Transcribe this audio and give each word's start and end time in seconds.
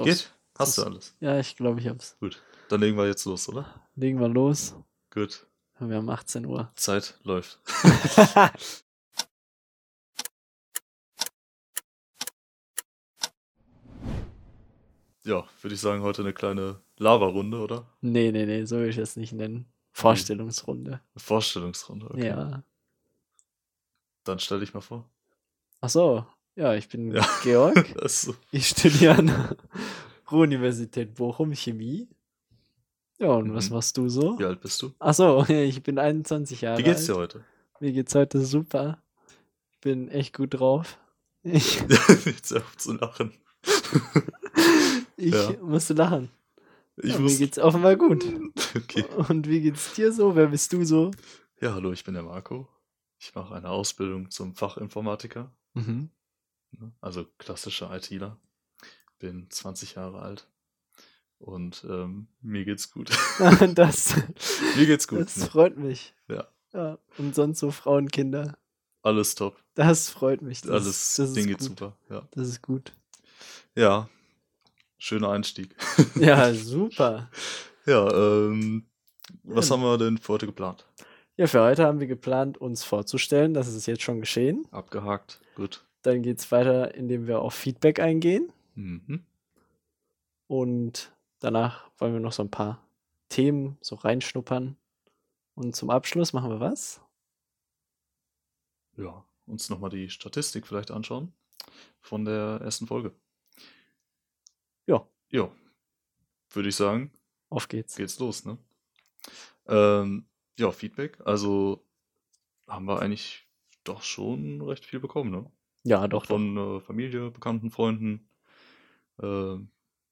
Doch. 0.00 0.06
Geht? 0.06 0.32
Hast 0.58 0.76
Das- 0.78 0.84
du 0.84 0.90
alles? 0.90 1.16
Ja, 1.20 1.38
ich 1.38 1.56
glaube, 1.56 1.80
ich 1.80 1.88
hab's. 1.88 2.16
Gut. 2.20 2.42
Dann 2.68 2.80
legen 2.80 2.96
wir 2.96 3.06
jetzt 3.06 3.24
los, 3.24 3.48
oder? 3.48 3.66
Legen 3.96 4.20
wir 4.20 4.28
los. 4.28 4.74
Gut. 5.12 5.46
Wir 5.78 5.96
haben 5.96 6.10
18 6.10 6.44
Uhr. 6.46 6.70
Zeit 6.76 7.18
läuft. 7.22 7.58
Ja, 15.24 15.44
würde 15.60 15.74
ich 15.74 15.80
sagen, 15.80 16.02
heute 16.02 16.22
eine 16.22 16.32
kleine 16.32 16.80
Lava-Runde, 16.96 17.58
oder? 17.58 17.86
nee, 18.00 18.32
nee, 18.32 18.46
nee, 18.46 18.64
so 18.64 18.78
will 18.78 18.88
ich 18.88 18.98
es 18.98 19.16
nicht 19.16 19.32
nennen. 19.32 19.66
Vorstellungsrunde. 19.92 20.92
Eine 20.92 21.00
Vorstellungsrunde. 21.22 22.06
Okay. 22.10 22.28
Ja. 22.28 22.62
Dann 24.24 24.38
stell 24.38 24.60
dich 24.60 24.72
mal 24.72 24.80
vor. 24.80 25.08
Ach 25.80 25.90
so. 25.90 26.24
Ja, 26.56 26.74
ich 26.74 26.88
bin 26.88 27.12
Ja. 27.12 27.26
Georg. 27.42 27.94
Ich 28.50 28.68
studiere 28.68 29.16
an 29.18 29.56
Ruhr-Universität 30.30 31.14
Bochum 31.14 31.52
Chemie. 31.54 32.08
Ja, 33.18 33.28
und 33.32 33.52
was 33.54 33.68
Mhm. 33.68 33.76
machst 33.76 33.96
du 33.96 34.08
so? 34.08 34.38
Wie 34.38 34.44
alt 34.44 34.60
bist 34.60 34.80
du? 34.82 34.92
Ach 34.98 35.14
so, 35.14 35.44
ich 35.48 35.82
bin 35.82 35.98
21 35.98 36.62
Jahre 36.62 36.78
Wie 36.78 36.82
geht's 36.84 37.06
dir 37.06 37.16
alt. 37.16 37.34
heute? 37.34 37.44
Mir 37.80 37.92
geht's 37.92 38.14
heute 38.14 38.40
super. 38.44 39.02
Ich 39.72 39.80
bin 39.80 40.08
echt 40.08 40.34
gut 40.36 40.54
drauf. 40.54 40.98
Ich, 41.42 41.80
Jetzt 42.26 42.54
auf 42.56 42.76
zu 42.76 42.92
lachen. 42.94 43.32
ich 45.16 45.32
Ja. 45.34 45.52
musste 45.62 45.94
lachen. 45.94 46.30
Ich 46.96 47.10
ja, 47.12 47.16
mir 47.16 47.22
muss. 47.24 47.38
geht's 47.38 47.58
offenbar 47.58 47.96
gut. 47.96 48.24
Okay. 48.76 49.04
Und 49.28 49.48
wie 49.48 49.60
geht's 49.62 49.94
dir 49.94 50.12
so? 50.12 50.36
Wer 50.36 50.48
bist 50.48 50.72
du 50.72 50.84
so? 50.84 51.10
Ja, 51.60 51.74
hallo, 51.74 51.92
ich 51.92 52.04
bin 52.04 52.14
der 52.14 52.22
Marco. 52.22 52.68
Ich 53.18 53.34
mache 53.34 53.54
eine 53.54 53.68
Ausbildung 53.68 54.30
zum 54.30 54.54
Fachinformatiker, 54.54 55.50
Mhm. 55.74 56.10
ne? 56.78 56.92
also 57.00 57.26
klassischer 57.38 57.94
ITler. 57.94 58.38
Bin 59.20 59.46
20 59.50 59.94
Jahre 59.94 60.20
alt 60.22 60.48
und 61.38 61.84
ähm, 61.88 62.26
mir 62.42 62.64
geht's 62.64 62.90
gut. 62.90 63.10
Das, 63.74 64.14
mir 64.76 64.86
geht's 64.86 65.06
gut. 65.06 65.20
das 65.20 65.36
Ne? 65.36 65.46
freut 65.46 65.76
mich. 65.76 66.14
Ja. 66.28 66.48
ja. 66.72 66.98
Und 67.18 67.34
sonst 67.34 67.60
so 67.60 67.70
Frauen, 67.70 68.08
Kinder. 68.10 68.56
Alles 69.02 69.34
top. 69.34 69.56
Das 69.74 70.08
freut 70.10 70.42
mich. 70.42 70.62
Das, 70.62 70.70
Alles 70.70 70.86
ist, 70.88 71.18
das 71.18 71.32
Ding 71.34 71.46
geht 71.46 71.58
gut. 71.58 71.68
super. 71.68 71.96
Ja. 72.10 72.28
Das 72.32 72.48
ist 72.48 72.60
gut. 72.62 72.92
ja, 73.74 74.08
schöner 74.98 75.30
Einstieg. 75.30 75.74
Ja, 76.16 76.52
super. 76.52 77.30
ja, 77.86 78.10
ähm, 78.12 78.84
was 79.44 79.68
Ja. 79.68 79.76
haben 79.76 79.82
wir 79.82 79.96
denn 79.98 80.18
für 80.18 80.32
heute 80.34 80.46
geplant? 80.46 80.86
Ja, 81.36 81.46
für 81.46 81.62
heute 81.62 81.84
haben 81.86 82.00
wir 82.00 82.06
geplant, 82.06 82.58
uns 82.58 82.84
vorzustellen. 82.84 83.54
Das 83.54 83.68
ist 83.68 83.86
jetzt 83.86 84.02
schon 84.02 84.20
geschehen. 84.20 84.66
Abgehakt. 84.72 85.40
Gut. 85.54 85.84
Dann 86.02 86.22
geht 86.22 86.38
es 86.38 86.50
weiter, 86.52 86.94
indem 86.94 87.26
wir 87.26 87.40
auf 87.40 87.54
Feedback 87.54 88.00
eingehen. 88.00 88.52
Mhm. 88.80 89.26
Und 90.46 91.14
danach 91.38 91.90
wollen 91.98 92.14
wir 92.14 92.20
noch 92.20 92.32
so 92.32 92.42
ein 92.42 92.50
paar 92.50 92.82
Themen 93.28 93.76
so 93.80 93.94
reinschnuppern. 93.94 94.76
Und 95.54 95.76
zum 95.76 95.90
Abschluss 95.90 96.32
machen 96.32 96.50
wir 96.50 96.60
was? 96.60 97.00
Ja, 98.96 99.24
uns 99.46 99.68
nochmal 99.68 99.90
die 99.90 100.08
Statistik 100.08 100.66
vielleicht 100.66 100.90
anschauen 100.90 101.32
von 102.00 102.24
der 102.24 102.60
ersten 102.62 102.86
Folge. 102.86 103.14
Ja. 104.86 105.06
Ja, 105.28 105.50
würde 106.50 106.68
ich 106.70 106.76
sagen, 106.76 107.12
Auf 107.50 107.68
geht's. 107.68 107.96
geht's 107.96 108.18
los, 108.18 108.44
ne? 108.44 108.58
Ähm, 109.66 110.26
ja, 110.58 110.72
Feedback. 110.72 111.20
Also 111.24 111.84
haben 112.66 112.86
wir 112.86 113.00
eigentlich 113.00 113.46
doch 113.84 114.02
schon 114.02 114.62
recht 114.62 114.84
viel 114.86 115.00
bekommen, 115.00 115.30
ne? 115.30 115.50
Ja, 115.84 116.08
doch. 116.08 116.24
Von 116.26 116.56
äh, 116.56 116.80
Familie, 116.80 117.30
bekannten 117.30 117.70
Freunden. 117.70 118.29
Äh, 119.22 119.58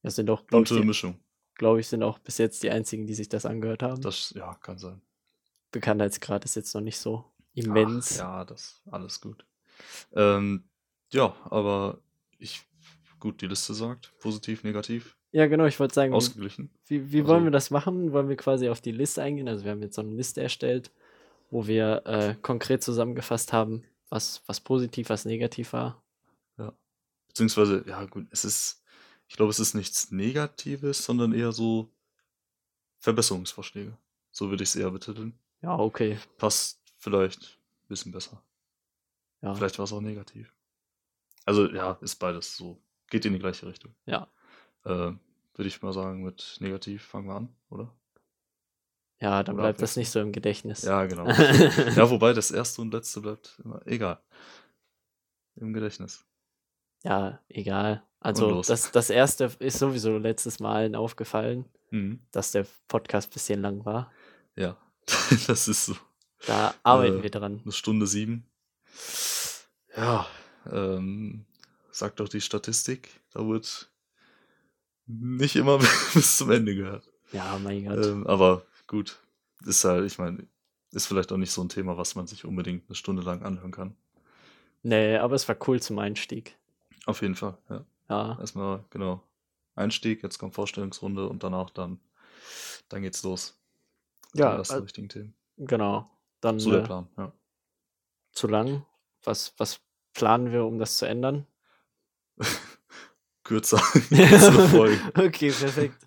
Das 0.03 0.17
sind 0.17 0.27
doch, 0.27 0.47
glaube 0.47 0.64
bunte 0.64 0.78
ich, 0.78 0.84
Mischung. 0.84 1.19
glaub 1.55 1.78
ich, 1.78 1.89
sind 1.89 2.03
auch 2.03 2.19
bis 2.19 2.39
jetzt 2.39 2.62
die 2.62 2.70
einzigen, 2.70 3.06
die 3.06 3.14
sich 3.14 3.28
das 3.28 3.47
angehört 3.47 3.83
haben. 3.83 4.01
Das, 4.03 4.33
ja, 4.37 4.55
kann 4.56 4.78
sein. 4.78 5.01
Bekanntheitsgrad 5.73 6.45
ist 6.45 6.56
jetzt 6.56 6.74
noch 6.74 6.80
nicht 6.80 6.98
so 6.98 7.24
immens. 7.55 8.14
Ach, 8.14 8.18
ja, 8.18 8.45
das 8.45 8.83
alles 8.91 9.20
gut. 9.20 9.45
Ähm, 10.13 10.68
ja, 11.13 11.35
aber 11.45 12.01
ich, 12.39 12.63
gut, 13.20 13.41
die 13.42 13.47
Liste 13.47 13.74
sagt, 13.74 14.13
positiv, 14.18 14.64
negativ, 14.64 15.17
Ja, 15.30 15.47
genau, 15.47 15.67
ich 15.67 15.79
wollte 15.79 15.95
sagen, 15.95 16.14
ausgeglichen. 16.14 16.70
wie, 16.86 17.13
wie 17.13 17.24
wollen 17.27 17.36
also- 17.36 17.45
wir 17.47 17.51
das 17.51 17.70
machen? 17.70 18.13
Wollen 18.13 18.29
wir 18.29 18.36
quasi 18.36 18.68
auf 18.70 18.80
die 18.80 18.92
Liste 18.92 19.23
eingehen? 19.23 19.48
Also 19.48 19.64
wir 19.64 19.73
haben 19.73 19.83
jetzt 19.83 19.97
so 19.97 20.02
eine 20.02 20.14
Liste 20.14 20.41
erstellt, 20.42 20.91
wo 21.51 21.67
wir 21.67 22.02
äh, 22.07 22.35
konkret 22.41 22.83
zusammengefasst 22.83 23.52
haben, 23.52 23.85
was, 24.08 24.42
was 24.47 24.61
positiv, 24.61 25.11
was 25.11 25.24
negativ 25.27 25.73
war. 25.73 26.02
Beziehungsweise, 27.29 27.85
ja 27.86 28.05
gut, 28.07 28.27
es 28.30 28.45
ist, 28.45 28.77
ich 29.28 29.36
glaube, 29.36 29.50
es 29.50 29.61
ist 29.61 29.74
nichts 29.74 30.11
Negatives, 30.11 31.05
sondern 31.05 31.33
eher 31.33 31.52
so 31.52 31.90
Verbesserungsvorschläge. 32.98 33.96
So 34.30 34.50
würde 34.50 34.62
ich 34.62 34.70
es 34.70 34.77
eher 34.77 34.90
betiteln. 34.90 35.39
Ja, 35.62 35.78
okay. 35.78 36.18
Passt 36.39 36.80
vielleicht 36.96 37.58
ein 37.84 37.88
bisschen 37.88 38.12
besser. 38.12 38.42
Ja, 39.42 39.55
Vielleicht 39.55 39.78
war 39.78 39.84
es 39.84 39.92
auch 39.92 40.00
negativ. 40.00 40.52
Also 41.44 41.70
ja, 41.70 41.92
ist 42.00 42.17
beides 42.17 42.56
so. 42.56 42.83
Geht 43.08 43.24
in 43.24 43.33
die 43.33 43.38
gleiche 43.38 43.67
Richtung. 43.67 43.94
ja. 44.06 44.28
Äh, 44.84 45.12
würde 45.55 45.68
ich 45.68 45.83
mal 45.83 45.92
sagen, 45.92 46.22
mit 46.22 46.56
negativ 46.61 47.02
fangen 47.02 47.27
wir 47.27 47.34
an, 47.34 47.48
oder? 47.68 47.92
ja 49.20 49.42
dann 49.42 49.56
Oder 49.56 49.64
bleibt 49.64 49.83
das 49.83 49.96
nicht 49.96 50.08
so 50.08 50.20
im 50.20 50.30
Gedächtnis. 50.30 50.83
Ja, 50.83 51.05
genau. 51.06 51.27
ja, 51.96 52.08
wobei 52.11 52.33
das 52.33 52.52
erste 52.52 52.80
und 52.80 52.94
letzte 52.94 53.20
bleibt 53.20 53.61
immer 53.64 53.84
egal. 53.84 54.20
Im 55.56 55.72
Gedächtnis. 55.72 56.24
Ja, 57.05 57.41
egal. 57.48 58.03
Also 58.20 58.63
das, 58.63 58.91
das 58.91 59.11
erste 59.11 59.51
ist 59.61 59.79
sowieso 59.79 60.19
letztes 60.19 60.59
Mal 60.61 60.75
allen 60.77 60.95
aufgefallen, 60.97 61.64
Mhm. 61.91 62.20
dass 62.33 62.53
der 62.53 62.67
Podcast 62.89 63.31
ein 63.31 63.33
bisschen 63.33 63.63
lang 63.63 63.85
war. 63.85 64.13
Ja, 64.57 64.77
das 65.47 65.69
ist 65.69 65.86
so. 65.86 65.97
Da 66.47 66.75
arbeiten 66.83 67.20
Äh, 67.20 67.23
wir 67.23 67.31
dran. 67.31 67.61
Eine 67.63 67.73
Stunde 67.73 68.07
sieben. 68.07 68.45
Ja, 69.97 70.27
ähm, 70.70 71.47
sagt 71.91 72.20
doch 72.20 72.29
die 72.29 72.41
Statistik, 72.41 73.09
da 73.33 73.47
wird 73.47 73.91
nicht 75.07 75.57
immer 75.57 75.79
bis 76.15 76.36
zum 76.36 76.51
Ende 76.51 76.75
gehört. 76.75 77.11
Ja, 77.33 77.59
mein 77.63 77.85
Gott. 77.85 78.05
Ähm, 78.05 78.27
aber 78.27 78.63
gut, 78.86 79.19
ist 79.65 79.85
halt, 79.85 80.05
ich 80.07 80.19
meine, 80.19 80.47
ist 80.92 81.07
vielleicht 81.07 81.33
auch 81.33 81.36
nicht 81.36 81.53
so 81.53 81.63
ein 81.63 81.69
Thema, 81.69 81.97
was 81.97 82.15
man 82.15 82.27
sich 82.27 82.45
unbedingt 82.45 82.89
eine 82.89 82.95
Stunde 82.97 83.23
lang 83.23 83.42
anhören 83.42 83.73
kann. 83.73 83.97
nee, 84.83 85.17
aber 85.17 85.35
es 85.35 85.48
war 85.48 85.57
cool 85.69 85.80
zum 85.80 85.98
Einstieg. 85.98 86.57
Auf 87.08 87.23
jeden 87.23 87.35
Fall, 87.36 87.57
ja. 87.70 87.85
Ja, 88.11 88.39
Erstmal, 88.39 88.85
genau, 88.91 89.23
Einstieg, 89.74 90.23
jetzt 90.23 90.39
kommt 90.39 90.55
Vorstellungsrunde 90.55 91.27
und 91.29 91.42
danach 91.42 91.70
dann, 91.70 92.01
dann 92.91 93.01
geht's 93.02 93.23
los. 93.23 93.58
Ja, 94.35 94.52
Die 94.52 94.58
ersten 94.58 94.74
al- 94.74 94.80
richtigen 94.83 95.08
Themen. 95.08 95.35
genau. 95.57 96.11
Dann 96.42 96.58
So 96.58 96.70
der 96.70 96.80
äh, 96.80 96.85
Plan, 96.85 97.08
ja. 97.17 97.33
zu 98.33 98.47
lang. 98.47 98.85
Was, 99.24 99.55
was 99.57 99.80
planen 100.13 100.52
wir, 100.52 100.64
um 100.67 100.79
das 100.79 100.98
zu 100.98 101.07
ändern? 101.07 101.47
Kürzer, 103.42 103.79
okay, 105.17 105.51
perfekt. 105.51 106.07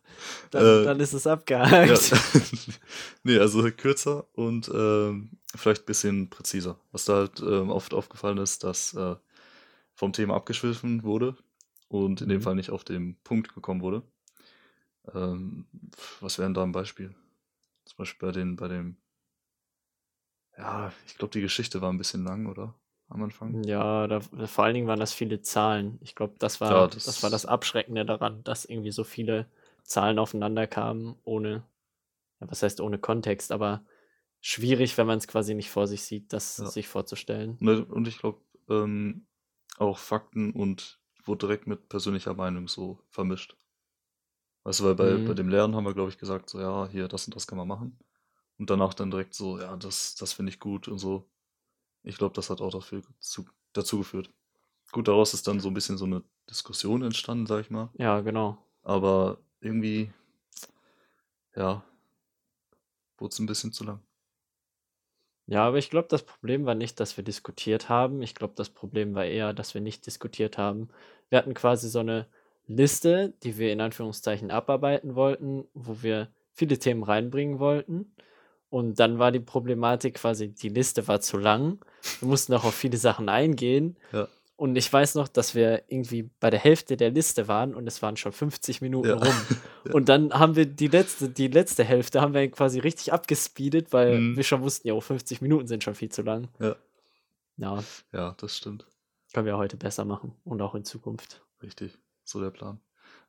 Dann, 0.52 0.64
Äh, 0.82 0.84
dann 0.86 1.00
ist 1.00 1.14
es 1.14 1.24
Ja. 1.24 1.34
abgehakt. 1.34 2.12
nee, 3.24 3.40
also 3.40 3.64
kürzer 3.72 4.28
und 4.34 4.70
ähm, 4.74 5.32
vielleicht 5.56 5.82
ein 5.84 5.86
bisschen 5.88 6.30
präziser. 6.30 6.80
Was 6.92 7.06
da 7.06 7.16
halt 7.16 7.40
ähm, 7.40 7.72
oft 7.72 7.94
aufgefallen 7.96 8.38
ist, 8.38 8.64
dass 8.64 8.94
äh, 8.94 9.16
vom 9.96 10.14
Thema 10.14 10.36
abgeschwiffen 10.36 11.04
wurde 11.04 11.38
und 11.90 12.22
in 12.22 12.30
dem 12.30 12.42
Mhm. 12.42 12.44
Fall 12.44 12.56
nicht 12.56 12.72
auf 12.72 12.84
den 12.84 13.18
Punkt 13.24 13.54
gekommen 13.56 13.82
wurde. 13.82 14.04
Ähm, 15.14 15.66
was 16.22 16.38
wären 16.40 16.54
da 16.54 16.64
ein 16.64 16.72
Beispiel? 16.72 17.16
Zum 17.86 17.98
Beispiel 17.98 18.30
bei 18.30 18.34
den, 18.34 18.56
bei 18.58 18.68
dem, 18.70 18.98
ja, 20.58 20.94
ich 21.06 21.18
glaube, 21.18 21.34
die 21.34 21.42
Geschichte 21.42 21.82
war 21.82 21.92
ein 21.92 21.98
bisschen 21.98 22.24
lang, 22.24 22.46
oder? 22.48 22.74
Am 23.10 23.22
Anfang. 23.24 23.60
Ja, 23.66 24.08
da, 24.08 24.22
vor 24.22 24.64
allen 24.64 24.76
Dingen 24.76 24.88
waren 24.88 25.00
das 25.00 25.14
viele 25.14 25.42
Zahlen. 25.42 25.98
Ich 26.02 26.16
glaube, 26.16 26.36
das 26.40 26.62
war, 26.62 26.70
Ja, 26.70 26.88
das, 26.88 27.04
das- 27.06 27.24
war 27.24 27.30
das 27.30 27.46
Abschreckende 27.46 28.06
daran, 28.06 28.44
dass 28.44 28.66
irgendwie 28.66 28.92
so 28.92 29.04
viele 29.04 29.48
Zahlen 29.84 30.20
aufeinander 30.20 30.68
kamen, 30.68 31.18
ohne, 31.24 31.64
ja, 32.42 32.50
was 32.52 32.64
heißt 32.64 32.82
ohne 32.82 33.00
Kontext, 33.00 33.52
aber 33.52 33.86
schwierig, 34.42 34.98
wenn 34.98 35.08
man 35.08 35.20
es 35.20 35.28
quasi 35.28 35.56
nicht 35.56 35.72
vor 35.72 35.88
sich 35.88 36.04
sieht, 36.04 36.34
das 36.34 36.58
Ja. 36.58 36.70
sich 36.72 36.88
vorzustellen. 36.88 37.60
Ne, 37.60 37.86
Und 37.86 38.08
ich 38.08 38.20
glaube, 38.20 38.42
ähm, 38.70 39.28
auch 39.78 39.98
Fakten 40.00 40.52
und 40.52 41.00
wurde 41.26 41.48
direkt 41.48 41.68
mit 41.68 41.90
persönlicher 41.90 42.34
Meinung 42.34 42.68
so 42.68 43.00
vermischt. 43.10 43.58
Weißt 44.64 44.80
du, 44.80 44.84
weil 44.86 44.96
bei, 44.96 45.18
Mhm. 45.18 45.26
bei 45.26 45.34
dem 45.34 45.50
Lernen 45.50 45.76
haben 45.76 45.86
wir, 45.86 45.94
glaube 45.94 46.10
ich, 46.10 46.18
gesagt, 46.18 46.50
so, 46.50 46.60
ja, 46.60 46.88
hier, 46.88 47.08
das 47.08 47.26
und 47.26 47.36
das 47.36 47.48
kann 47.48 47.58
man 47.58 47.68
machen. 47.68 47.98
Und 48.60 48.70
danach 48.70 48.94
dann 48.94 49.12
direkt 49.12 49.34
so, 49.34 49.60
ja, 49.60 49.76
das, 49.78 50.16
das 50.16 50.34
finde 50.34 50.52
ich 50.52 50.60
gut 50.60 50.88
und 50.88 51.00
so. 51.00 51.30
Ich 52.04 52.18
glaube, 52.18 52.36
das 52.36 52.50
hat 52.50 52.62
auch 52.62 52.72
dafür 52.72 53.04
zu, 53.20 53.46
dazu 53.74 54.00
geführt. 54.00 54.32
Gut, 54.92 55.08
daraus 55.08 55.34
ist 55.34 55.48
dann 55.48 55.60
so 55.60 55.70
ein 55.70 55.74
bisschen 55.76 55.98
so 55.98 56.06
eine 56.06 56.24
Diskussion 56.50 57.04
entstanden, 57.04 57.48
sag 57.48 57.62
ich 57.62 57.72
mal. 57.72 57.90
Ja, 57.94 58.20
genau. 58.22 58.58
Aber 58.84 59.40
irgendwie, 59.62 60.12
ja, 61.56 61.84
wurde 63.18 63.32
es 63.32 63.40
ein 63.40 63.46
bisschen 63.46 63.72
zu 63.72 63.86
lang. 63.86 64.02
Ja, 65.52 65.68
aber 65.68 65.80
ich 65.80 65.90
glaube, 65.90 66.08
das 66.08 66.24
Problem 66.24 66.66
war 66.66 66.76
nicht, 66.76 67.02
dass 67.02 67.18
wir 67.18 67.26
diskutiert 67.26 67.90
haben. 67.90 68.22
Ich 68.22 68.36
glaube, 68.36 68.54
das 68.56 68.70
Problem 68.70 69.16
war 69.16 69.26
eher, 69.26 69.52
dass 69.52 69.74
wir 69.74 69.82
nicht 69.82 70.06
diskutiert 70.06 70.58
haben. 70.58 70.88
Wir 71.28 71.38
hatten 71.38 71.54
quasi 71.54 71.90
so 71.90 72.00
eine 72.00 72.26
Liste, 72.68 73.34
die 73.44 73.58
wir 73.58 73.74
in 73.74 73.82
Anführungszeichen 73.82 74.50
abarbeiten 74.50 75.14
wollten, 75.16 75.66
wo 75.74 76.04
wir 76.04 76.30
viele 76.54 76.80
Themen 76.80 77.04
reinbringen 77.04 77.60
wollten. 77.60 78.16
Und 78.70 79.02
dann 79.02 79.20
war 79.20 79.34
die 79.34 79.42
Problematik 79.42 80.14
quasi, 80.14 80.54
die 80.54 80.70
Liste 80.70 81.10
war 81.10 81.20
zu 81.20 81.38
lang. 81.38 81.80
Wir 82.22 82.30
mussten 82.30 82.54
auch 82.54 82.64
auf 82.64 82.74
viele 82.76 82.96
Sachen 82.96 83.28
eingehen. 83.28 83.98
Ja. 84.14 84.30
Und 84.62 84.76
ich 84.76 84.94
weiß 84.94 85.16
noch, 85.16 85.28
dass 85.28 85.56
wir 85.56 85.86
irgendwie 85.88 86.30
bei 86.40 86.52
der 86.52 86.60
Hälfte 86.60 86.96
der 86.96 87.10
Liste 87.10 87.48
waren 87.48 87.74
und 87.74 87.88
es 87.88 88.04
waren 88.04 88.16
schon 88.16 88.32
50 88.32 88.80
Minuten 88.80 89.08
Ja. 89.08 89.16
rum. 89.16 89.34
Und 89.92 90.08
dann 90.08 90.32
haben 90.36 90.56
wir 90.56 90.68
die 90.68 90.86
letzte, 90.86 91.30
die 91.30 91.48
letzte 91.48 91.84
Hälfte 91.84 92.22
haben 92.22 92.36
wir 92.36 92.48
quasi 92.52 92.78
richtig 92.78 93.12
abgespeedet, 93.12 93.92
weil 93.92 94.20
Mhm. 94.20 94.38
wir 94.38 94.44
schon 94.44 94.62
wussten, 94.62 94.88
ja, 94.88 94.94
oh, 94.94 95.02
50 95.02 95.42
Minuten 95.42 95.66
sind 95.66 95.84
schon 95.84 95.96
viel 95.96 96.10
zu 96.10 96.22
lang. 96.22 96.48
Ja. 96.60 96.76
Ja, 97.58 97.84
Ja, 98.14 98.36
das 98.38 98.56
stimmt. 98.56 98.86
können 99.34 99.48
wir 99.48 99.58
heute 99.58 99.78
besser 99.78 100.06
machen 100.06 100.36
und 100.44 100.62
auch 100.62 100.76
in 100.76 100.86
Zukunft. 100.86 101.42
Richtig. 101.64 101.98
So 102.24 102.40
der 102.40 102.52
Plan. 102.52 102.80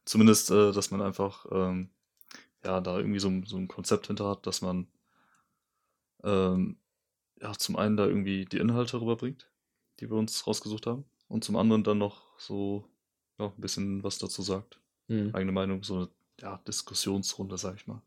Zumindest, 0.04 0.50
äh, 0.50 0.70
dass 0.72 0.90
man 0.90 1.00
einfach, 1.00 1.46
ähm, 1.50 1.88
ja, 2.62 2.82
da 2.82 2.98
irgendwie 2.98 3.20
so, 3.20 3.28
ein- 3.28 3.46
so 3.46 3.56
ein 3.56 3.68
Konzept 3.68 4.08
hinter 4.08 4.28
hat, 4.28 4.46
dass 4.46 4.60
man, 4.60 4.86
ähm, 6.24 6.76
ja, 7.40 7.52
zum 7.54 7.76
einen 7.76 7.96
da 7.96 8.04
irgendwie 8.06 8.44
die 8.44 8.58
Inhalte 8.58 9.00
rüberbringt, 9.00 9.50
die 10.00 10.10
wir 10.10 10.18
uns 10.18 10.46
rausgesucht 10.46 10.86
haben, 10.86 11.06
und 11.32 11.42
zum 11.42 11.56
anderen 11.56 11.82
dann 11.82 11.96
noch 11.96 12.38
so, 12.38 12.84
ja, 13.38 13.46
ein 13.46 13.60
bisschen 13.60 14.04
was 14.04 14.18
dazu 14.18 14.42
sagt. 14.42 14.78
Hm. 15.08 15.34
Eigene 15.34 15.52
Meinung, 15.52 15.82
so 15.82 15.96
eine, 15.96 16.08
ja, 16.38 16.58
Diskussionsrunde, 16.68 17.56
sag 17.56 17.76
ich 17.76 17.86
mal. 17.86 18.02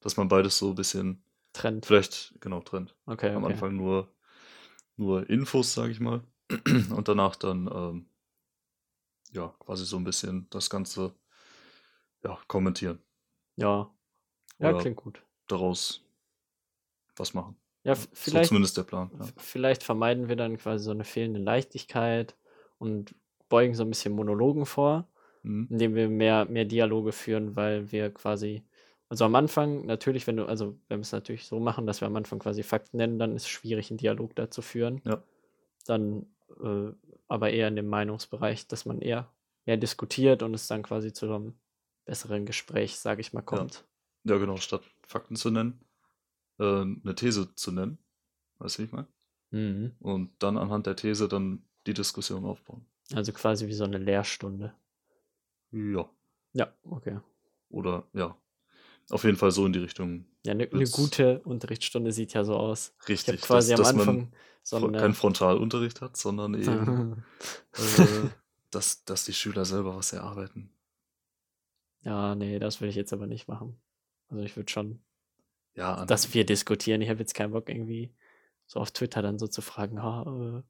Dass 0.00 0.16
man 0.16 0.26
beides 0.26 0.58
so 0.58 0.70
ein 0.70 0.74
bisschen, 0.74 1.22
Trend. 1.52 1.86
vielleicht, 1.86 2.34
genau, 2.40 2.60
trennt. 2.60 2.96
Okay, 3.06 3.30
Am 3.30 3.44
okay. 3.44 3.52
Anfang 3.52 3.76
nur, 3.76 4.12
nur 4.96 5.30
Infos, 5.30 5.72
sage 5.72 5.92
ich 5.92 6.00
mal. 6.00 6.24
Und 6.90 7.06
danach 7.06 7.36
dann, 7.36 7.70
ähm, 7.72 8.06
ja, 9.30 9.54
quasi 9.60 9.86
so 9.86 9.96
ein 9.96 10.04
bisschen 10.04 10.48
das 10.50 10.68
Ganze, 10.68 11.14
ja, 12.24 12.40
kommentieren. 12.48 12.98
Ja. 13.54 13.88
Ja, 14.58 14.70
Oder 14.70 14.80
klingt 14.80 14.96
gut. 14.96 15.22
daraus 15.46 16.04
was 17.14 17.34
machen. 17.34 17.56
Ja, 17.84 17.92
Ja, 17.92 17.92
f- 17.92 18.02
so 18.02 18.08
vielleicht, 18.12 18.48
zumindest 18.48 18.76
der 18.76 18.82
Plan. 18.84 19.10
Ja. 19.18 19.26
vielleicht 19.36 19.82
vermeiden 19.82 20.28
wir 20.28 20.36
dann 20.36 20.56
quasi 20.58 20.84
so 20.84 20.90
eine 20.92 21.04
fehlende 21.04 21.40
Leichtigkeit 21.40 22.36
und 22.78 23.14
beugen 23.48 23.74
so 23.74 23.82
ein 23.84 23.88
bisschen 23.90 24.14
Monologen 24.14 24.66
vor, 24.66 25.08
Mhm. 25.42 25.66
indem 25.70 25.94
wir 25.96 26.08
mehr, 26.08 26.44
mehr 26.44 26.64
Dialoge 26.64 27.12
führen, 27.12 27.56
weil 27.56 27.90
wir 27.90 28.10
quasi, 28.14 28.62
also 29.08 29.24
am 29.24 29.34
Anfang 29.34 29.84
natürlich, 29.86 30.26
wenn 30.28 30.36
du, 30.36 30.46
also 30.46 30.78
wenn 30.88 30.98
wir 31.00 31.02
es 31.02 31.12
natürlich 31.12 31.46
so 31.46 31.58
machen, 31.58 31.86
dass 31.86 32.00
wir 32.00 32.06
am 32.06 32.14
Anfang 32.16 32.38
quasi 32.38 32.62
Fakten 32.62 32.96
nennen, 32.98 33.18
dann 33.18 33.34
ist 33.34 33.42
es 33.42 33.48
schwierig, 33.48 33.90
einen 33.90 33.98
Dialog 33.98 34.34
da 34.36 34.50
zu 34.50 34.62
führen. 34.62 35.00
Ja. 35.04 35.22
Dann 35.86 36.26
äh, 36.62 36.92
aber 37.28 37.50
eher 37.50 37.66
in 37.68 37.76
dem 37.76 37.88
Meinungsbereich, 37.88 38.68
dass 38.68 38.84
man 38.84 39.00
eher 39.00 39.32
mehr 39.66 39.76
diskutiert 39.76 40.42
und 40.42 40.54
es 40.54 40.66
dann 40.68 40.82
quasi 40.82 41.12
zu 41.12 41.26
einem 41.26 41.54
besseren 42.04 42.46
Gespräch, 42.46 42.96
sage 42.98 43.20
ich 43.20 43.32
mal, 43.32 43.40
Ja. 43.40 43.44
kommt. 43.44 43.84
ja, 44.24 44.36
genau, 44.38 44.56
statt 44.56 44.82
Fakten 45.06 45.34
zu 45.36 45.50
nennen, 45.50 45.80
äh, 46.62 46.82
eine 46.82 47.14
These 47.14 47.54
zu 47.54 47.72
nennen. 47.72 47.98
Weißt 48.58 48.78
du, 48.78 48.82
wie 48.82 48.86
ich 48.86 48.92
meine? 48.92 49.08
Mhm. 49.50 49.92
Und 50.00 50.30
dann 50.42 50.56
anhand 50.56 50.86
der 50.86 50.96
These 50.96 51.28
dann 51.28 51.64
die 51.86 51.94
Diskussion 51.94 52.44
aufbauen. 52.44 52.86
Also 53.12 53.32
quasi 53.32 53.66
wie 53.66 53.72
so 53.74 53.84
eine 53.84 53.98
Lehrstunde. 53.98 54.74
Ja. 55.72 56.08
Ja, 56.52 56.72
okay. 56.84 57.18
Oder, 57.68 58.06
ja. 58.12 58.36
Auf 59.10 59.24
jeden 59.24 59.36
Fall 59.36 59.50
so 59.50 59.66
in 59.66 59.72
die 59.72 59.80
Richtung. 59.80 60.26
Ja, 60.46 60.52
eine 60.52 60.64
ne 60.64 60.72
wird's 60.72 60.92
gute 60.92 61.40
Unterrichtsstunde 61.40 62.12
sieht 62.12 62.32
ja 62.34 62.44
so 62.44 62.56
aus. 62.56 62.94
Ich 63.02 63.08
richtig. 63.08 63.40
quasi 63.42 63.74
dass, 63.74 63.80
am 63.80 63.84
dass 63.84 64.06
man 64.06 64.08
Anfang 64.18 64.32
so 64.62 64.76
fro- 64.76 64.88
eine. 64.88 64.98
keinen 64.98 65.14
Frontalunterricht 65.14 66.00
hat, 66.00 66.16
sondern 66.16 66.54
eben, 66.62 67.24
äh, 67.74 68.28
dass, 68.70 69.04
dass 69.04 69.24
die 69.24 69.34
Schüler 69.34 69.64
selber 69.64 69.96
was 69.96 70.12
erarbeiten. 70.12 70.70
ja, 72.04 72.34
nee, 72.34 72.58
das 72.58 72.80
will 72.80 72.88
ich 72.88 72.96
jetzt 72.96 73.12
aber 73.12 73.26
nicht 73.26 73.48
machen. 73.48 73.76
Also 74.28 74.42
ich 74.44 74.56
würde 74.56 74.70
schon, 74.70 75.00
Ja, 75.74 76.04
dass 76.04 76.34
wir 76.34 76.44
diskutieren. 76.44 77.00
Ich 77.00 77.08
habe 77.08 77.20
jetzt 77.20 77.34
keinen 77.34 77.52
Bock 77.52 77.68
irgendwie 77.68 78.14
so 78.66 78.80
auf 78.80 78.90
Twitter 78.90 79.22
dann 79.22 79.38
so 79.38 79.46
zu 79.46 79.62
fragen, 79.62 79.98
äh, 79.98 80.62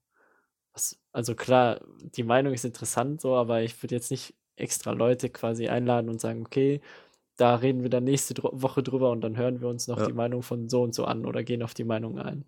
was, 0.73 0.99
also 1.13 1.35
klar, 1.35 1.81
die 2.01 2.23
Meinung 2.23 2.53
ist 2.53 2.65
interessant 2.65 3.21
so, 3.21 3.37
aber 3.37 3.63
ich 3.63 3.81
würde 3.83 3.95
jetzt 3.95 4.11
nicht 4.11 4.35
extra 4.57 4.93
Leute 4.93 5.29
quasi 5.31 5.69
einladen 5.69 6.09
und 6.09 6.21
sagen, 6.21 6.45
okay, 6.47 6.81
da 7.37 7.57
reden 7.57 7.83
wir 7.83 7.91
dann 7.91 8.05
nächste 8.05 8.41
Woche 8.43 8.83
drüber 8.83 9.11
und 9.11 9.23
dann 9.23 9.37
hören 9.37 9.61
wir 9.61 9.69
uns 9.69 9.89
noch 9.89 9.99
Ja. 9.99 10.07
die 10.07 10.13
Meinung 10.13 10.43
von 10.43 10.69
so 10.69 10.83
und 10.83 10.95
so 10.95 11.05
an 11.05 11.27
oder 11.27 11.43
gehen 11.43 11.63
auf 11.63 11.75
die 11.75 11.85
Meinung 11.85 12.19
ein. 12.19 12.45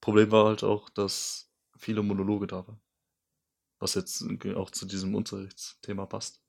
Problem 0.00 0.30
war 0.30 0.46
halt 0.46 0.64
auch, 0.64 0.88
dass 0.90 1.50
viele 1.76 2.02
Monologe 2.02 2.46
da 2.46 2.66
waren. 2.66 2.80
Was 3.78 3.94
jetzt 3.94 4.24
auch 4.54 4.70
zu 4.70 4.86
diesem 4.86 5.14
Unterrichtsthema 5.14 6.06
passt. 6.06 6.40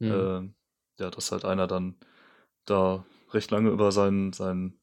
Hm. 0.00 0.10
Ähm, 0.10 0.54
ja, 0.98 1.10
dass 1.10 1.32
halt 1.32 1.44
einer 1.44 1.66
dann 1.66 1.96
da 2.64 3.04
recht 3.34 3.50
lange 3.50 3.70
über 3.70 3.92
seinen, 3.92 4.32
seinen 4.32 4.80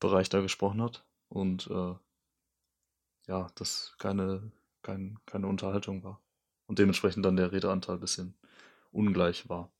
Bereich 0.00 0.28
da 0.30 0.40
gesprochen 0.42 0.82
hat 0.82 1.04
und 1.28 1.68
äh, 1.68 1.94
ja, 3.26 3.46
das 3.54 3.94
keine, 3.98 4.52
kein, 4.82 5.18
keine 5.26 5.46
Unterhaltung 5.46 6.02
war. 6.04 6.20
Und 6.66 6.78
dementsprechend 6.78 7.24
dann 7.24 7.36
der 7.36 7.52
Redeanteil 7.52 7.96
ein 7.96 8.00
bisschen 8.00 8.34
ungleich 8.92 9.48
war. 9.48 9.70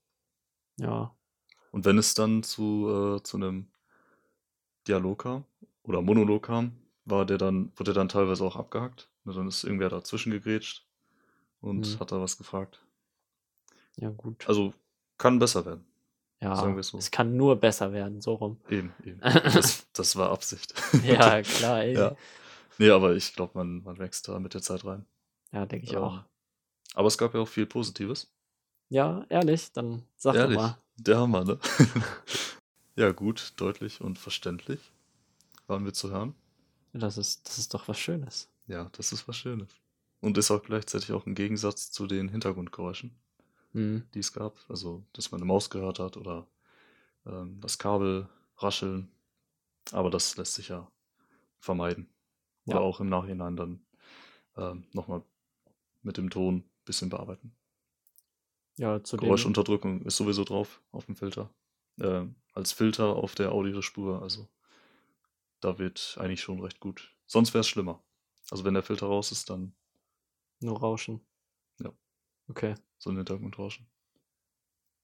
Ja, 0.77 1.15
Und 1.71 1.83
wenn 1.85 1.97
es 1.97 2.13
dann 2.13 2.43
zu, 2.43 3.17
äh, 3.19 3.23
zu 3.23 3.35
einem 3.37 3.67
Dialog 4.87 5.23
kam 5.23 5.45
oder 5.81 6.03
Monolog 6.03 6.43
kam, 6.45 6.77
war 7.05 7.25
der 7.25 7.39
dann, 7.39 7.71
wurde 7.77 7.93
der 7.93 8.01
dann 8.01 8.09
teilweise 8.09 8.43
auch 8.43 8.55
abgehackt. 8.55 9.09
Und 9.25 9.35
dann 9.35 9.47
ist 9.47 9.63
irgendwer 9.63 9.89
dazwischen 9.89 10.31
gegrätscht 10.31 10.85
und 11.61 11.97
Hm. 11.97 12.01
hat 12.01 12.11
da 12.13 12.21
was 12.21 12.37
gefragt. 12.37 12.83
ja 13.97 14.09
gut. 14.11 14.45
Also 14.45 14.73
kann 15.17 15.39
besser 15.39 15.65
werden. 15.65 15.85
Ja, 16.41 16.55
sagen 16.55 16.75
wir 16.75 16.83
so. 16.83 16.97
es 16.97 17.11
kann 17.11 17.37
nur 17.37 17.55
besser 17.57 17.93
werden, 17.93 18.19
so 18.21 18.33
rum. 18.33 18.57
Eben, 18.69 18.93
eben. 19.05 19.19
Das, 19.21 19.85
das 19.93 20.15
war 20.15 20.31
Absicht. 20.31 20.73
Ja, 21.03 21.41
klar, 21.43 21.83
ey. 21.83 21.93
ja. 21.95 22.15
Nee, 22.79 22.89
aber 22.89 23.15
ich 23.15 23.33
glaube, 23.35 23.51
man, 23.55 23.83
man 23.83 23.99
wächst 23.99 24.27
da 24.27 24.39
mit 24.39 24.53
der 24.55 24.61
Zeit 24.61 24.83
rein. 24.85 25.05
Ja, 25.51 25.65
denke 25.65 25.85
ich 25.85 25.93
Ähm, 25.93 25.99
auch. 25.99 26.23
Aber 26.95 27.07
es 27.07 27.17
gab 27.17 27.33
ja 27.35 27.41
auch 27.41 27.47
viel 27.47 27.65
Positives. 27.67 28.31
Ja, 28.89 29.23
ehrlich, 29.29 29.71
dann 29.71 30.03
sag 30.17 30.35
Ehrlich, 30.35 30.57
doch 30.57 30.63
mal. 30.63 30.77
der 30.97 31.17
Hammer, 31.19 31.43
ne? 31.45 31.59
ja, 32.95 33.11
gut, 33.11 33.53
deutlich 33.57 34.01
und 34.01 34.17
verständlich 34.19 34.79
waren 35.67 35.85
wir 35.85 35.93
zu 35.93 36.09
hören. 36.11 36.35
Das 36.93 37.17
ist, 37.17 37.47
das 37.47 37.57
ist 37.57 37.73
doch 37.73 37.87
was 37.87 37.97
Schönes. 37.99 38.49
Ja, 38.67 38.89
das 38.93 39.11
ist 39.13 39.27
was 39.27 39.37
Schönes. 39.37 39.69
Und 40.19 40.37
ist 40.37 40.51
auch 40.51 40.61
gleichzeitig 40.61 41.11
auch 41.13 41.25
ein 41.25 41.35
Gegensatz 41.35 41.91
zu 41.91 42.05
den 42.07 42.27
Hintergrundgeräuschen, 42.29 43.15
Hm. 43.73 44.07
die 44.13 44.19
es 44.19 44.33
gab. 44.33 44.57
Also, 44.69 45.05
dass 45.13 45.31
man 45.31 45.41
eine 45.41 45.47
Maus 45.47 45.69
gehört 45.69 45.99
hat 45.99 46.17
oder 46.17 46.47
ähm, 47.25 47.59
das 47.61 47.77
Kabel 47.77 48.29
rascheln. 48.57 49.11
Aber 49.91 50.09
das 50.09 50.37
lässt 50.37 50.53
sich 50.53 50.69
ja 50.69 50.91
vermeiden. 51.59 52.09
Oder 52.65 52.79
Ja. 52.79 52.85
auch 52.85 52.99
im 52.99 53.09
Nachhinein 53.09 53.55
dann 53.55 53.85
ähm, 54.57 54.85
nochmal 54.91 55.23
mit 56.03 56.17
dem 56.17 56.29
Ton 56.29 56.57
ein 56.57 56.69
bisschen 56.85 57.09
bearbeiten. 57.09 57.55
Ja, 58.77 59.03
zu 59.03 59.17
dem, 59.17 59.27
Geräuschunterdrückung 59.27 60.01
ist 60.03 60.17
sowieso 60.17 60.43
drauf 60.43 60.81
auf 60.91 61.05
dem 61.05 61.15
Filter. 61.15 61.53
Ähm, 61.99 62.35
als 62.53 62.71
Filter 62.71 63.15
auf 63.15 63.35
der 63.35 63.51
Audiospur. 63.51 64.21
Also 64.21 64.47
da 65.59 65.77
wird 65.77 66.17
eigentlich 66.19 66.41
schon 66.41 66.59
recht 66.61 66.79
gut. 66.79 67.15
Sonst 67.25 67.53
wäre 67.53 67.61
es 67.61 67.67
schlimmer. 67.67 68.03
Also 68.49 68.63
wenn 68.65 68.73
der 68.73 68.83
Filter 68.83 69.07
raus 69.07 69.31
ist, 69.31 69.49
dann 69.49 69.73
nur 70.59 70.79
Rauschen. 70.79 71.21
Okay. 72.51 72.75
so 72.97 73.09
ein 73.09 73.15
Hintergrundrauschen. 73.17 73.87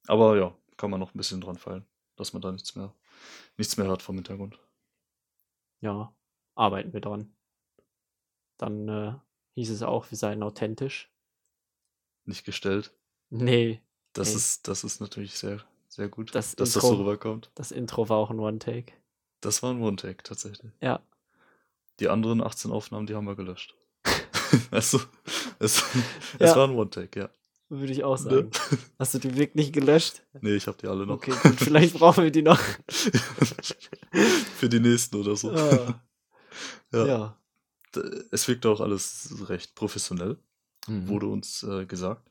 Aber 0.08 0.38
ja, 0.38 0.56
kann 0.78 0.92
man 0.92 1.00
noch 1.00 1.14
ein 1.14 1.18
bisschen 1.18 1.42
dran 1.42 1.58
feilen, 1.58 1.86
dass 2.16 2.34
man 2.34 2.42
da 2.42 2.52
nichts 2.52 2.76
mehr, 2.76 2.94
nichts 3.58 3.76
mehr 3.78 3.88
hört 3.88 4.02
vom 4.02 4.16
Hintergrund. 4.16 4.60
Ja, 5.82 6.14
arbeiten 6.56 6.94
wir 6.94 7.02
dran. 7.02 7.34
Dann 8.58 8.88
äh, 8.90 9.14
hieß 9.56 9.70
es 9.72 9.84
auch, 9.84 10.10
wir 10.12 10.18
seien 10.18 10.44
authentisch. 10.44 11.12
Nicht 12.26 12.46
gestellt. 12.46 12.94
Nee, 13.30 13.82
Das 14.14 14.30
Ey. 14.30 14.36
ist, 14.36 14.68
das 14.68 14.84
ist 14.84 15.00
natürlich 15.02 15.38
sehr, 15.38 15.64
sehr 15.88 16.10
gut, 16.10 16.34
Das 16.36 16.56
dass 16.56 16.74
das 16.74 16.82
so 16.84 16.90
Intro- 16.92 17.00
rüberkommt. 17.02 17.52
das 17.56 17.72
Intro 17.72 18.10
war 18.10 18.18
auch 18.18 18.30
ein 18.32 18.40
One-Take. 18.40 18.94
Das 19.42 19.62
war 19.64 19.72
ein 19.72 19.82
One-Take 19.82 20.24
tatsächlich. 20.24 20.72
Ja, 20.82 21.02
Die 22.00 22.10
anderen 22.10 22.42
18 22.42 22.72
Aufnahmen, 22.72 23.06
die 23.08 23.16
haben 23.16 23.26
wir 23.26 23.36
gelöscht. 23.36 23.77
also, 24.72 25.00
es, 25.60 25.84
es 26.40 26.50
Ja. 26.52 26.56
war 26.56 26.68
ein 26.68 26.76
One-Take, 26.76 27.20
ja. 27.20 27.30
würde 27.70 27.92
ich 27.94 28.04
auch 28.04 28.18
Ne? 28.20 28.24
sagen. 28.24 28.52
Hast 29.00 29.14
du 29.14 29.20
die 29.20 29.36
wirklich 29.36 29.72
gelöscht? 29.74 30.24
Nee, 30.42 30.56
ich 30.56 30.68
habe 30.68 30.78
die 30.78 30.88
alle 30.88 31.06
noch. 31.06 31.16
Okay, 31.16 31.34
gut, 31.44 31.56
vielleicht 31.60 31.94
brauchen 32.00 32.24
wir 32.24 32.32
die 32.32 32.42
noch. 32.44 32.60
Für 34.56 34.70
die 34.70 34.80
nächsten 34.80 35.16
oder 35.18 35.36
so. 35.36 35.52
Ah, 35.52 36.02
Ja. 36.92 37.06
ja. 37.06 37.38
Es 38.32 38.48
wirkt 38.48 38.66
auch 38.66 38.80
alles 38.80 39.34
recht 39.50 39.74
professionell, 39.76 40.38
Mhm. 40.88 41.08
wurde 41.08 41.28
uns 41.28 41.64
äh, 41.64 41.86
gesagt. 41.86 42.30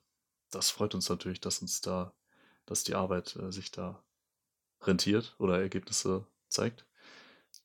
Das 0.50 0.70
freut 0.70 0.94
uns 0.94 1.08
natürlich, 1.08 1.40
dass 1.40 1.60
uns 1.60 1.80
da, 1.80 2.14
dass 2.66 2.84
die 2.84 2.94
Arbeit 2.94 3.36
äh, 3.36 3.50
sich 3.52 3.70
da 3.72 4.02
rentiert 4.82 5.34
oder 5.38 5.60
Ergebnisse 5.60 6.26
zeigt. 6.48 6.86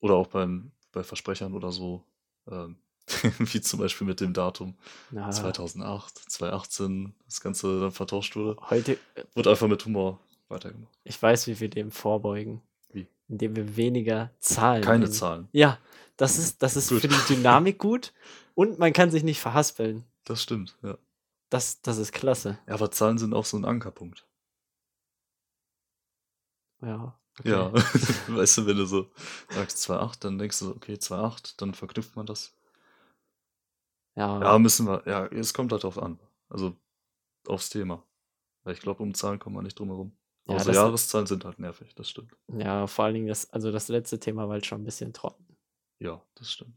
Oder 0.00 0.14
auch 0.14 0.26
beim, 0.26 0.72
bei 0.90 1.04
Versprechern 1.04 1.54
oder 1.54 1.70
so, 1.70 2.04
ähm, 2.50 2.76
Wie 3.38 3.60
zum 3.60 3.80
Beispiel 3.80 4.06
mit 4.06 4.20
dem 4.20 4.32
Datum 4.32 4.76
Na, 5.10 5.30
2008, 5.30 6.18
2018, 6.30 7.14
das 7.24 7.40
Ganze 7.40 7.80
dann 7.80 7.92
vertauscht 7.92 8.36
wurde. 8.36 8.56
heute, 8.70 8.92
äh, 9.14 9.24
Wurde 9.34 9.50
einfach 9.50 9.68
mit 9.68 9.84
Humor 9.84 10.20
weitergemacht. 10.48 10.92
ich 11.04 11.20
weiß, 11.20 11.46
wie 11.48 11.58
wir 11.60 11.68
dem 11.68 11.90
vorbeugen. 11.90 12.62
Wie? 12.92 13.06
Indem 13.28 13.56
wir 13.56 13.76
weniger 13.76 14.30
Zahlen 14.38 14.82
Keine 14.82 15.00
nennen. 15.00 15.12
Zahlen. 15.12 15.48
Ja, 15.52 15.78
das 16.16 16.38
ist, 16.38 16.62
das 16.62 16.76
ist 16.76 16.90
Gut. 16.90 17.00
für 17.00 17.08
die 17.08 17.34
Dynamik 17.34 17.78
gut 17.78 18.12
und 18.54 18.78
man 18.78 18.92
kann 18.92 19.10
sich 19.10 19.24
nicht 19.24 19.40
verhaspeln. 19.40 20.04
Das 20.24 20.42
stimmt, 20.42 20.76
ja. 20.82 20.96
Das, 21.50 21.82
das 21.82 21.98
ist 21.98 22.12
klasse. 22.12 22.58
Ja, 22.68 22.74
aber 22.74 22.90
Zahlen 22.90 23.18
sind 23.18 23.34
auch 23.34 23.44
so 23.44 23.56
ein 23.56 23.64
Ankerpunkt. 23.64 24.26
Ja. 26.80 27.18
Ja, 27.44 27.66
okay. 27.68 27.82
weißt 28.28 28.58
du, 28.58 28.66
wenn 28.66 28.76
du 28.76 28.84
so 28.84 29.10
sagst 29.50 29.78
2,8, 29.90 30.20
dann 30.20 30.38
denkst 30.38 30.58
du, 30.58 30.66
so, 30.66 30.70
okay, 30.76 30.94
2,8, 30.94 31.54
dann 31.56 31.72
verknüpft 31.74 32.14
man 32.14 32.26
das. 32.26 32.54
Ja, 34.14 34.40
Ja, 34.42 34.58
müssen 34.58 34.86
wir, 34.86 35.02
ja, 35.06 35.26
es 35.26 35.54
kommt 35.54 35.72
halt 35.72 35.84
drauf 35.84 35.98
an. 35.98 36.18
Also 36.48 36.76
aufs 37.46 37.70
Thema. 37.70 38.04
Weil 38.64 38.74
ich 38.74 38.80
glaube, 38.80 39.02
um 39.02 39.14
Zahlen 39.14 39.38
kommt 39.38 39.56
man 39.56 39.64
nicht 39.64 39.78
drum 39.78 39.88
herum. 39.88 40.16
Ja, 40.46 40.54
Aber 40.54 40.60
so 40.64 40.70
das- 40.70 40.76
Jahreszahlen 40.76 41.26
sind 41.26 41.44
halt 41.44 41.58
nervig, 41.58 41.94
das 41.94 42.10
stimmt. 42.10 42.36
ja, 42.48 42.86
vor 42.86 43.04
allen 43.06 43.14
Dingen 43.14 43.26
das, 43.28 43.48
also 43.50 43.70
das 43.72 43.88
letzte 43.88 44.18
Thema 44.20 44.44
war 44.46 44.54
halt 44.54 44.66
schon 44.66 44.82
ein 44.82 44.84
bisschen 44.84 45.12
trocken. 45.12 45.46
Ja, 45.98 46.22
das 46.34 46.50
stimmt. 46.52 46.74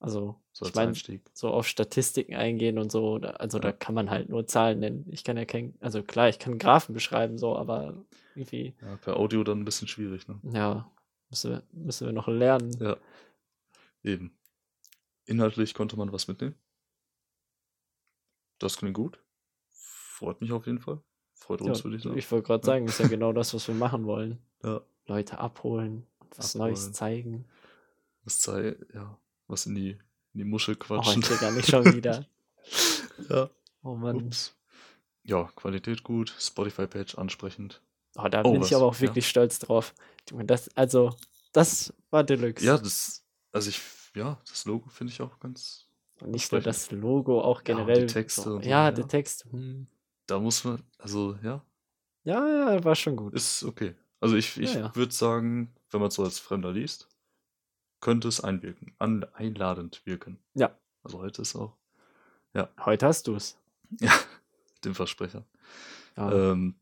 Also, 0.00 0.38
So 0.52 0.66
ich 0.66 0.74
meine, 0.74 0.92
so 1.32 1.48
auf 1.48 1.66
Statistiken 1.66 2.34
eingehen 2.34 2.78
und 2.78 2.92
so, 2.92 3.18
da, 3.18 3.30
also 3.30 3.58
da 3.58 3.68
Ja. 3.68 3.72
kann 3.72 3.94
man 3.94 4.10
halt 4.10 4.28
nur 4.28 4.46
Zahlen 4.46 4.80
nennen. 4.80 5.06
Ich 5.10 5.24
kann 5.24 5.36
ja 5.38 5.46
kein, 5.46 5.74
also 5.80 6.02
klar, 6.02 6.28
ich 6.28 6.38
kann 6.38 6.58
Graphen 6.58 6.92
beschreiben, 6.92 7.38
so, 7.38 7.56
aber 7.56 8.04
irgendwie, 8.34 8.74
Ja, 8.82 8.96
per 8.96 9.16
Audio 9.16 9.42
dann 9.44 9.60
ein 9.60 9.64
bisschen 9.64 9.88
schwierig, 9.88 10.28
ne? 10.28 10.38
ja, 10.52 10.90
müssen 11.30 11.52
wir, 11.52 11.62
müssen 11.72 12.06
wir 12.06 12.12
noch 12.12 12.28
lernen. 12.28 12.70
Ja. 12.80 12.96
Eben. 14.02 14.36
Inhaltlich 15.26 15.72
konnte 15.72 15.96
man 15.96 16.12
was 16.12 16.28
mitnehmen. 16.28 16.54
Das 18.58 18.76
klingt 18.76 18.94
gut. 18.94 19.18
Freut 19.70 20.40
mich 20.40 20.52
auf 20.52 20.66
jeden 20.66 20.78
Fall. 20.80 21.00
Freut 21.34 21.60
Ja, 21.60 21.68
uns, 21.68 21.84
würde 21.84 21.96
ich 21.96 22.02
sagen. 22.02 22.16
ich 22.16 22.30
wollte 22.30 22.46
gerade 22.46 22.62
Ja. 22.62 22.66
sagen, 22.74 22.86
ist 22.86 22.98
ja 23.00 23.08
genau 23.08 23.32
das, 23.32 23.52
was 23.54 23.66
wir 23.68 23.74
machen 23.74 24.06
wollen. 24.06 24.38
Ja. 24.64 24.80
Leute 25.06 25.38
abholen 25.38 26.06
was 26.36 26.54
Neues 26.54 26.78
Abholen. 26.80 26.94
zeigen. 26.94 27.44
Was 28.24 28.42
sei, 28.42 28.76
ja, 28.94 29.18
was 29.46 29.66
in 29.66 29.74
die, 29.74 29.90
in 29.90 30.38
die 30.38 30.44
Muschel 30.44 30.74
Oh, 30.74 30.78
quatschen. 30.82 31.22
ich 31.22 31.38
gar 31.40 31.50
nicht 31.52 31.68
schon 31.68 31.84
wieder. 31.92 32.24
ja. 33.28 33.50
Oh 33.82 33.94
Mann. 33.94 34.16
Ups. 34.16 34.56
Ja, 35.22 35.44
Qualität 35.56 36.02
gut, 36.02 36.34
Spotify-Page 36.38 37.18
ansprechend. 37.18 37.82
Oh, 38.16 38.26
da 38.28 38.40
Oh, 38.42 38.52
bin 38.52 38.62
ich 38.62 38.70
was? 38.70 38.72
aber 38.74 38.86
auch 38.86 38.94
Ja. 38.94 39.00
wirklich 39.02 39.28
stolz 39.28 39.58
drauf. 39.58 39.94
Das, 40.44 40.74
also, 40.76 41.14
das 41.52 41.92
war 42.10 42.24
Deluxe. 42.24 42.64
Ja, 42.64 42.78
das, 42.78 43.22
also 43.52 43.68
ich, 43.68 43.80
ja, 44.14 44.40
das 44.48 44.64
Logo 44.64 44.88
finde 44.88 45.12
ich 45.12 45.20
auch 45.20 45.38
ganz, 45.40 45.86
nicht 46.26 46.50
nur 46.52 46.60
das 46.60 46.90
Logo, 46.90 47.40
auch 47.40 47.62
Ja, 47.66 47.74
und 47.76 47.86
die 47.88 47.92
generell. 47.92 48.06
Texte 48.06 48.42
so, 48.42 48.54
und 48.56 48.64
so, 48.64 48.68
ja, 48.70 48.84
ja. 48.84 48.92
der 48.92 49.08
Text. 49.08 49.46
Hm. 49.50 49.86
da 50.26 50.38
muss 50.40 50.64
man, 50.64 50.82
also 50.98 51.36
ja, 51.42 51.64
Ja, 52.24 52.74
ja, 52.74 52.84
war 52.84 52.94
schon 52.94 53.16
gut. 53.16 53.34
ist 53.34 53.64
okay. 53.64 53.94
Also 54.20 54.36
ich, 54.36 54.56
ich 54.58 54.74
Ja, 54.74 54.80
ja. 54.80 54.96
würde 54.96 55.12
sagen, 55.12 55.74
wenn 55.90 56.00
man 56.00 56.08
es 56.08 56.14
so 56.14 56.24
als 56.24 56.38
Fremder 56.38 56.72
liest, 56.72 57.08
könnte 58.00 58.28
es 58.28 58.40
einwirken, 58.42 58.94
an, 58.98 59.24
einladend 59.34 60.04
wirken. 60.06 60.38
Ja. 60.54 60.78
Also 61.02 61.18
heute 61.18 61.42
ist 61.42 61.56
auch, 61.56 61.76
Heute 62.84 63.06
hast 63.06 63.26
du 63.26 63.34
es. 63.34 63.58
ja, 64.00 64.12
dem 64.84 64.94
Versprecher. 64.94 65.44
Ja. 66.16 66.52
Ähm, 66.52 66.76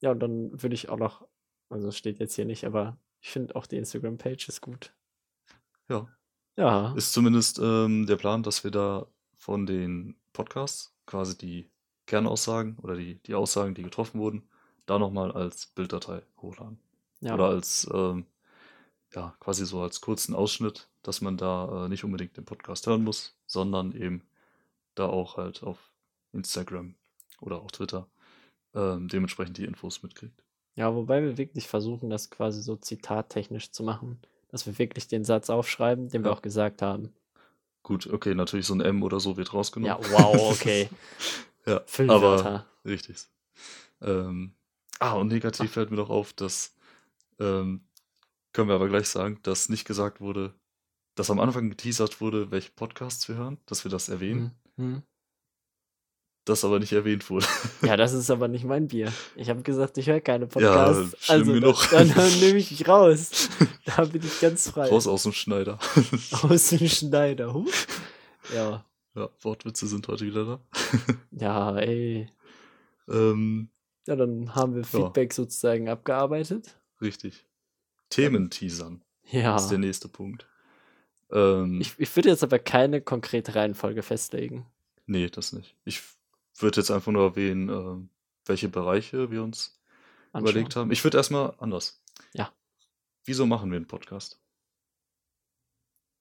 ja, 0.00 0.12
und 0.12 0.20
dann 0.20 0.62
würde 0.62 0.74
ich 0.74 0.88
auch 0.88 0.98
noch, 0.98 1.26
also 1.68 1.90
steht 1.90 2.20
jetzt 2.20 2.34
hier 2.36 2.44
nicht, 2.44 2.64
aber 2.64 2.96
ich 3.20 3.30
finde 3.30 3.56
auch 3.56 3.66
die 3.66 3.76
Instagram-Page 3.78 4.48
ist 4.48 4.60
gut. 4.60 4.94
ja, 5.88 6.06
Ja. 6.56 6.94
ist 6.94 7.12
zumindest 7.12 7.58
ähm, 7.58 8.06
der 8.06 8.16
Plan, 8.16 8.42
dass 8.42 8.64
wir 8.64 8.70
da 8.70 9.06
von 9.34 9.66
den 9.66 10.16
Podcasts 10.32 10.94
quasi 11.06 11.36
die 11.36 11.70
Kernaussagen 12.06 12.76
oder 12.82 12.96
die, 12.96 13.16
die 13.22 13.34
Aussagen, 13.34 13.74
die 13.74 13.82
getroffen 13.82 14.20
wurden, 14.20 14.42
da 14.86 14.98
nochmal 14.98 15.32
als 15.32 15.66
Bilddatei 15.66 16.22
hochladen. 16.40 16.78
ja. 17.20 17.34
Oder 17.34 17.46
als, 17.48 17.88
ähm, 17.92 18.26
ja, 19.14 19.34
quasi 19.40 19.66
so 19.66 19.80
als 19.80 20.00
kurzen 20.00 20.34
Ausschnitt, 20.34 20.88
dass 21.02 21.20
man 21.20 21.36
da 21.36 21.86
äh, 21.86 21.88
nicht 21.88 22.04
unbedingt 22.04 22.36
den 22.36 22.44
Podcast 22.44 22.86
hören 22.86 23.04
muss, 23.04 23.34
sondern 23.46 23.92
eben 23.92 24.22
da 24.94 25.06
auch 25.06 25.36
halt 25.36 25.62
auf 25.62 25.90
Instagram 26.32 26.94
oder 27.40 27.60
auch 27.60 27.70
Twitter 27.70 28.06
ähm, 28.74 29.08
dementsprechend 29.08 29.58
die 29.58 29.64
Infos 29.64 30.02
mitkriegt. 30.02 30.42
Ja, 30.74 30.94
wobei 30.94 31.22
wir 31.22 31.38
wirklich 31.38 31.68
versuchen, 31.68 32.10
das 32.10 32.30
quasi 32.30 32.62
so 32.62 32.76
zitattechnisch 32.76 33.70
zu 33.70 33.82
machen, 33.82 34.20
dass 34.56 34.66
wir 34.66 34.78
wirklich 34.78 35.06
den 35.06 35.22
Satz 35.22 35.50
aufschreiben, 35.50 36.08
den 36.08 36.24
wir 36.24 36.30
Ja. 36.30 36.36
auch 36.36 36.40
gesagt 36.40 36.80
haben. 36.80 37.12
Gut, 37.82 38.06
okay, 38.06 38.34
natürlich 38.34 38.64
so 38.64 38.74
ein 38.74 38.80
M 38.80 39.02
oder 39.02 39.20
so 39.20 39.36
wird 39.36 39.52
rausgenommen. 39.52 40.02
Ja, 40.02 40.10
wow, 40.10 40.50
okay. 40.50 40.88
ja, 41.66 41.82
aber 42.08 42.64
richtig. 42.82 43.28
Ähm, 44.00 44.54
ah, 44.98 45.12
und 45.12 45.28
negativ 45.28 45.72
fällt 45.72 45.90
mir 45.90 45.98
noch 45.98 46.08
auf, 46.08 46.32
dass, 46.32 46.74
ähm, 47.38 47.84
können 48.54 48.68
wir 48.68 48.74
aber 48.76 48.88
gleich 48.88 49.08
sagen, 49.10 49.38
dass 49.42 49.68
nicht 49.68 49.84
gesagt 49.84 50.22
wurde, 50.22 50.54
dass 51.16 51.30
am 51.30 51.38
Anfang 51.38 51.68
geteasert 51.68 52.22
wurde, 52.22 52.50
welche 52.50 52.70
Podcasts 52.70 53.28
wir 53.28 53.36
hören, 53.36 53.58
dass 53.66 53.84
wir 53.84 53.90
das 53.90 54.08
erwähnen, 54.08 54.52
Hm, 54.76 54.94
hm. 54.94 55.02
Das 56.46 56.64
aber 56.64 56.78
nicht 56.78 56.92
erwähnt 56.92 57.28
wurde. 57.28 57.44
Ja, 57.82 57.96
das 57.98 58.14
ist 58.14 58.30
aber 58.30 58.48
nicht 58.48 58.64
mein 58.64 58.88
Bier. 58.88 59.12
Ich 59.34 59.50
habe 59.50 59.60
gesagt, 59.62 59.98
ich 59.98 60.06
höre 60.06 60.20
keine 60.20 60.44
Ja, 60.46 60.48
Podcasts. 60.48 61.24
schlimm 61.26 61.40
also 61.40 61.52
genug. 61.52 61.90
Dann, 61.90 62.08
dann 62.14 62.40
nehme 62.40 62.58
ich 62.58 62.70
mich 62.70 62.88
raus. 62.88 63.48
Da 63.96 64.04
bin 64.04 64.20
ich 64.24 64.40
ganz 64.40 64.70
frei. 64.70 64.88
Raus 64.88 65.06
aus 65.06 65.22
dem 65.22 65.32
Schneider. 65.32 65.78
Aus 66.42 66.70
dem 66.70 66.88
Schneider. 66.88 67.54
Huh? 67.54 67.66
Ja. 68.52 68.84
ja, 69.14 69.28
Wortwitze 69.42 69.86
sind 69.86 70.08
heute 70.08 70.26
wieder 70.26 70.44
da. 70.44 70.60
Ja, 71.30 71.76
ey. 71.78 72.28
Ähm, 73.08 73.68
Ja, 74.08 74.16
dann 74.16 74.54
haben 74.56 74.74
wir 74.74 74.82
Feedback 74.84 75.32
sozusagen 75.32 75.88
abgearbeitet. 75.88 76.76
richtig. 77.00 77.44
Themen 78.10 78.50
teasern 78.50 79.02
Ja. 79.30 79.54
ist 79.56 79.68
der 79.68 79.78
nächste 79.78 80.08
Punkt. 80.08 80.48
Ähm, 81.32 81.80
Ich, 81.80 81.94
ich 81.98 82.14
würde 82.16 82.28
jetzt 82.28 82.42
aber 82.42 82.58
keine 82.58 83.00
konkrete 83.00 83.54
Reihenfolge 83.54 84.02
festlegen. 84.02 84.66
nee, 85.06 85.28
das 85.30 85.52
nicht. 85.52 85.76
Ich 85.84 86.02
würde 86.62 86.80
jetzt 86.80 86.90
einfach 86.90 87.12
nur 87.12 87.22
erwähnen, 87.24 87.68
ähm, 87.68 88.08
welche 88.44 88.68
Bereiche 88.68 89.30
wir 89.30 89.42
uns 89.42 89.78
Anschauen. 90.32 90.42
überlegt 90.50 90.76
haben. 90.76 90.90
Ich 90.90 91.02
würde 91.04 91.18
erstmal 91.18 91.54
anders. 91.58 92.00
Ja. 92.32 92.52
Wieso 93.24 93.46
machen 93.46 93.70
wir 93.70 93.76
einen 93.76 93.86
Podcast? 93.88 94.40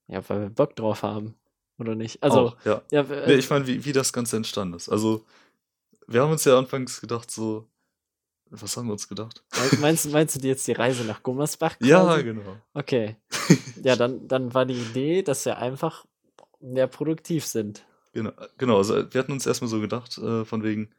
Ja, 0.07 0.27
weil 0.29 0.41
wir 0.41 0.49
Bock 0.49 0.75
drauf 0.75 1.03
haben. 1.03 1.35
Oder 1.77 1.95
nicht? 1.95 2.23
Also, 2.23 2.49
Auch, 2.49 2.65
ja. 2.65 2.81
ja, 2.91 3.01
äh, 3.01 3.27
Nee, 3.27 3.33
ich 3.35 3.49
meine, 3.49 3.67
wie, 3.67 3.83
wie 3.83 3.91
das 3.91 4.13
Ganze 4.13 4.37
entstanden 4.37 4.75
ist. 4.75 4.87
Also, 4.87 5.25
wir 6.07 6.21
haben 6.21 6.31
uns 6.31 6.45
ja 6.45 6.57
anfangs 6.57 7.01
gedacht, 7.01 7.29
so, 7.29 7.67
was 8.49 8.77
haben 8.77 8.87
wir 8.87 8.93
uns 8.93 9.09
gedacht? 9.09 9.43
mein- 9.71 9.81
meinst, 9.81 10.05
du- 10.05 10.09
meinst 10.09 10.41
du 10.41 10.47
jetzt 10.47 10.65
die 10.67 10.71
Reise 10.73 11.03
nach 11.03 11.21
Gummersbach? 11.21 11.75
Ja, 11.81 12.01
quasi? 12.03 12.23
genau. 12.23 12.57
Okay. 12.73 13.15
Ja, 13.83 13.95
dann, 13.95 14.27
dann 14.27 14.53
war 14.53 14.65
die 14.65 14.73
Idee, 14.81 15.21
dass 15.21 15.45
wir 15.45 15.57
einfach 15.59 16.05
mehr 16.59 16.87
produktiv 16.87 17.45
sind. 17.45 17.85
Genau, 18.15 18.31
genau, 18.57 18.77
also 18.77 18.95
wir 19.13 19.19
hatten 19.19 19.33
uns 19.33 19.45
erstmal 19.45 19.67
so 19.69 19.81
gedacht, 19.81 20.17
äh, 20.17 20.45
von 20.45 20.63
wegen, 20.63 20.89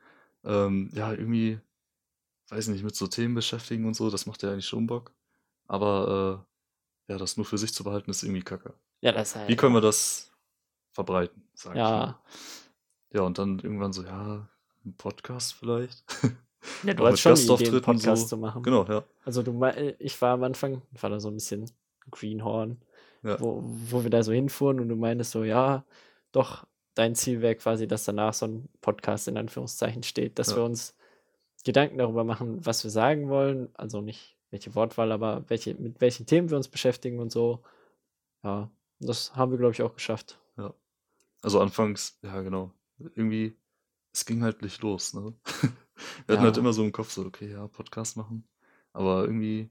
ähm, 0.44 0.90
ja, 0.92 1.12
irgendwie, 1.12 1.58
weiß 2.50 2.68
nicht, 2.68 2.84
mit 2.84 2.94
so 2.94 3.06
Themen 3.06 3.34
beschäftigen 3.34 3.86
und 3.86 3.94
so, 3.94 4.10
das 4.10 4.26
macht 4.26 4.42
ja 4.42 4.52
eigentlich 4.52 4.66
schon 4.68 4.86
Bock. 4.86 5.12
Aber 5.66 6.44
äh, 7.08 7.12
ja, 7.12 7.18
das 7.18 7.38
nur 7.38 7.46
für 7.46 7.56
sich 7.56 7.72
zu 7.72 7.84
behalten, 7.84 8.10
ist 8.10 8.22
irgendwie 8.22 8.42
kacke. 8.42 8.74
Ja, 9.00 9.12
das 9.12 9.34
ist 9.34 9.48
Wie 9.48 9.56
können 9.56 9.72
wir 9.74 9.80
das 9.80 10.30
verbreiten, 10.92 11.42
sag 11.54 11.72
ich 11.74 11.80
mal. 11.80 11.88
Ja, 11.90 12.20
Ja, 13.14 13.20
und 13.22 13.38
dann 13.38 13.60
irgendwann 13.60 13.94
so, 13.94 14.02
ja, 14.02 14.46
ein 14.84 14.94
Podcast 14.98 15.54
vielleicht. 15.54 16.04
ja 16.82 16.92
du 16.92 17.06
hast 17.06 17.20
schon 17.20 17.34
die 17.34 17.42
Idee, 17.64 17.68
einen 17.70 17.80
Podcast 17.80 18.22
so. 18.22 18.28
zu 18.28 18.36
machen. 18.36 18.62
Genau, 18.62 18.84
ja. 18.84 19.04
Also 19.24 19.42
du 19.42 19.54
mei- 19.54 19.96
ich 19.98 20.20
war 20.20 20.34
am 20.34 20.42
Anfang, 20.44 20.82
ich 20.92 21.02
war 21.02 21.08
da 21.08 21.18
so 21.18 21.28
ein 21.28 21.34
bisschen 21.34 21.70
Greenhorn, 22.10 22.76
Ja. 23.22 23.40
wo, 23.40 23.62
wo 23.64 24.02
wir 24.02 24.10
da 24.10 24.22
so 24.22 24.32
hinfuhren 24.32 24.80
und 24.80 24.90
du 24.90 24.96
meintest 24.96 25.30
so, 25.30 25.44
ja, 25.44 25.82
doch, 26.32 26.66
dein 26.96 27.14
Ziel 27.14 27.40
wäre 27.42 27.54
quasi, 27.54 27.86
dass 27.86 28.04
danach 28.04 28.34
so 28.34 28.46
ein 28.46 28.68
Podcast 28.80 29.28
in 29.28 29.36
Anführungszeichen 29.38 30.02
steht, 30.02 30.40
dass 30.40 30.50
Ja. 30.50 30.56
wir 30.56 30.64
uns 30.64 30.96
Gedanken 31.64 31.98
darüber 31.98 32.24
machen, 32.24 32.66
was 32.66 32.82
wir 32.82 32.90
sagen 32.90 33.28
wollen, 33.28 33.68
also 33.74 34.00
nicht 34.00 34.36
welche 34.50 34.74
Wortwahl, 34.74 35.12
aber 35.12 35.44
welche, 35.48 35.74
mit 35.74 36.00
welchen 36.00 36.26
Themen 36.26 36.50
wir 36.50 36.56
uns 36.56 36.68
beschäftigen 36.68 37.20
und 37.20 37.30
so. 37.30 37.62
Ja, 38.42 38.70
das 38.98 39.36
haben 39.36 39.52
wir, 39.52 39.58
glaube 39.58 39.72
ich, 39.72 39.82
auch 39.82 39.94
geschafft. 39.94 40.40
Also 41.42 41.60
anfangs, 41.60 42.18
ja, 42.22 42.40
genau. 42.42 42.72
Irgendwie, 42.98 43.56
es 44.12 44.24
ging 44.24 44.42
halt 44.42 44.62
nicht 44.62 44.82
los, 44.82 45.14
ne? 45.14 45.34
Wir 46.26 46.34
hatten 46.34 46.44
halt 46.44 46.56
Ja. 46.56 46.60
immer 46.60 46.72
so 46.72 46.82
im 46.82 46.90
Kopf 46.92 47.10
so, 47.12 47.24
okay, 47.24 47.50
ja, 47.52 47.68
Podcast 47.68 48.16
machen. 48.16 48.48
Aber 48.92 49.22
irgendwie, 49.24 49.70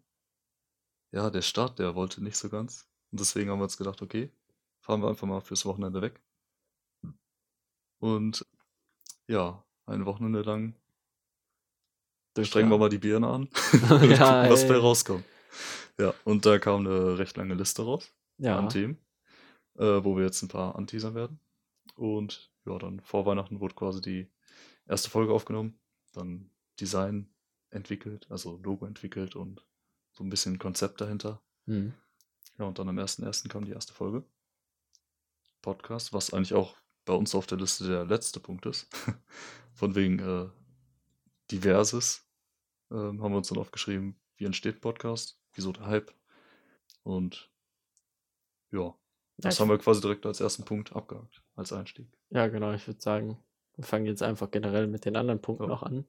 ja, 1.12 1.30
der 1.30 1.42
Start, 1.42 1.80
der 1.80 1.96
wollte 1.96 2.24
nicht 2.24 2.38
so 2.38 2.50
ganz. 2.50 2.88
Und 3.12 3.20
deswegen 3.20 3.50
haben 3.50 3.60
wir 3.60 3.64
uns 3.64 3.78
gedacht, 3.78 4.02
okay, 4.02 4.32
fahren 4.80 5.02
wir 5.02 5.10
einfach 5.10 5.28
mal 5.28 5.42
fürs 5.42 5.66
Wochenende 5.66 6.02
weg. 6.02 6.22
Und 8.00 8.46
ja, 9.28 9.64
ein 9.86 10.06
Wochenende 10.06 10.42
lang 10.42 10.76
strengen 12.44 12.70
wir 12.70 12.78
mal 12.78 12.90
die 12.90 12.98
Birne 12.98 13.28
an 13.28 13.44
und 13.44 13.52
Ja, 14.10 14.42
gucken, 14.42 14.52
was 14.52 14.68
bei 14.68 14.78
rauskommt. 14.78 15.24
Ja, 15.98 16.14
und 16.26 16.46
da 16.46 16.60
kam 16.60 16.86
eine 16.86 17.18
recht 17.18 17.38
lange 17.38 17.54
Liste 17.54 17.84
raus 17.84 18.12
Ja, 18.38 18.58
an 18.60 18.70
Themen. 18.70 18.98
äh, 19.78 20.04
wo 20.04 20.18
wir 20.18 20.26
jetzt 20.26 20.42
ein 20.42 20.50
paar 20.50 20.76
anteasern 20.76 21.16
werden. 21.16 21.40
Und 21.96 22.52
ja, 22.66 22.78
dann 22.78 23.00
vor 23.00 23.26
Weihnachten 23.26 23.60
wurde 23.62 23.76
quasi 23.76 24.02
die 24.02 24.30
erste 24.88 25.10
Folge 25.10 25.32
aufgenommen, 25.34 25.80
dann 26.14 26.50
Design 26.80 27.34
entwickelt, 27.70 28.28
also 28.30 28.58
Logo 28.64 28.86
entwickelt 28.86 29.36
und 29.36 29.66
so 30.12 30.24
ein 30.24 30.30
bisschen 30.30 30.60
Konzept 30.60 31.00
dahinter. 31.00 31.42
Mhm. 31.66 31.94
Ja, 32.58 32.66
und 32.66 32.78
dann 32.80 32.90
am 32.90 32.98
1.1. 33.00 33.48
kam 33.48 33.66
die 33.66 33.72
erste 33.72 33.94
Folge. 33.94 34.24
Podcast, 35.62 36.14
was 36.14 36.34
eigentlich 36.34 36.54
auch 36.54 36.76
bei 37.06 37.14
uns 37.14 37.36
auf 37.36 37.48
der 37.48 37.58
Liste 37.58 37.88
der 37.88 38.06
letzte 38.06 38.40
Punkt 38.40 38.66
ist. 38.66 38.88
Von 39.74 39.96
wegen 39.96 40.20
äh, 40.20 40.50
Diverses 41.52 42.28
ähm, 42.92 43.22
haben 43.24 43.32
wir 43.34 43.38
uns 43.38 43.50
dann 43.50 43.58
aufgeschrieben, 43.60 44.20
wie 44.38 44.46
entsteht 44.46 44.78
ein 44.78 44.82
Podcast, 44.82 45.40
wieso 45.54 45.72
der 45.72 45.86
Hype. 45.88 46.14
Und 47.04 47.52
ja, 48.72 48.96
Ja, 49.44 49.50
das 49.50 49.56
ich, 49.56 49.60
haben 49.60 49.70
wir 49.70 49.78
quasi 49.78 50.02
direkt 50.02 50.26
als 50.26 50.40
ersten 50.40 50.66
Punkt 50.66 50.96
abgehakt, 50.96 51.42
als 51.56 51.74
Einstieg. 51.74 52.08
ja, 52.30 52.48
genau, 52.48 52.74
ich 52.74 52.86
würde 52.88 53.02
sagen, 53.02 53.38
wir 53.76 53.84
fangen 53.84 54.06
jetzt 54.06 54.24
einfach 54.24 54.52
generell 54.52 54.88
mit 54.88 55.06
den 55.06 55.16
anderen 55.16 55.42
Punkten 55.42 55.64
Ja. 55.64 55.70
noch 55.70 55.84
an. 55.84 56.06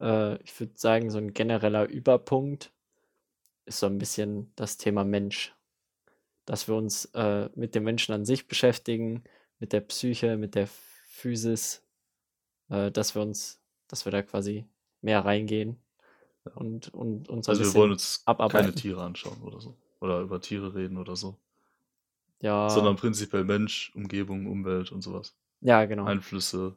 Äh, 0.00 0.42
ich 0.42 0.58
würde 0.60 0.72
sagen, 0.76 1.10
so 1.10 1.18
ein 1.18 1.34
genereller 1.34 1.88
Überpunkt 1.88 2.72
ist 3.66 3.80
so 3.80 3.86
ein 3.86 3.98
bisschen 3.98 4.52
das 4.56 4.76
Thema 4.76 5.04
Mensch. 5.04 5.54
Dass 6.46 6.68
wir 6.68 6.76
uns 6.76 7.06
äh, 7.14 7.48
mit 7.54 7.74
dem 7.74 7.84
Menschen 7.84 8.14
an 8.14 8.24
sich 8.26 8.48
beschäftigen, 8.48 9.24
mit 9.58 9.72
der 9.72 9.80
Psyche, 9.80 10.36
mit 10.36 10.54
der 10.54 10.66
Physis, 10.66 11.82
äh, 12.70 12.90
dass 12.90 13.14
wir 13.14 13.22
uns, 13.22 13.62
dass 13.88 14.04
wir 14.04 14.12
da 14.12 14.22
quasi 14.22 14.66
mehr 15.00 15.24
reingehen 15.24 15.78
Ja. 16.46 16.52
und, 16.54 16.92
und, 16.94 17.28
ein 17.30 17.42
Also 17.46 17.62
wir 17.64 17.74
wollen 17.74 17.92
uns 17.92 18.24
keine 18.24 18.36
abarbeiten. 18.38 18.74
Tiere 18.76 19.02
anschauen 19.02 19.40
oder 19.42 19.60
so. 19.60 19.76
Oder 20.00 20.20
über 20.20 20.40
Tiere 20.40 20.74
reden 20.74 20.98
oder 20.98 21.16
so. 21.16 21.38
Ja, 22.42 22.68
Sondern 22.68 22.96
prinzipiell 22.96 23.44
Mensch, 23.44 23.92
Umgebung, 23.94 24.46
Umwelt 24.46 24.92
und 24.92 25.00
sowas. 25.02 25.34
ja, 25.60 25.84
genau. 25.86 26.04
Einflüsse. 26.04 26.76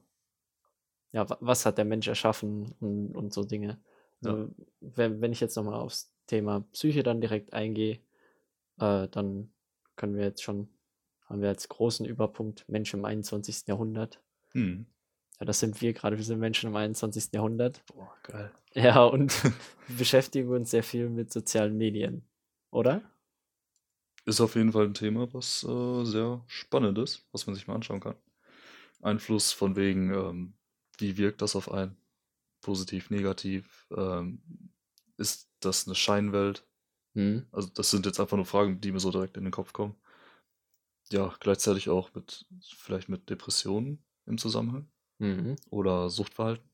ja, 1.12 1.30
wa- 1.30 1.38
was 1.42 1.66
hat 1.66 1.78
der 1.78 1.86
Mensch 1.86 2.08
erschaffen 2.08 2.74
und, 2.80 3.16
und 3.16 3.34
so 3.34 3.44
Dinge. 3.44 3.82
Ja. 4.22 4.32
Also, 4.32 4.56
wenn, 4.80 5.20
wenn 5.22 5.32
ich 5.32 5.40
jetzt 5.42 5.56
nochmal 5.58 5.76
aufs 5.80 6.14
Thema 6.28 6.62
Psyche 6.72 7.04
dann 7.04 7.22
direkt 7.22 7.54
eingehe, 7.54 8.00
äh, 8.80 9.08
dann 9.10 9.52
können 9.96 10.16
wir 10.16 10.24
jetzt 10.24 10.44
schon, 10.44 10.70
haben 11.28 11.42
wir 11.42 11.50
als 11.50 11.70
großen 11.70 12.06
Überpunkt 12.06 12.68
Mensch 12.68 12.94
im 12.94 13.06
21. 13.06 13.68
Jahrhundert. 13.68 14.22
Hm. 14.54 14.86
Ja, 15.40 15.46
das 15.46 15.60
sind 15.60 15.82
wir 15.82 15.94
gerade, 15.94 16.18
wir 16.18 16.24
sind 16.24 16.40
Menschen 16.40 16.70
im 16.70 16.76
21. 16.76 17.30
Jahrhundert. 17.34 17.84
Boah, 17.86 18.12
geil. 18.24 18.52
Ja, 18.74 19.04
und 19.04 19.44
wir 19.44 19.52
beschäftigen 19.98 20.50
uns 20.50 20.72
sehr 20.72 20.84
viel 20.84 21.10
mit 21.10 21.32
sozialen 21.32 21.78
Medien, 21.78 22.24
oder? 22.72 23.02
Ist 24.26 24.42
auf 24.42 24.56
jeden 24.56 24.74
Fall 24.74 24.86
ein 24.86 24.94
Thema, 24.94 25.32
was 25.34 25.64
äh, 25.64 26.06
sehr 26.06 26.44
spannend 26.48 26.98
ist, 26.98 27.26
was 27.32 27.48
man 27.48 27.56
sich 27.56 27.68
mal 27.68 27.76
anschauen 27.76 28.02
kann. 28.02 28.16
Einfluss 29.02 29.52
von 29.52 29.76
wegen, 29.76 30.14
ähm, 30.14 30.54
wie 30.98 31.18
wirkt 31.18 31.42
das 31.42 31.56
auf 31.56 31.72
einen? 31.72 31.96
Positiv, 32.62 33.10
negativ? 33.10 33.88
Ähm, 33.96 34.42
ist 35.18 35.50
das 35.60 35.88
eine 35.88 35.96
Scheinwelt? 35.96 36.68
Hm. 37.14 37.48
Also 37.52 37.70
das 37.74 37.90
sind 37.90 38.06
jetzt 38.06 38.20
einfach 38.20 38.36
nur 38.36 38.46
Fragen, 38.46 38.82
die 38.82 38.92
mir 38.92 39.00
so 39.00 39.12
direkt 39.12 39.38
in 39.38 39.44
den 39.44 39.52
Kopf 39.52 39.72
kommen. 39.72 39.96
Ja, 41.12 41.34
gleichzeitig 41.40 41.90
auch 41.90 42.14
mit, 42.14 42.46
vielleicht 42.62 43.10
mit 43.10 43.30
Depressionen 43.30 44.04
im 44.26 44.38
Zusammenhang 44.38 44.90
Mhm. 45.20 45.56
oder 45.70 46.10
Suchtverhalten. 46.10 46.70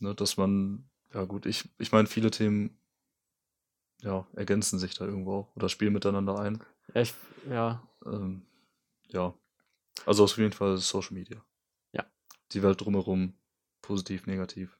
Ne, 0.00 0.14
dass 0.14 0.36
man, 0.36 0.88
ja 1.12 1.24
gut, 1.24 1.46
ich, 1.46 1.68
ich 1.78 1.92
meine, 1.92 2.06
viele 2.06 2.30
Themen, 2.30 2.78
ja, 4.02 4.26
ergänzen 4.34 4.78
sich 4.78 4.94
da 4.94 5.04
irgendwo 5.04 5.32
auch 5.34 5.56
oder 5.56 5.68
spielen 5.68 5.92
miteinander 5.92 6.38
ein. 6.38 6.62
Ja, 6.94 7.00
ich, 7.00 7.14
ja, 7.48 7.82
Ähm, 8.04 8.46
ja, 9.08 9.34
also 10.06 10.24
auf 10.24 10.38
jeden 10.38 10.52
Fall 10.52 10.78
Social 10.78 11.14
Media. 11.14 11.44
Ja. 11.92 12.04
Die 12.52 12.62
Welt 12.62 12.80
drumherum, 12.80 13.34
positiv, 13.82 14.26
negativ. 14.26 14.78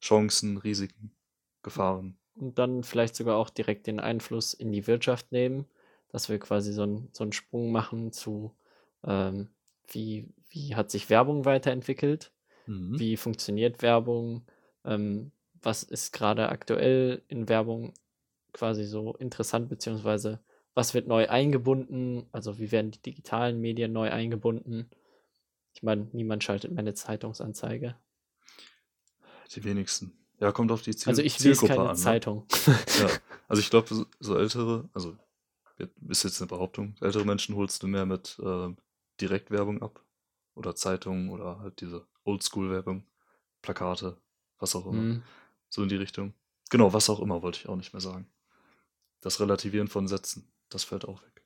Chancen, 0.00 0.58
Risiken, 0.58 1.14
Gefahren. 1.62 2.18
und 2.34 2.58
dann 2.58 2.82
vielleicht 2.84 3.16
sogar 3.16 3.36
auch 3.36 3.50
direkt 3.50 3.86
den 3.86 4.00
Einfluss 4.00 4.54
in 4.54 4.72
die 4.72 4.86
Wirtschaft 4.86 5.32
nehmen, 5.32 5.66
dass 6.14 6.28
wir 6.28 6.38
quasi 6.38 6.72
so, 6.72 6.84
ein, 6.84 7.08
so 7.12 7.24
einen 7.24 7.32
Sprung 7.32 7.72
machen 7.72 8.12
zu, 8.12 8.54
ähm, 9.04 9.48
wie, 9.88 10.28
wie 10.48 10.76
hat 10.76 10.92
sich 10.92 11.10
Werbung 11.10 11.44
weiterentwickelt, 11.44 12.30
Mhm. 12.66 12.98
wie 13.00 13.16
funktioniert 13.16 13.82
Werbung, 13.82 14.46
ähm, 14.84 15.32
was 15.60 15.82
ist 15.82 16.12
gerade 16.12 16.50
aktuell 16.50 17.22
in 17.26 17.48
Werbung 17.48 17.94
quasi 18.52 18.84
so 18.84 19.16
interessant, 19.16 19.68
beziehungsweise 19.68 20.38
was 20.72 20.94
wird 20.94 21.08
neu 21.08 21.28
eingebunden, 21.28 22.28
also 22.30 22.60
wie 22.60 22.70
werden 22.70 22.92
die 22.92 23.02
digitalen 23.02 23.60
Medien 23.60 23.92
neu 23.92 24.08
eingebunden. 24.10 24.88
Ich 25.74 25.82
meine, 25.82 26.08
niemand 26.12 26.44
schaltet 26.44 26.70
mehr 26.70 26.78
eine 26.78 26.94
Zeitungsanzeige. 26.94 27.96
Die 29.52 29.64
wenigsten. 29.64 30.16
Ja, 30.38 30.52
kommt 30.52 30.70
auf 30.70 30.82
die 30.82 30.94
Ziel 30.94 31.10
Also 31.10 31.22
ich 31.22 31.40
lese 31.40 31.58
Zielgruppe 31.58 31.74
keine 31.74 31.88
an. 31.90 31.96
Ne? 31.96 32.02
Zeitung. 32.02 32.46
Ja, 33.00 33.08
also 33.48 33.60
ich 33.60 33.68
glaube, 33.68 34.06
so, 34.20 34.36
ältere, 34.38 34.88
also 34.94 35.16
ist 36.08 36.22
jetzt 36.22 36.40
eine 36.40 36.48
Behauptung, 36.48 36.94
ältere 37.00 37.24
Menschen 37.24 37.56
holst 37.56 37.82
du 37.82 37.86
mehr 37.86 38.06
mit 38.06 38.40
ähm, 38.42 38.76
Direktwerbung 39.20 39.82
ab. 39.82 40.00
Oder 40.54 40.76
Zeitungen 40.76 41.30
oder 41.30 41.58
halt 41.58 41.80
diese 41.80 42.06
Oldschool-Werbung, 42.22 43.04
Plakate, 43.60 44.16
was 44.58 44.76
auch 44.76 44.86
immer. 44.86 45.00
Hm, 45.02 45.22
So 45.68 45.82
in 45.82 45.88
die 45.88 45.96
Richtung. 45.96 46.32
Genau, 46.70 46.92
was 46.92 47.10
auch 47.10 47.18
immer, 47.18 47.42
wollte 47.42 47.58
ich 47.58 47.68
auch 47.68 47.74
nicht 47.74 47.92
mehr 47.92 48.00
sagen. 48.00 48.28
Das 49.20 49.40
Relativieren 49.40 49.88
von 49.88 50.06
Sätzen, 50.06 50.52
das 50.68 50.84
fällt 50.84 51.06
auch 51.06 51.22
weg. 51.24 51.44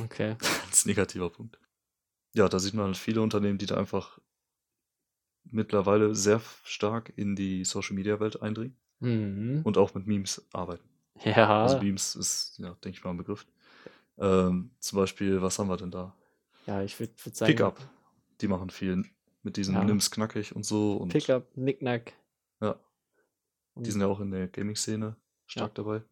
okay. 0.00 0.36
Als 0.66 0.86
negativer 0.86 1.28
Punkt. 1.28 1.58
Ja, 2.34 2.48
da 2.48 2.58
sieht 2.58 2.72
man 2.74 2.86
halt 2.86 2.96
viele 2.96 3.20
Unternehmen, 3.20 3.58
die 3.58 3.66
da 3.66 3.76
einfach 3.76 4.18
mittlerweile 5.44 6.14
sehr 6.14 6.40
stark 6.64 7.12
in 7.16 7.36
die 7.36 7.64
Social-Media-Welt 7.64 8.40
eindringen 8.42 8.76
Mhm. 9.00 9.60
und 9.64 9.76
auch 9.76 9.94
mit 9.94 10.06
Memes 10.06 10.48
arbeiten. 10.52 10.88
Ja. 11.22 11.62
Also 11.62 11.78
Memes 11.78 12.16
ist, 12.16 12.58
ja, 12.58 12.70
denke 12.84 12.98
ich 12.98 13.04
mal, 13.04 13.10
ein 13.10 13.16
Begriff. 13.16 13.46
Ähm, 14.18 14.70
zum 14.78 14.96
Beispiel, 14.98 15.42
was 15.42 15.58
haben 15.58 15.68
wir 15.68 15.76
denn 15.76 15.90
da? 15.90 16.14
Ja, 16.66 16.82
ich 16.82 16.98
würde 16.98 17.12
würd 17.22 17.36
sagen, 17.36 17.52
Pickup. 17.52 17.78
Die 18.40 18.48
machen 18.48 18.70
viel 18.70 19.04
mit 19.42 19.56
diesem 19.56 19.74
Ja. 19.74 19.84
Nimm's 19.84 20.10
knackig 20.10 20.54
und 20.54 20.64
so. 20.64 20.96
Und 20.96 21.10
Pickup, 21.10 21.56
Nicknack. 21.56 22.12
Ja, 22.60 22.78
Und 23.74 23.86
die 23.86 23.90
sind 23.90 24.00
ja 24.00 24.06
auch 24.06 24.20
in 24.20 24.30
der 24.30 24.48
Gaming-Szene 24.48 25.16
stark 25.46 25.74
dabei. 25.74 26.02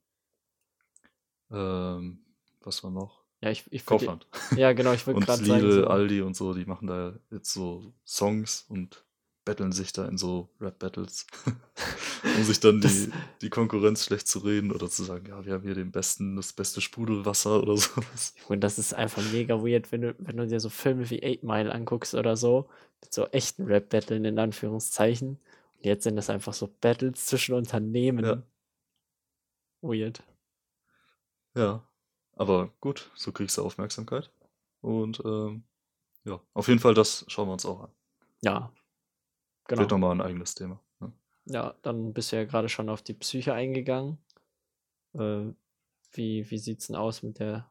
Ähm, 1.50 2.24
was 2.60 2.82
war 2.84 2.90
noch? 2.90 3.22
ja, 3.42 3.50
ich, 3.50 3.64
ich 3.72 3.84
Kaufland. 3.84 4.26
Ja, 4.56 4.72
genau, 4.72 4.92
ich 4.92 5.06
würde 5.06 5.20
gerade 5.20 5.42
Lidl, 5.42 5.60
sagen, 5.60 5.72
so, 5.72 5.86
Aldi 5.88 6.22
und 6.22 6.36
so, 6.36 6.54
die 6.54 6.64
machen 6.64 6.86
da 6.86 7.18
jetzt 7.30 7.52
so 7.52 7.92
Songs 8.06 8.64
und 8.68 9.04
betteln 9.44 9.72
sich 9.72 9.92
da 9.92 10.06
in 10.06 10.16
so 10.16 10.48
Rap-Battles, 10.60 11.26
um 12.36 12.44
sich 12.44 12.60
dann 12.60 12.80
die, 12.80 13.10
die 13.40 13.50
Konkurrenz 13.50 14.04
schlecht 14.04 14.28
zu 14.28 14.40
reden 14.40 14.70
oder 14.70 14.88
zu 14.88 15.02
sagen, 15.02 15.26
ja, 15.26 15.44
wir 15.44 15.54
haben 15.54 15.62
hier 15.62 15.74
den 15.74 15.90
besten, 15.90 16.36
das 16.36 16.52
beste 16.52 16.80
Sprudelwasser 16.80 17.62
oder 17.62 17.76
sowas. 17.76 18.34
und 18.48 18.60
das 18.60 18.78
ist 18.78 18.94
einfach 18.94 19.22
mega 19.32 19.62
weird, 19.62 19.90
wenn 19.90 20.02
du, 20.02 20.14
wenn 20.18 20.36
du 20.36 20.46
dir 20.46 20.60
so 20.60 20.68
Filme 20.68 21.08
wie 21.10 21.22
8 21.24 21.42
Mile 21.42 21.72
anguckst 21.72 22.14
oder 22.14 22.36
so, 22.36 22.68
mit 23.00 23.12
so 23.12 23.26
echten 23.26 23.64
Rap-Battlen 23.64 24.24
in 24.24 24.38
Anführungszeichen. 24.38 25.28
Und 25.28 25.84
jetzt 25.84 26.04
sind 26.04 26.16
das 26.16 26.30
einfach 26.30 26.52
so 26.52 26.72
Battles 26.80 27.26
zwischen 27.26 27.54
Unternehmen. 27.54 28.24
Ja. 28.24 28.42
Weird. 29.80 30.22
Ja, 31.56 31.82
aber 32.36 32.72
gut, 32.80 33.10
so 33.14 33.32
kriegst 33.32 33.58
du 33.58 33.62
Aufmerksamkeit. 33.62 34.30
Und 34.80 35.20
ähm, 35.24 35.64
ja, 36.24 36.40
auf 36.54 36.68
jeden 36.68 36.80
Fall, 36.80 36.94
das 36.94 37.24
schauen 37.28 37.48
wir 37.48 37.52
uns 37.52 37.66
auch 37.66 37.80
an. 37.82 37.90
Ja. 38.42 38.72
Wird 39.68 39.78
Genau. 39.78 39.94
nochmal 39.94 40.12
ein 40.16 40.20
eigenes 40.20 40.54
Thema. 40.54 40.80
Ne? 41.00 41.12
Ja, 41.46 41.74
dann 41.82 42.12
bist 42.12 42.32
du 42.32 42.36
ja 42.36 42.44
gerade 42.44 42.68
schon 42.68 42.88
auf 42.88 43.02
die 43.02 43.14
Psyche 43.14 43.54
eingegangen. 43.54 44.18
Äh, 45.14 45.52
wie 46.12 46.50
wie 46.50 46.58
sieht's 46.58 46.88
denn 46.88 46.96
aus 46.96 47.22
mit 47.22 47.38
der 47.38 47.70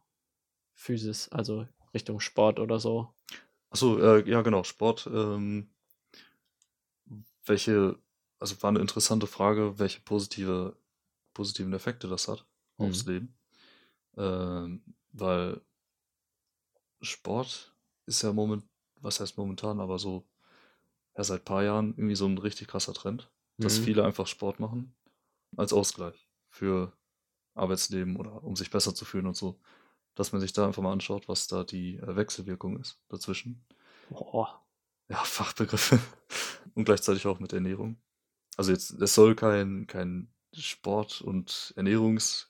Physis, 0.74 1.30
also 1.30 1.68
Richtung 1.94 2.20
Sport 2.20 2.60
oder 2.60 2.80
so? 2.80 3.14
Achso, 3.70 4.00
äh, 4.00 4.30
ja, 4.30 4.42
genau, 4.42 4.64
Sport. 4.64 5.08
Ähm, 5.14 5.70
welche, 7.46 7.98
also 8.40 8.62
war 8.62 8.70
eine 8.70 8.80
interessante 8.80 9.28
Frage, 9.28 9.80
welche 9.80 10.02
positive, 10.02 10.76
positiven 11.34 11.74
Effekte 11.74 12.08
das 12.08 12.28
hat 12.28 12.46
aufs 12.78 13.06
Leben. 13.06 13.38
Ähm, 14.18 14.84
weil 15.12 15.62
Sport 17.02 17.76
ist 18.06 18.22
ja 18.24 18.34
moment, 18.34 18.64
was 19.00 19.20
heißt 19.20 19.38
momentan, 19.38 19.80
aber 19.80 20.00
so 20.00 20.28
ja 21.17 21.24
seit 21.24 21.45
paar 21.45 21.63
Jahren 21.63 21.91
irgendwie 21.97 22.15
so 22.15 22.26
ein 22.26 22.38
richtig 22.38 22.67
krasser 22.67 22.93
Trend, 22.93 23.32
dass 23.60 23.78
Mhm. 23.78 23.84
viele 23.84 24.06
einfach 24.06 24.28
Sport 24.28 24.60
machen 24.60 24.95
als 25.58 25.74
Ausgleich 25.74 26.30
für 26.50 26.93
Arbeitsleben 27.56 28.17
oder 28.17 28.43
um 28.43 28.56
sich 28.56 28.71
besser 28.71 28.95
zu 28.95 29.06
fühlen 29.06 29.28
und 29.28 29.36
so. 29.38 29.60
Dass 30.15 30.32
man 30.34 30.41
sich 30.41 30.54
da 30.54 30.67
einfach 30.67 30.84
mal 30.84 30.93
anschaut, 30.93 31.28
was 31.30 31.47
da 31.47 31.63
die 31.63 31.97
äh, 31.97 32.15
Wechselwirkung 32.15 32.80
ist 32.80 33.00
dazwischen. 33.10 33.65
Boah. 34.10 34.62
Ja, 35.10 35.17
Fachbegriffe. 35.24 36.00
Und 36.76 36.86
gleichzeitig 36.86 37.28
auch 37.28 37.39
mit 37.39 37.54
Ernährung. 37.54 37.97
Also 38.58 38.71
jetzt, 38.71 38.91
es 38.91 39.15
soll 39.15 39.36
kein, 39.36 39.88
kein 39.88 40.30
Sport- 40.56 41.21
und 41.21 41.74
Ernährungscoach 41.76 42.47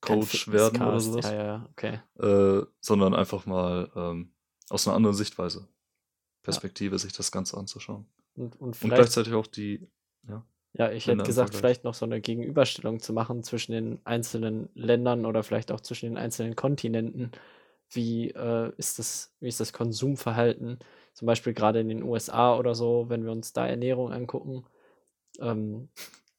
Coach 0.00 0.48
werden 0.48 0.82
oder 0.82 1.00
sowas. 1.00 1.24
Ja, 1.26 1.32
ja, 1.34 1.44
ja, 1.44 1.68
okay. 1.70 2.00
Äh, 2.18 2.66
sondern 2.80 3.14
einfach 3.14 3.46
mal 3.46 3.90
ähm, 3.94 4.32
aus 4.70 4.86
einer 4.86 4.96
anderen 4.96 5.16
Sichtweise, 5.16 5.68
Perspektive, 6.44 6.94
ja. 6.94 6.98
sich 6.98 7.12
das 7.12 7.32
Ganze 7.32 7.56
anzuschauen. 7.56 8.06
Und, 8.36 8.60
und, 8.60 8.80
und 8.80 8.94
gleichzeitig 8.94 9.32
auch 9.34 9.46
die, 9.46 9.88
ja. 10.28 10.44
Ja, 10.76 10.90
ich 10.90 11.06
hätte 11.06 11.22
gesagt, 11.22 11.54
vielleicht 11.54 11.84
noch 11.84 11.94
so 11.94 12.04
eine 12.04 12.20
Gegenüberstellung 12.20 12.98
zu 12.98 13.12
machen 13.12 13.44
zwischen 13.44 13.72
den 13.72 14.00
einzelnen 14.04 14.68
Ländern 14.74 15.24
oder 15.24 15.44
vielleicht 15.44 15.70
auch 15.70 15.80
zwischen 15.80 16.06
den 16.06 16.18
einzelnen 16.18 16.56
Kontinenten. 16.56 17.30
Wie, 17.90 18.30
äh, 18.30 18.72
ist, 18.76 18.98
das, 18.98 19.32
wie 19.38 19.46
ist 19.46 19.60
das 19.60 19.72
Konsumverhalten? 19.72 20.80
Zum 21.12 21.26
Beispiel 21.26 21.54
gerade 21.54 21.78
in 21.78 21.88
den 21.88 22.02
USA 22.02 22.56
oder 22.58 22.74
so, 22.74 23.08
wenn 23.08 23.24
wir 23.24 23.30
uns 23.30 23.52
da 23.52 23.68
Ernährung 23.68 24.12
angucken. 24.12 24.64
Ähm, 25.38 25.90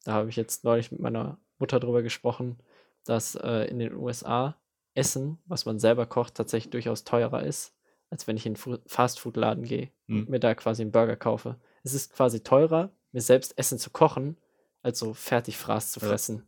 da 0.04 0.14
habe 0.14 0.30
ich 0.30 0.36
jetzt 0.36 0.66
neulich 0.66 0.92
mit 0.92 1.00
meiner 1.00 1.38
Mutter 1.58 1.80
drüber 1.80 2.04
gesprochen, 2.04 2.58
dass 3.06 3.36
äh, 3.36 3.70
in 3.70 3.80
den 3.80 3.96
USA 3.96 4.58
Essen, 4.96 5.38
was 5.46 5.66
man 5.66 5.80
selber 5.80 6.08
kocht, 6.08 6.36
tatsächlich 6.36 6.72
durchaus 6.72 7.06
teurer 7.06 7.44
ist, 7.44 7.74
als 8.10 8.28
wenn 8.28 8.38
ich 8.38 8.46
in 8.46 8.56
einen 8.56 8.80
Fastfood-Laden 8.86 9.64
gehe 9.64 9.92
hm. 10.08 10.22
und 10.22 10.30
mir 10.30 10.40
da 10.40 10.56
quasi 10.56 10.82
einen 10.82 10.92
Burger 10.92 11.16
kaufe. 11.16 11.60
Es 11.84 11.94
ist 11.94 12.14
quasi 12.14 12.42
teurer, 12.42 12.92
mir 13.12 13.22
selbst 13.22 13.58
Essen 13.58 13.80
zu 13.80 13.90
kochen, 13.90 14.38
als 14.82 15.00
so 15.00 15.14
Fertigfraß 15.14 15.92
zu 15.92 16.00
fressen. 16.00 16.48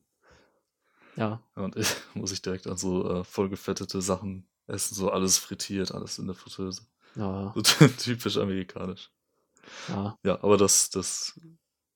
Ja. 1.16 1.42
ja. 1.56 1.64
und 1.64 1.76
ich 1.76 1.96
muss 2.14 2.32
ich 2.32 2.42
direkt 2.42 2.68
an 2.68 2.78
so 2.78 3.10
äh, 3.10 3.24
vollgefettete 3.24 4.02
Sachen 4.02 4.48
essen, 4.68 4.96
so 4.96 5.10
alles 5.10 5.38
frittiert, 5.38 5.92
alles 5.92 6.20
in 6.20 6.28
der 6.28 6.36
Fritteuse. 6.36 6.84
Ja. 7.16 7.54
So 7.56 7.62
typisch 7.88 8.38
amerikanisch. 8.38 9.12
Ja. 9.88 10.18
Ja, 10.24 10.44
aber 10.44 10.58
das, 10.58 10.90
das 10.90 11.40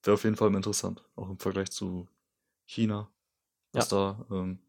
wäre 0.04 0.16
auf 0.16 0.24
jeden 0.24 0.36
Fall 0.36 0.54
interessant, 0.54 1.04
auch 1.16 1.30
im 1.30 1.38
Vergleich 1.38 1.70
zu 1.72 2.08
China, 2.66 3.10
was 3.72 3.92
ja. 3.92 4.16
da, 4.30 4.36
ähm, 4.36 4.60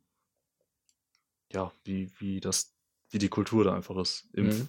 ja, 1.53 1.73
wie, 1.85 2.11
wie 2.19 2.41
das, 2.41 2.75
wie 3.11 3.19
die 3.19 3.29
Kultur 3.29 3.65
da 3.65 3.75
einfach 3.75 3.97
ist, 3.97 4.29
im, 4.33 4.47
mhm. 4.47 4.69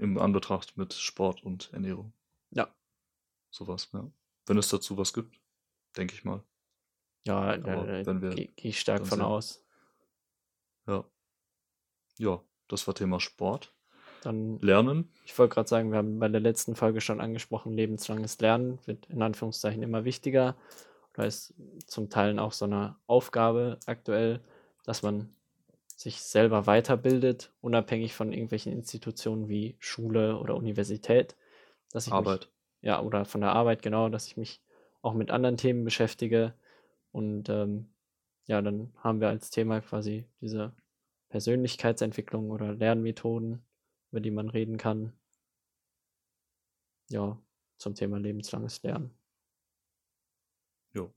Im 0.00 0.18
Anbetracht 0.18 0.76
mit 0.76 0.94
Sport 0.94 1.44
und 1.44 1.72
Ernährung. 1.72 2.12
Ja. 2.50 2.74
Sowas, 3.50 3.90
ja. 3.92 4.10
Wenn 4.46 4.58
es 4.58 4.68
dazu 4.68 4.96
was 4.96 5.12
gibt, 5.12 5.38
denke 5.96 6.14
ich 6.14 6.24
mal. 6.24 6.42
Ja, 7.26 7.54
äh, 7.54 8.02
gehe 8.02 8.48
geh 8.56 8.68
ich 8.68 8.80
stark 8.80 9.06
von 9.06 9.18
sehen. 9.18 9.26
aus. 9.26 9.64
Ja. 10.86 11.04
Ja, 12.16 12.42
das 12.68 12.86
war 12.86 12.94
Thema 12.94 13.20
Sport. 13.20 13.74
Dann 14.22 14.58
Lernen. 14.60 15.12
Ich 15.24 15.38
wollte 15.38 15.54
gerade 15.54 15.68
sagen, 15.68 15.90
wir 15.90 15.98
haben 15.98 16.18
bei 16.18 16.28
der 16.28 16.40
letzten 16.40 16.76
Folge 16.76 17.00
schon 17.00 17.20
angesprochen, 17.20 17.72
lebenslanges 17.72 18.38
Lernen 18.40 18.78
wird 18.86 19.06
in 19.06 19.22
Anführungszeichen 19.22 19.82
immer 19.82 20.04
wichtiger. 20.04 20.56
Oder 21.14 21.26
ist 21.26 21.54
zum 21.86 22.08
Teil 22.08 22.38
auch 22.38 22.52
so 22.52 22.64
eine 22.64 22.96
Aufgabe 23.06 23.78
aktuell, 23.86 24.42
dass 24.84 25.02
man 25.02 25.34
sich 26.00 26.22
selber 26.22 26.66
weiterbildet, 26.66 27.52
unabhängig 27.60 28.14
von 28.14 28.32
irgendwelchen 28.32 28.72
Institutionen 28.72 29.50
wie 29.50 29.76
Schule 29.80 30.38
oder 30.38 30.56
Universität. 30.56 31.36
Dass 31.92 32.06
ich 32.06 32.12
Arbeit. 32.14 32.46
Mich, 32.80 32.88
ja, 32.88 33.02
oder 33.02 33.26
von 33.26 33.42
der 33.42 33.52
Arbeit, 33.52 33.82
genau, 33.82 34.08
dass 34.08 34.26
ich 34.26 34.38
mich 34.38 34.62
auch 35.02 35.12
mit 35.12 35.30
anderen 35.30 35.58
Themen 35.58 35.84
beschäftige. 35.84 36.54
Und 37.12 37.50
ähm, 37.50 37.92
ja, 38.46 38.62
dann 38.62 38.94
haben 38.96 39.20
wir 39.20 39.28
als 39.28 39.50
Thema 39.50 39.82
quasi 39.82 40.26
diese 40.40 40.74
Persönlichkeitsentwicklung 41.28 42.50
oder 42.50 42.72
Lernmethoden, 42.72 43.62
über 44.10 44.20
die 44.20 44.30
man 44.30 44.48
reden 44.48 44.78
kann. 44.78 45.12
Ja, 47.10 47.38
zum 47.76 47.94
Thema 47.94 48.18
lebenslanges 48.18 48.82
Lernen. 48.82 49.10
Jo. 50.94 51.12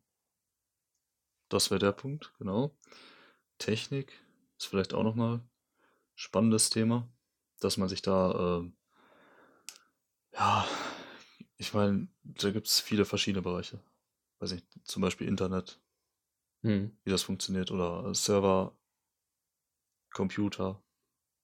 Das 1.48 1.72
wäre 1.72 1.80
der 1.80 1.94
Punkt, 1.94 2.34
genau. 2.38 2.76
Technik 3.60 4.23
ist 4.64 4.70
vielleicht 4.70 4.94
auch 4.94 5.04
nochmal 5.04 5.42
spannendes 6.16 6.70
Thema, 6.70 7.10
dass 7.60 7.78
man 7.78 7.90
sich 7.90 8.02
da, 8.02 8.62
äh, 8.62 8.72
ja, 10.34 10.68
ich 11.58 11.74
meine, 11.74 12.08
da 12.24 12.52
gibt 12.52 12.68
es 12.68 12.80
viele 12.80 13.06
verschiedene 13.06 13.42
Bereiche. 13.42 13.80
Weiß 14.40 14.54
ich, 14.54 14.64
zum 14.84 15.02
Beispiel 15.02 15.28
Internet, 15.28 15.80
hm. 16.62 16.96
wie 17.04 17.10
das 17.10 17.24
funktioniert, 17.24 17.72
oder 17.72 18.14
Server, 18.16 18.76
Computer, 20.12 20.82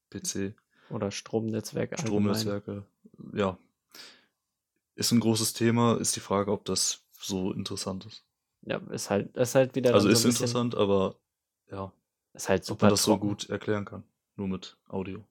PC. 0.10 0.55
Oder 0.89 1.12
Stromnetzwerke. 1.12 1.97
Stromnetzwerke, 1.97 2.86
ja. 3.34 3.58
Ist 4.95 5.12
ein 5.12 5.19
großes 5.19 5.53
Thema, 5.53 5.97
ist 5.97 6.15
die 6.15 6.19
Frage, 6.21 6.51
ob 6.51 6.65
das 6.65 7.05
so 7.19 7.51
interessant 7.51 8.05
ist. 8.05 8.25
Ja, 8.62 8.77
ist 8.91 9.10
halt, 9.10 9.36
ist 9.36 9.55
halt 9.55 9.75
wieder. 9.75 9.93
Also 9.93 10.10
ist 10.10 10.21
so 10.21 10.29
interessant, 10.29 10.75
aber 10.75 11.19
ja. 11.71 11.93
Ist 12.34 12.50
halt 12.50 12.65
super. 12.65 12.76
Ob 12.76 12.82
man 12.84 12.89
das 12.92 13.04
trocken. 13.04 13.22
so 13.22 13.28
gut 13.28 13.50
erklären 13.50 13.86
kann. 13.86 14.04
Nur 14.36 14.48
mit 14.48 14.78
Audio. 14.88 15.26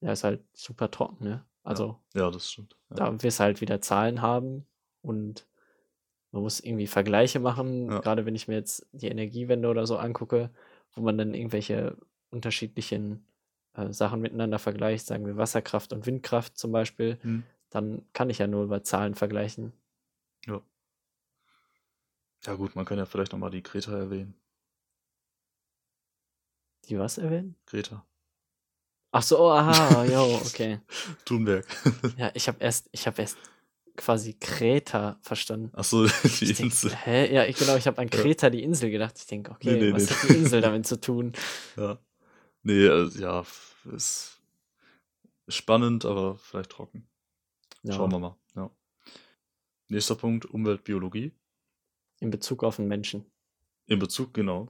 Ja, 0.00 0.12
ist 0.12 0.24
halt 0.24 0.42
super 0.52 0.90
trocken, 0.90 1.24
ne? 1.24 1.44
Also. 1.62 2.00
Ja, 2.14 2.22
ja 2.22 2.30
das 2.30 2.50
stimmt. 2.50 2.76
Ja. 2.90 2.96
Da 2.96 3.22
wirst 3.22 3.40
halt 3.40 3.60
wieder 3.60 3.80
Zahlen 3.80 4.22
haben 4.22 4.66
und 5.02 5.46
man 6.32 6.42
muss 6.42 6.60
irgendwie 6.60 6.86
Vergleiche 6.86 7.40
machen. 7.40 7.90
Ja. 7.90 7.98
Gerade 8.00 8.24
wenn 8.24 8.34
ich 8.34 8.48
mir 8.48 8.54
jetzt 8.54 8.86
die 8.92 9.08
Energiewende 9.08 9.68
oder 9.68 9.86
so 9.86 9.98
angucke, 9.98 10.50
wo 10.94 11.02
man 11.02 11.18
dann 11.18 11.34
irgendwelche 11.34 11.96
unterschiedlichen 12.30 13.26
äh, 13.74 13.92
Sachen 13.92 14.20
miteinander 14.20 14.58
vergleicht, 14.58 15.06
sagen 15.06 15.26
wir 15.26 15.36
Wasserkraft 15.36 15.92
und 15.92 16.06
Windkraft 16.06 16.56
zum 16.56 16.72
Beispiel, 16.72 17.18
hm. 17.22 17.42
dann 17.70 18.02
kann 18.12 18.30
ich 18.30 18.38
ja 18.38 18.46
nur 18.46 18.64
über 18.64 18.82
Zahlen 18.82 19.14
vergleichen. 19.14 19.72
Ja. 20.46 20.60
Ja 22.44 22.54
gut, 22.54 22.74
man 22.74 22.86
kann 22.86 22.98
ja 22.98 23.04
vielleicht 23.04 23.32
nochmal 23.32 23.50
die 23.50 23.62
Greta 23.62 23.92
erwähnen. 23.96 24.34
Die 26.90 26.98
was 26.98 27.18
erwähnen? 27.18 27.54
Greta. 27.66 28.04
Ach 29.12 29.22
so, 29.22 29.38
oh, 29.38 29.50
aha, 29.50 30.04
jo, 30.04 30.40
okay. 30.44 30.80
Thunberg. 31.24 31.64
ja, 32.16 32.32
ich 32.34 32.48
habe 32.48 32.58
erst, 32.60 32.88
ich 32.90 33.06
habe 33.06 33.22
erst 33.22 33.38
quasi 33.96 34.34
Kreta 34.34 35.20
verstanden. 35.22 35.70
Ach 35.74 35.84
so, 35.84 36.06
die 36.40 36.50
ich 36.50 36.60
Insel. 36.60 36.90
Denk, 36.90 37.06
hä? 37.06 37.32
Ja, 37.34 37.44
ich, 37.44 37.56
genau, 37.56 37.76
ich 37.76 37.86
habe 37.86 37.98
an 37.98 38.10
Kreta 38.10 38.48
ja. 38.48 38.50
die 38.50 38.64
Insel 38.64 38.90
gedacht. 38.90 39.16
Ich 39.18 39.26
denke, 39.26 39.52
okay, 39.52 39.72
nee, 39.72 39.80
nee, 39.80 39.92
was 39.92 40.10
nee. 40.10 40.16
hat 40.16 40.28
die 40.28 40.34
Insel 40.34 40.60
damit 40.60 40.84
zu 40.86 41.00
tun? 41.00 41.32
Ja. 41.76 41.98
Nee, 42.64 42.88
also, 42.88 43.20
ja, 43.20 43.44
ist 43.94 44.40
spannend, 45.46 46.04
aber 46.04 46.38
vielleicht 46.38 46.70
trocken. 46.70 47.06
Ja. 47.84 47.94
Schauen 47.94 48.10
wir 48.10 48.18
mal. 48.18 48.36
Ja. 48.56 48.70
Nächster 49.86 50.16
Punkt, 50.16 50.44
Umweltbiologie. 50.44 51.32
In 52.18 52.30
Bezug 52.30 52.64
auf 52.64 52.76
den 52.76 52.88
Menschen. 52.88 53.24
In 53.86 54.00
Bezug, 54.00 54.34
genau. 54.34 54.68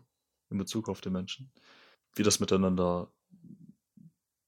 In 0.50 0.58
Bezug 0.58 0.88
auf 0.88 1.00
den 1.00 1.14
Menschen. 1.14 1.50
Wie 2.14 2.22
das 2.22 2.40
miteinander 2.40 3.12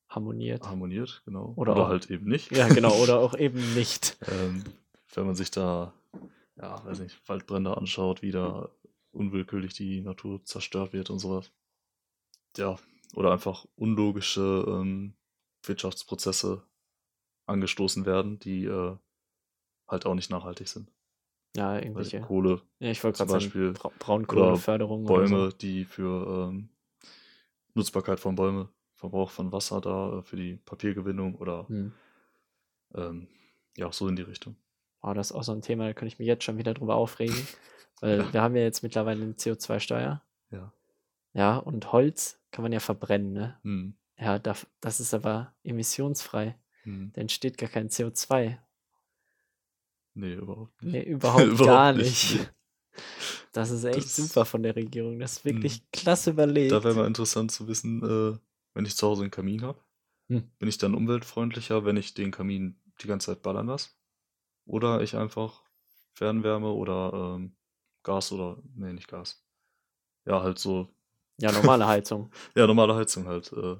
harmoniert. 0.08 0.64
Harmoniert, 0.64 1.22
genau. 1.24 1.52
Oder, 1.56 1.72
oder 1.72 1.88
halt 1.88 2.10
eben 2.10 2.26
nicht. 2.26 2.50
Ja, 2.52 2.68
genau, 2.68 2.94
oder 2.96 3.18
auch 3.20 3.34
eben 3.34 3.74
nicht. 3.74 4.16
ähm, 4.28 4.64
wenn 5.14 5.26
man 5.26 5.34
sich 5.34 5.50
da, 5.50 5.92
ja, 6.56 6.84
weiß 6.84 7.00
nicht, 7.00 7.16
Waldbrände 7.28 7.76
anschaut, 7.76 8.22
wie 8.22 8.30
da 8.30 8.70
unwillkürlich 9.12 9.74
die 9.74 10.00
Natur 10.00 10.44
zerstört 10.44 10.92
wird 10.92 11.10
und 11.10 11.18
sowas. 11.18 11.50
Ja, 12.56 12.78
oder 13.14 13.32
einfach 13.32 13.66
unlogische 13.76 14.64
ähm, 14.66 15.14
Wirtschaftsprozesse 15.64 16.62
angestoßen 17.46 18.06
werden, 18.06 18.38
die 18.38 18.64
äh, 18.64 18.96
halt 19.88 20.06
auch 20.06 20.14
nicht 20.14 20.30
nachhaltig 20.30 20.68
sind. 20.68 20.90
Ja, 21.56 21.78
irgendwelche. 21.78 22.20
Weil 22.20 22.26
Kohle. 22.26 22.62
Ja, 22.78 22.90
ich 22.90 23.04
wollte 23.04 23.24
gerade 23.24 23.40
sagen, 23.40 23.74
Bra 23.74 23.90
Braunkohleförderung. 23.98 25.04
Bäume, 25.04 25.50
so. 25.50 25.56
die 25.56 25.84
für 25.84 26.48
ähm, 26.50 26.70
Nutzbarkeit 27.74 28.20
von 28.20 28.34
Bäumen, 28.34 28.68
Verbrauch 28.94 29.30
von 29.30 29.52
Wasser 29.52 29.80
da, 29.80 30.18
äh, 30.18 30.22
für 30.22 30.36
die 30.36 30.56
Papiergewinnung 30.56 31.34
oder 31.36 31.68
hm. 31.68 31.92
ähm, 32.94 33.28
ja, 33.76 33.90
so 33.92 34.08
in 34.08 34.16
die 34.16 34.22
Richtung. 34.22 34.56
Oh, 35.02 35.14
das 35.14 35.30
ist 35.30 35.36
auch 35.36 35.42
so 35.42 35.52
ein 35.52 35.62
Thema, 35.62 35.86
da 35.86 35.94
könnte 35.94 36.12
ich 36.12 36.18
mich 36.18 36.28
jetzt 36.28 36.44
schon 36.44 36.58
wieder 36.58 36.74
drüber 36.74 36.94
aufregen. 36.94 37.36
weil 38.00 38.18
ja. 38.18 38.32
wir 38.32 38.42
haben 38.42 38.56
ja 38.56 38.62
jetzt 38.62 38.82
mittlerweile 38.82 39.22
eine 39.22 39.32
CO2-Steuer. 39.32 40.22
Ja. 40.50 40.72
Ja, 41.34 41.56
und 41.56 41.92
Holz 41.92 42.40
kann 42.50 42.62
man 42.62 42.72
ja 42.72 42.80
verbrennen, 42.80 43.32
ne? 43.32 43.58
Hm. 43.62 43.94
Ja, 44.18 44.38
das 44.38 45.00
ist 45.00 45.14
aber 45.14 45.54
emissionsfrei. 45.64 46.56
Hm. 46.82 47.12
Da 47.14 47.20
entsteht 47.20 47.58
gar 47.58 47.70
kein 47.70 47.88
CO2. 47.88 48.58
Nee, 50.14 50.34
überhaupt 50.34 50.82
nicht. 50.82 50.92
Nee, 50.92 51.02
überhaupt, 51.02 51.44
überhaupt 51.46 51.64
gar 51.64 51.92
nicht. 51.92 52.34
nicht. 52.34 52.52
Das 53.52 53.70
ist 53.70 53.84
echt 53.84 53.98
das, 53.98 54.16
super 54.16 54.44
von 54.44 54.62
der 54.62 54.76
Regierung. 54.76 55.18
Das 55.18 55.38
ist 55.38 55.44
wirklich 55.44 55.76
hm. 55.76 55.82
klasse 55.92 56.30
überlegt. 56.30 56.72
Da 56.72 56.82
wäre 56.84 56.94
mal 56.94 57.06
interessant 57.06 57.52
zu 57.52 57.68
wissen, 57.68 58.02
äh, 58.02 58.38
wenn 58.74 58.84
ich 58.84 58.96
zu 58.96 59.06
Hause 59.06 59.22
einen 59.22 59.30
Kamin 59.30 59.62
habe, 59.62 59.78
hm. 60.28 60.50
bin 60.58 60.68
ich 60.68 60.78
dann 60.78 60.94
umweltfreundlicher, 60.94 61.84
wenn 61.84 61.96
ich 61.96 62.14
den 62.14 62.30
Kamin 62.30 62.80
die 63.02 63.06
ganze 63.06 63.26
Zeit 63.26 63.42
ballern 63.42 63.66
lasse? 63.66 63.90
Oder 64.64 65.02
ich 65.02 65.16
einfach 65.16 65.62
Fernwärme 66.14 66.70
oder 66.70 67.36
ähm, 67.36 67.56
Gas 68.02 68.32
oder, 68.32 68.58
nee, 68.74 68.92
nicht 68.92 69.08
Gas. 69.08 69.44
Ja, 70.24 70.42
halt 70.42 70.58
so 70.58 70.88
ja, 71.38 71.50
normale 71.52 71.86
Heizung. 71.86 72.30
ja, 72.54 72.66
normale 72.66 72.94
Heizung 72.94 73.26
halt. 73.26 73.52
Äh, 73.52 73.76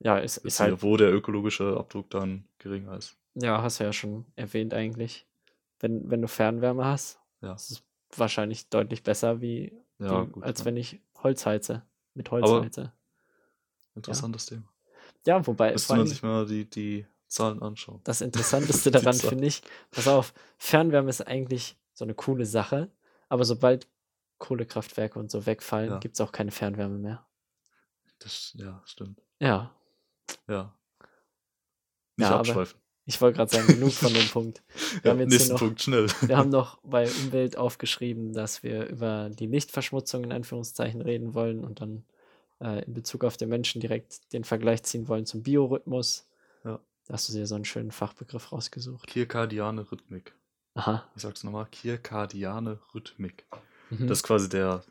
ja, 0.00 0.18
ist, 0.18 0.38
ist 0.38 0.60
halt. 0.60 0.82
Wo 0.82 0.96
der 0.96 1.12
ökologische 1.12 1.76
Abdruck 1.76 2.10
dann 2.10 2.46
geringer 2.58 2.96
ist. 2.96 3.16
Ja, 3.34 3.62
hast 3.62 3.80
du 3.80 3.84
ja 3.84 3.92
schon 3.92 4.26
erwähnt 4.36 4.74
eigentlich. 4.74 5.26
Wenn, 5.80 6.10
wenn 6.10 6.22
du 6.22 6.28
Fernwärme 6.28 6.84
hast, 6.84 7.20
ja. 7.42 7.54
ist 7.54 7.70
es 7.70 7.85
wahrscheinlich 8.14 8.68
deutlich 8.68 9.02
besser, 9.02 9.40
wie 9.40 9.72
ja, 9.98 10.24
die, 10.24 10.30
gut, 10.32 10.44
als 10.44 10.60
ja. 10.60 10.64
wenn 10.66 10.76
ich 10.76 11.00
Holz 11.22 11.46
heize. 11.46 11.82
mit 12.14 12.28
Aber 12.32 12.40
Holzleiter. 12.42 12.92
interessantes 13.94 14.46
Thema. 14.46 14.64
Ja, 15.26 15.44
wobei, 15.46 15.72
Müsste 15.72 15.96
man 15.96 16.06
sich 16.06 16.22
mal 16.22 16.46
die, 16.46 16.68
die 16.68 17.06
Zahlen 17.28 17.62
anschauen. 17.62 18.00
das 18.04 18.20
Interessanteste 18.22 18.90
daran 18.90 19.14
finde 19.14 19.46
ich, 19.46 19.62
pass 19.90 20.06
auf, 20.08 20.32
Fernwärme 20.58 21.10
ist 21.10 21.26
eigentlich 21.26 21.76
so 21.94 22.04
eine 22.04 22.14
coole 22.14 22.46
Sache, 22.46 22.90
aber 23.28 23.44
sobald 23.44 23.88
Kohlekraftwerke 24.38 25.18
und 25.18 25.30
so 25.30 25.46
wegfallen, 25.46 25.90
Ja. 25.90 25.98
gibt 25.98 26.14
es 26.14 26.20
auch 26.20 26.30
keine 26.32 26.50
Fernwärme 26.50 26.98
mehr. 26.98 27.26
Das, 28.18 28.52
ja, 28.56 28.82
stimmt. 28.84 29.20
Ja, 29.40 29.74
Ja. 30.48 30.72
Nicht 32.18 32.30
ja, 32.30 32.38
abschweifen. 32.38 32.80
Ich 33.06 33.20
wollte 33.20 33.36
gerade 33.36 33.50
sagen, 33.54 33.66
genug 33.68 33.92
von 33.92 34.12
dem 34.12 34.28
Punkt. 34.28 34.62
Wir 35.02 35.12
Ja, 35.12 35.18
haben 35.18 35.30
jetzt 35.30 35.48
noch, 35.50 35.58
Punkt, 35.58 35.80
schnell. 35.82 36.06
wir 36.20 36.36
haben 36.36 36.50
noch 36.50 36.78
bei 36.84 37.08
Umwelt 37.08 37.56
aufgeschrieben, 37.56 38.32
dass 38.32 38.62
wir 38.62 38.86
über 38.88 39.30
die 39.30 39.46
Lichtverschmutzung 39.46 40.24
in 40.24 40.32
Anführungszeichen 40.32 41.00
reden 41.00 41.34
wollen 41.34 41.64
und 41.64 41.80
dann 41.80 42.04
äh, 42.60 42.84
in 42.84 42.94
Bezug 42.94 43.24
auf 43.24 43.36
den 43.36 43.48
Menschen 43.48 43.80
direkt 43.80 44.32
den 44.32 44.44
Vergleich 44.44 44.82
ziehen 44.82 45.08
wollen 45.08 45.26
zum 45.26 45.42
Biorhythmus. 45.42 46.26
Ja. 46.64 46.80
Da 47.06 47.14
hast 47.14 47.28
du 47.28 47.32
dir 47.32 47.46
so 47.46 47.54
einen 47.54 47.64
schönen 47.64 47.92
Fachbegriff 47.92 48.50
rausgesucht. 48.52 49.06
Kirkadiane 49.06 49.90
Rhythmik. 49.90 50.34
Aha. 50.74 51.04
Ich 51.14 51.22
sag's 51.22 51.44
nochmal, 51.44 51.66
Kirkadiane 51.70 52.78
Rhythmik. 52.94 53.44
Mhm. 53.90 54.08
Das 54.08 54.18
ist 54.18 54.22
quasi 54.24 54.48
der, 54.48 54.82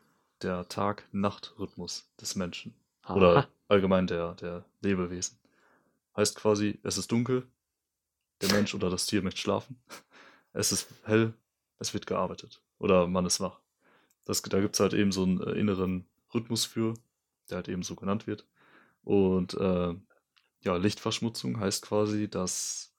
der 0.42 0.66
Tag-Nacht-Rhythmus 0.68 2.08
des 2.20 2.34
Menschen. 2.34 2.74
Oder 3.08 3.36
Aha. 3.36 3.48
allgemein 3.68 4.06
der, 4.06 4.34
der 4.34 4.64
Lebewesen. 4.80 5.38
Heißt 6.16 6.36
quasi, 6.36 6.78
es 6.82 6.96
ist 6.98 7.12
dunkel, 7.12 7.46
der 8.40 8.52
Mensch 8.52 8.74
oder 8.74 8.90
das 8.90 9.06
Tier 9.06 9.22
möchte 9.22 9.40
schlafen. 9.40 9.78
Es 10.58 10.72
ist 10.72 10.88
hell, 11.04 11.34
es 11.78 11.92
wird 11.92 12.06
gearbeitet. 12.06 12.62
Oder 12.78 13.06
man 13.08 13.26
ist 13.26 13.40
wach. 13.40 13.60
Das, 14.24 14.40
da 14.40 14.58
gibt 14.58 14.74
es 14.74 14.80
halt 14.80 14.94
eben 14.94 15.12
so 15.12 15.22
einen 15.22 15.38
äh, 15.42 15.50
inneren 15.50 16.08
Rhythmus 16.32 16.64
für, 16.64 16.94
der 17.50 17.56
halt 17.56 17.68
eben 17.68 17.82
so 17.82 17.94
genannt 17.94 18.26
wird. 18.26 18.46
Und 19.02 19.52
äh, 19.52 19.94
ja, 20.62 20.76
Lichtverschmutzung 20.76 21.60
heißt 21.60 21.82
quasi, 21.82 22.30
dass 22.30 22.94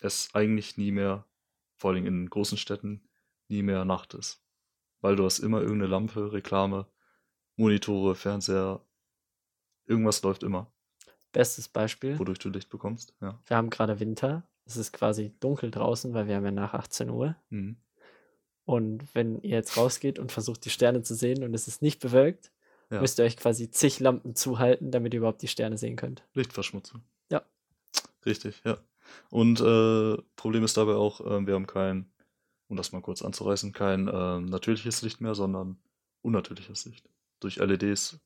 es 0.00 0.34
eigentlich 0.34 0.76
nie 0.76 0.90
mehr, 0.90 1.24
vor 1.76 1.92
allem 1.92 2.04
in 2.04 2.28
großen 2.28 2.58
Städten, 2.58 3.08
nie 3.46 3.62
mehr 3.62 3.84
Nacht 3.84 4.14
ist. 4.14 4.42
Weil 5.00 5.14
du 5.14 5.24
hast 5.24 5.38
immer 5.38 5.60
irgendeine 5.60 5.86
Lampe, 5.90 6.32
Reklame, 6.32 6.86
Monitore, 7.56 8.14
Fernseher, 8.14 8.84
irgendwas 9.86 10.22
läuft 10.22 10.42
immer, 10.42 10.70
Bestes 11.32 11.68
Beispiel. 11.68 12.18
wodurch 12.18 12.38
du 12.38 12.48
Licht 12.48 12.70
bekommst. 12.70 13.14
Ja. 13.20 13.40
Wir 13.46 13.56
haben 13.56 13.70
gerade 13.70 14.00
Winter. 14.00 14.48
Es 14.68 14.76
ist 14.76 14.92
quasi 14.92 15.32
dunkel 15.40 15.70
draußen, 15.70 16.12
weil 16.14 16.28
wir 16.28 16.36
haben 16.36 16.44
ja 16.44 16.50
nach 16.50 16.74
18 16.74 17.08
Uhr. 17.10 17.34
Mhm. 17.50 17.76
Und 18.66 19.14
wenn 19.14 19.40
ihr 19.40 19.56
jetzt 19.56 19.78
rausgeht 19.78 20.18
und 20.18 20.30
versucht, 20.30 20.64
die 20.66 20.70
Sterne 20.70 21.02
zu 21.02 21.14
sehen 21.14 21.42
und 21.42 21.54
es 21.54 21.68
ist 21.68 21.80
nicht 21.80 22.00
bewölkt, 22.00 22.52
Ja. 22.90 23.00
müsst 23.00 23.18
ihr 23.18 23.24
euch 23.24 23.38
quasi 23.38 23.70
zig 23.70 23.98
Lampen 23.98 24.34
zuhalten, 24.34 24.90
damit 24.90 25.14
ihr 25.14 25.18
überhaupt 25.18 25.40
die 25.42 25.48
Sterne 25.48 25.78
sehen 25.78 25.96
könnt. 25.96 26.22
Lichtverschmutzung. 26.34 27.02
Ja. 27.30 27.42
Richtig, 28.26 28.60
ja. 28.64 28.78
Und 29.30 29.60
äh, 29.60 30.16
Problem 30.36 30.64
ist 30.64 30.76
dabei 30.76 30.94
auch, 30.96 31.20
äh, 31.22 31.46
wir 31.46 31.54
haben 31.54 31.66
kein, 31.66 32.10
um 32.68 32.76
das 32.76 32.92
mal 32.92 33.00
kurz 33.00 33.22
anzureißen, 33.22 33.72
kein 33.72 34.10
ähm, 34.12 34.44
natürliches 34.46 35.00
Licht 35.00 35.22
mehr, 35.22 35.34
sondern 35.34 35.78
unnatürliches 36.20 36.84
Licht. 36.84 37.08
Durch 37.40 37.56
LEDs, 37.56 38.20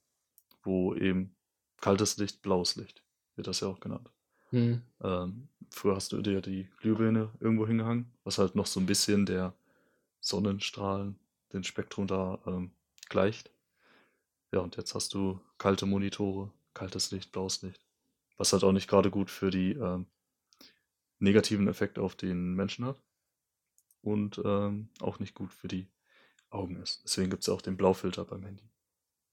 wo 0.64 0.92
eben 0.94 1.37
kaltes 1.81 2.16
Licht, 2.16 2.42
blaues 2.42 2.74
Licht, 2.74 3.05
wird 3.37 3.46
das 3.46 3.61
ja 3.61 3.68
auch 3.68 3.78
genannt. 3.78 4.11
Hm. 4.50 4.83
Ähm, 5.02 5.48
früher 5.74 5.94
hast 5.96 6.12
du 6.12 6.22
dir 6.22 6.40
die 6.40 6.68
Glühbirne 6.80 7.30
irgendwo 7.40 7.66
hingehangen, 7.66 8.11
was 8.24 8.38
halt 8.38 8.54
noch 8.54 8.66
so 8.66 8.80
ein 8.80 8.87
bisschen 8.87 9.26
der 9.26 9.54
Sonnenstrahlen, 10.20 11.18
den 11.52 11.64
Spektrum 11.64 12.06
da 12.06 12.40
ähm, 12.46 12.72
gleicht. 13.08 13.50
Ja, 14.52 14.61
und 14.61 14.76
jetzt 14.76 14.94
hast 14.94 15.14
du 15.14 15.40
kalte 15.58 15.87
Monitore, 15.87 16.52
kaltes 16.74 17.11
Licht, 17.11 17.32
blaues 17.32 17.62
Licht. 17.62 17.85
Was 18.37 18.52
halt 18.52 18.64
auch 18.64 18.72
nicht 18.72 18.88
gerade 18.88 19.11
gut 19.11 19.30
für 19.30 19.50
die 19.50 19.72
ähm, 19.72 20.06
negativen 21.18 21.68
Effekte 21.68 22.02
auf 22.02 22.14
den 22.16 22.54
Menschen 22.54 22.85
hat. 22.85 23.02
Und 24.02 24.40
ähm, 24.44 24.88
auch 25.00 25.20
nicht 25.20 25.35
gut 25.35 25.52
für 25.52 25.68
die 25.68 25.87
Augen 26.50 26.76
ist. 26.76 27.02
Deswegen 27.04 27.30
gibt 27.30 27.42
es 27.42 27.46
ja 27.46 27.54
auch 27.54 27.62
den 27.62 27.76
Blaufilter 27.76 28.24
beim 28.24 28.42
Handy 28.42 28.64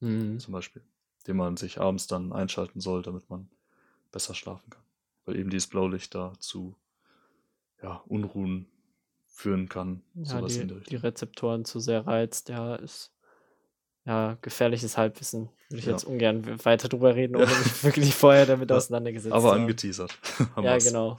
Hm. 0.01 0.39
zum 0.39 0.53
Beispiel, 0.53 0.81
den 1.27 1.37
man 1.37 1.57
sich 1.57 1.79
abends 1.79 2.07
dann 2.07 2.31
einschalten 2.31 2.79
soll, 2.79 3.01
damit 3.01 3.29
man 3.29 3.49
besser 4.11 4.33
schlafen 4.33 4.69
kann. 4.69 4.83
Weil 5.25 5.37
eben 5.37 5.49
dieses 5.49 5.67
Blaulicht 5.67 6.15
da 6.15 6.33
zu 6.39 6.75
ja, 7.81 8.01
Unruhen 8.07 8.67
führen 9.27 9.69
kann, 9.69 10.01
Ja, 10.15 10.41
die, 10.41 10.67
die. 10.89 10.95
Rezeptoren 10.95 11.63
zu 11.65 11.79
sehr 11.79 12.05
reizt, 12.05 12.49
ja, 12.49 12.75
ist 12.75 13.13
ja 14.05 14.37
gefährliches 14.41 14.97
Halbwissen. 14.97 15.49
Würde 15.69 15.79
ich 15.79 15.85
Ja. 15.85 15.91
jetzt 15.91 16.03
ungern 16.03 16.65
weiter 16.65 16.89
drüber 16.89 17.15
reden, 17.15 17.35
Ja. 17.35 17.43
ohne 17.43 17.49
mich 17.59 17.83
wirklich 17.83 18.15
vorher 18.15 18.45
damit 18.45 18.69
Ja, 18.71 18.77
auseinandergesetzt 18.77 19.33
Aber 19.33 19.51
haben. 19.53 19.61
angeteasert. 19.61 20.17
Ja, 20.61 20.77
genau. 20.77 21.17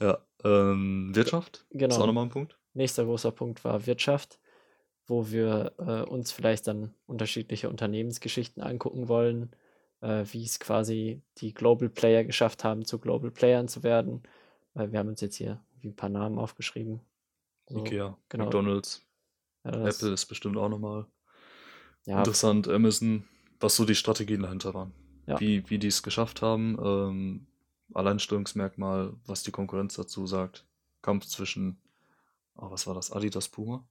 Ja, 0.00 0.18
ähm, 0.44 1.14
Wirtschaft 1.14 1.64
ist 1.70 1.74
auch 1.74 1.78
Genau. 1.78 2.06
nochmal 2.06 2.24
ein 2.26 2.30
Punkt. 2.30 2.58
Nächster 2.74 3.04
großer 3.04 3.32
Punkt 3.32 3.64
war 3.64 3.86
Wirtschaft, 3.86 4.38
wo 5.06 5.30
wir 5.30 5.72
äh, 5.78 6.02
uns 6.08 6.30
vielleicht 6.30 6.66
dann 6.66 6.94
unterschiedliche 7.06 7.70
Unternehmensgeschichten 7.70 8.62
angucken 8.62 9.08
wollen, 9.08 9.50
äh, 10.00 10.24
wie 10.30 10.44
es 10.44 10.58
quasi 10.58 11.22
die 11.38 11.54
Global 11.54 11.88
Player 11.88 12.24
geschafft 12.24 12.64
haben, 12.64 12.84
zu 12.84 12.98
Global 12.98 13.30
Playern 13.30 13.68
zu 13.68 13.82
werden. 13.82 14.22
Weil 14.74 14.92
wir 14.92 14.98
haben 14.98 15.08
uns 15.08 15.20
jetzt 15.20 15.36
hier 15.36 15.62
wie 15.80 15.88
ein 15.88 15.96
paar 15.96 16.10
Namen 16.10 16.38
aufgeschrieben. 16.38 17.00
So, 17.68 17.78
Ikea, 17.78 18.16
genau. 18.28 18.44
McDonalds, 18.44 19.04
ja, 19.64 19.86
Apple 19.86 20.12
ist 20.12 20.26
bestimmt 20.26 20.56
auch 20.56 20.68
nochmal 20.68 21.06
ja, 22.04 22.18
interessant, 22.18 22.68
Amazon, 22.68 23.24
was 23.58 23.74
so 23.76 23.84
die 23.84 23.94
Strategien 23.94 24.42
dahinter 24.42 24.74
waren. 24.74 24.92
Ja. 25.26 25.40
Wie, 25.40 25.68
wie 25.68 25.78
die 25.78 25.88
es 25.88 26.04
geschafft 26.04 26.40
haben, 26.40 26.78
ähm, 26.80 27.46
Alleinstellungsmerkmal, 27.94 29.14
was 29.26 29.42
die 29.42 29.50
Konkurrenz 29.50 29.94
dazu 29.94 30.26
sagt. 30.26 30.66
Kampf 31.02 31.26
zwischen, 31.26 31.80
oh, 32.56 32.70
was 32.70 32.86
war 32.86 32.94
das, 32.94 33.10
Adidas 33.10 33.48
Puma? 33.48 33.84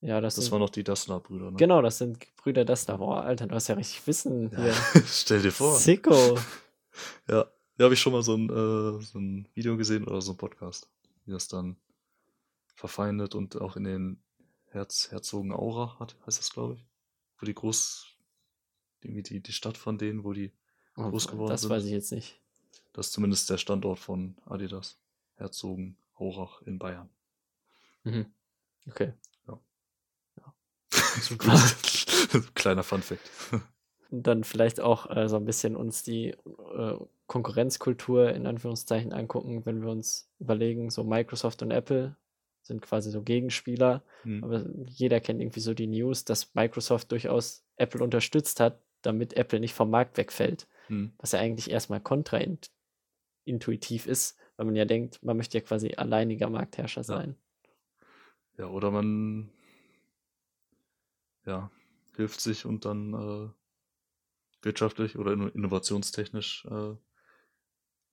Ja, 0.00 0.20
das, 0.20 0.34
Das 0.36 0.44
sind, 0.44 0.52
waren 0.52 0.60
noch 0.60 0.70
die 0.70 0.84
Dassler-Brüder, 0.84 1.50
ne? 1.50 1.56
genau, 1.56 1.82
das 1.82 1.98
sind 1.98 2.18
Brüder 2.36 2.64
Dassler. 2.64 2.98
Boah, 2.98 3.22
Alter, 3.22 3.46
du 3.46 3.54
hast 3.54 3.68
ja 3.68 3.74
richtig 3.74 4.06
Wissen 4.06 4.50
Ja, 4.52 4.62
hier. 4.62 4.74
stell 5.06 5.42
dir 5.42 5.52
vor. 5.52 5.76
Sicko. 5.76 6.38
Ja, 7.28 7.46
da 7.76 7.84
habe 7.84 7.94
ich 7.94 8.00
schon 8.00 8.12
mal 8.12 8.22
so 8.24 8.34
ein, 8.34 8.48
äh, 8.50 9.00
so 9.04 9.20
ein 9.20 9.46
Video 9.54 9.76
gesehen 9.76 10.02
oder 10.04 10.20
so 10.20 10.32
ein 10.32 10.36
Podcast, 10.36 10.88
wie 11.26 11.30
das 11.30 11.46
dann 11.46 11.76
verfeindet 12.74 13.36
und 13.36 13.60
auch 13.60 13.76
in 13.76 13.84
den 13.84 14.22
Herz, 14.70 15.08
Herzogenaurach 15.12 16.00
hat, 16.00 16.16
heißt 16.26 16.40
das, 16.40 16.50
glaube 16.52 16.74
ich. 16.74 16.84
Wo 17.38 17.46
die 17.46 17.54
groß, 17.54 18.06
irgendwie 19.00 19.22
die, 19.22 19.40
die 19.40 19.52
Stadt 19.52 19.76
von 19.76 19.96
denen, 19.96 20.24
wo 20.24 20.32
die 20.32 20.52
Oh, 20.96 21.08
groß 21.10 21.28
geworden 21.28 21.50
das 21.50 21.60
sind. 21.60 21.70
weiß 21.70 21.84
ich 21.84 21.92
jetzt 21.92 22.10
nicht. 22.10 22.40
Das 22.92 23.06
ist 23.06 23.12
zumindest 23.12 23.48
der 23.48 23.58
Standort 23.58 24.00
von 24.00 24.36
Adidas. 24.46 24.98
Herzogenaurach 25.36 26.62
in 26.62 26.80
Bayern. 26.80 27.08
Mhm. 28.02 28.26
Okay. 28.88 29.12
Ja. 31.44 31.54
Ja. 31.54 32.40
Kleiner 32.54 32.82
Funfact. 32.82 33.20
Und 34.10 34.26
dann 34.26 34.44
vielleicht 34.44 34.80
auch 34.80 35.14
äh, 35.14 35.28
so 35.28 35.36
ein 35.36 35.44
bisschen 35.44 35.76
uns 35.76 36.02
die 36.02 36.28
äh, 36.28 36.98
Konkurrenzkultur 37.26 38.32
in 38.32 38.46
Anführungszeichen 38.46 39.12
angucken, 39.12 39.66
wenn 39.66 39.82
wir 39.82 39.90
uns 39.90 40.30
überlegen, 40.38 40.90
so 40.90 41.04
Microsoft 41.04 41.62
und 41.62 41.70
Apple 41.70 42.16
sind 42.62 42.82
quasi 42.82 43.10
so 43.10 43.22
Gegenspieler, 43.22 44.02
Hm. 44.22 44.44
aber 44.44 44.66
jeder 44.86 45.20
kennt 45.20 45.40
irgendwie 45.40 45.60
so 45.60 45.74
die 45.74 45.86
News, 45.86 46.24
dass 46.24 46.54
Microsoft 46.54 47.12
durchaus 47.12 47.64
Apple 47.76 48.02
unterstützt 48.02 48.60
hat, 48.60 48.80
damit 49.02 49.34
Apple 49.34 49.60
nicht 49.60 49.74
vom 49.74 49.90
Markt 49.90 50.16
wegfällt, 50.16 50.66
Hm. 50.88 51.12
was 51.18 51.32
ja 51.32 51.40
eigentlich 51.40 51.70
erstmal 51.70 52.00
kontraintuitiv 52.00 54.06
ist, 54.06 54.36
weil 54.56 54.66
man 54.66 54.76
ja 54.76 54.84
denkt, 54.84 55.22
man 55.22 55.36
möchte 55.36 55.58
ja 55.58 55.64
quasi 55.64 55.94
alleiniger 55.96 56.50
Marktherrscher 56.50 57.04
sein. 57.04 57.36
Ja, 58.58 58.66
oder 58.66 58.90
man 58.90 59.50
ja, 61.48 61.70
hilft 62.16 62.40
sich 62.40 62.64
und 62.66 62.84
dann 62.84 63.14
äh, 63.14 63.48
wirtschaftlich 64.62 65.16
oder 65.18 65.32
inno- 65.32 65.52
innovationstechnisch 65.54 66.66
äh, 66.70 66.94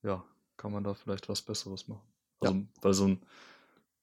ja, 0.02 0.24
kann 0.56 0.72
man 0.72 0.84
da 0.84 0.94
vielleicht 0.94 1.28
was 1.28 1.42
Besseres 1.42 1.88
machen. 1.88 2.06
Ja. 2.42 2.50
Also, 2.50 2.62
weil 2.82 2.94
so 2.94 3.04
ein, 3.08 3.22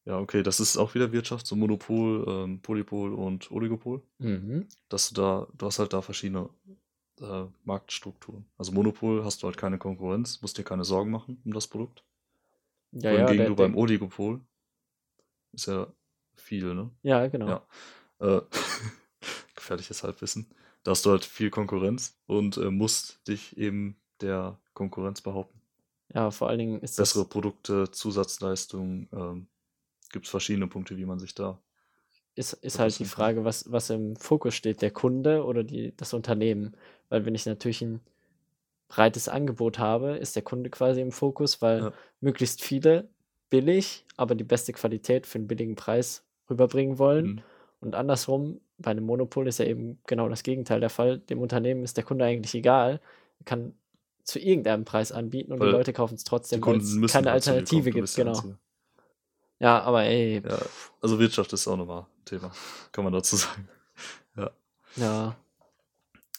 ja, 0.05 0.19
okay, 0.19 0.43
das 0.43 0.59
ist 0.59 0.77
auch 0.77 0.93
wieder 0.95 1.11
Wirtschaft, 1.11 1.47
so 1.47 1.55
Monopol, 1.55 2.25
ähm, 2.27 2.61
Polypol 2.61 3.13
und 3.13 3.49
Oligopol, 3.51 4.01
Mhm. 4.19 4.67
dass 4.89 5.09
du 5.09 5.15
da, 5.15 5.47
du 5.57 5.65
hast 5.65 5.79
halt 5.79 5.93
da 5.93 6.01
verschiedene 6.01 6.49
äh, 7.21 7.45
Marktstrukturen. 7.63 8.45
Also 8.57 8.71
Monopol 8.73 9.23
hast 9.23 9.41
du 9.43 9.47
halt 9.47 9.57
keine 9.57 9.77
Konkurrenz, 9.77 10.41
musst 10.41 10.57
dir 10.57 10.63
keine 10.63 10.83
Sorgen 10.83 11.11
machen 11.11 11.41
um 11.45 11.53
das 11.53 11.67
Produkt. 11.67 12.03
Ja, 12.91 13.11
ja, 13.11 13.15
Wohingegen 13.25 13.37
der, 13.37 13.47
du 13.47 13.55
beim 13.55 13.75
Oligopol 13.77 14.41
ist 15.53 15.67
ja 15.67 15.87
viel, 16.35 16.73
ne? 16.73 16.91
ja, 17.03 17.27
genau. 17.27 17.47
Ja. 17.47 18.37
Äh, 18.37 18.41
gefährliches 19.63 20.03
Halbwissen. 20.03 20.47
Da 20.83 20.91
hast 20.91 21.05
du 21.05 21.11
halt 21.11 21.25
viel 21.25 21.49
Konkurrenz 21.49 22.17
und 22.27 22.57
äh, 22.57 22.69
musst 22.69 23.25
dich 23.27 23.57
eben 23.57 23.97
der 24.21 24.59
Konkurrenz 24.73 25.21
behaupten. 25.21 25.61
Ja, 26.13 26.29
vor 26.31 26.49
allen 26.49 26.59
Dingen 26.59 26.79
ist 26.81 26.97
Bessere 26.97 27.25
Produkte, 27.25 27.89
Zusatzleistungen, 27.89 29.09
ähm, 29.13 29.47
gibt 30.11 30.25
es 30.25 30.31
verschiedene 30.31 30.67
Punkte, 30.67 30.97
wie 30.97 31.05
man 31.05 31.19
sich 31.19 31.33
da 31.33 31.59
ist, 32.35 32.53
ist 32.53 32.79
halt 32.79 32.97
die? 32.99 33.05
Frage, 33.05 33.45
was, 33.45 33.71
was 33.71 33.89
im 33.89 34.15
Fokus 34.15 34.55
steht, 34.55 34.81
der 34.81 34.91
Kunde 34.91 35.45
oder 35.45 35.63
die, 35.63 35.95
das 35.95 36.13
Unternehmen. 36.13 36.75
Weil 37.09 37.25
wenn 37.25 37.35
ich 37.35 37.45
natürlich 37.45 37.81
ein 37.81 38.01
breites 38.87 39.27
Angebot 39.27 39.79
habe, 39.79 40.17
ist 40.17 40.35
der 40.35 40.43
Kunde 40.43 40.69
quasi 40.69 41.01
im 41.01 41.11
Fokus, 41.11 41.61
weil 41.61 41.79
Ja. 41.81 41.93
möglichst 42.21 42.63
viele 42.63 43.09
billig, 43.49 44.05
aber 44.17 44.35
die 44.35 44.43
beste 44.43 44.73
Qualität 44.73 45.27
für 45.27 45.37
einen 45.37 45.47
billigen 45.47 45.75
Preis 45.75 46.25
rüberbringen 46.49 46.97
wollen. 46.97 47.25
Mhm. 47.25 47.41
Und 47.81 47.95
andersrum, 47.95 48.61
bei 48.77 48.91
einem 48.91 49.05
Monopol 49.05 49.47
ist 49.47 49.59
ja 49.59 49.65
eben 49.65 49.99
genau 50.07 50.29
das 50.29 50.43
Gegenteil 50.43 50.79
der 50.79 50.89
Fall. 50.89 51.19
Dem 51.19 51.39
Unternehmen 51.39 51.83
ist 51.83 51.97
der 51.97 52.03
Kunde 52.03 52.25
eigentlich 52.25 52.55
egal. 52.55 53.01
Er 53.39 53.45
kann 53.45 53.73
zu 54.23 54.39
irgendeinem 54.39 54.85
Preis 54.85 55.11
anbieten 55.11 55.51
und 55.51 55.59
Weil 55.59 55.67
die 55.67 55.73
Leute 55.73 55.93
kaufen 55.93 56.15
es 56.15 56.23
trotzdem, 56.23 56.65
weil 56.65 56.77
es 56.77 57.11
keine 57.11 57.31
Alternative 57.31 57.91
gibt. 57.91 58.15
Genau. 58.15 58.55
Ja, 59.59 59.81
aber 59.81 60.03
ey, 60.03 60.41
Ja, 60.45 60.59
also 61.01 61.19
Wirtschaft 61.19 61.53
ist 61.53 61.67
auch 61.67 61.77
nochmal 61.77 62.01
ein 62.01 62.25
Thema, 62.25 62.51
kann 62.91 63.03
man 63.03 63.13
dazu 63.13 63.35
sagen. 63.35 63.67
Ja. 64.35 64.49
ja, 64.95 65.35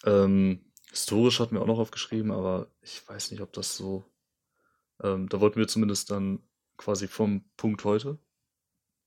Ähm, 0.05 0.65
historisch 0.91 1.39
hatten 1.39 1.55
wir 1.55 1.63
auch 1.63 1.69
noch 1.69 1.79
aufgeschrieben, 1.79 2.33
aber 2.33 2.67
ich 2.83 3.09
weiß 3.09 3.31
nicht, 3.31 3.41
ob 3.41 3.53
das 3.53 3.77
so. 3.77 4.03
Ähm, 5.01 5.29
da 5.29 5.41
wollten 5.41 5.61
wir 5.61 5.69
zumindest 5.69 6.11
dann 6.11 6.41
quasi 6.77 7.07
vom 7.07 7.45
Punkt 7.57 7.85
heute, 7.85 8.19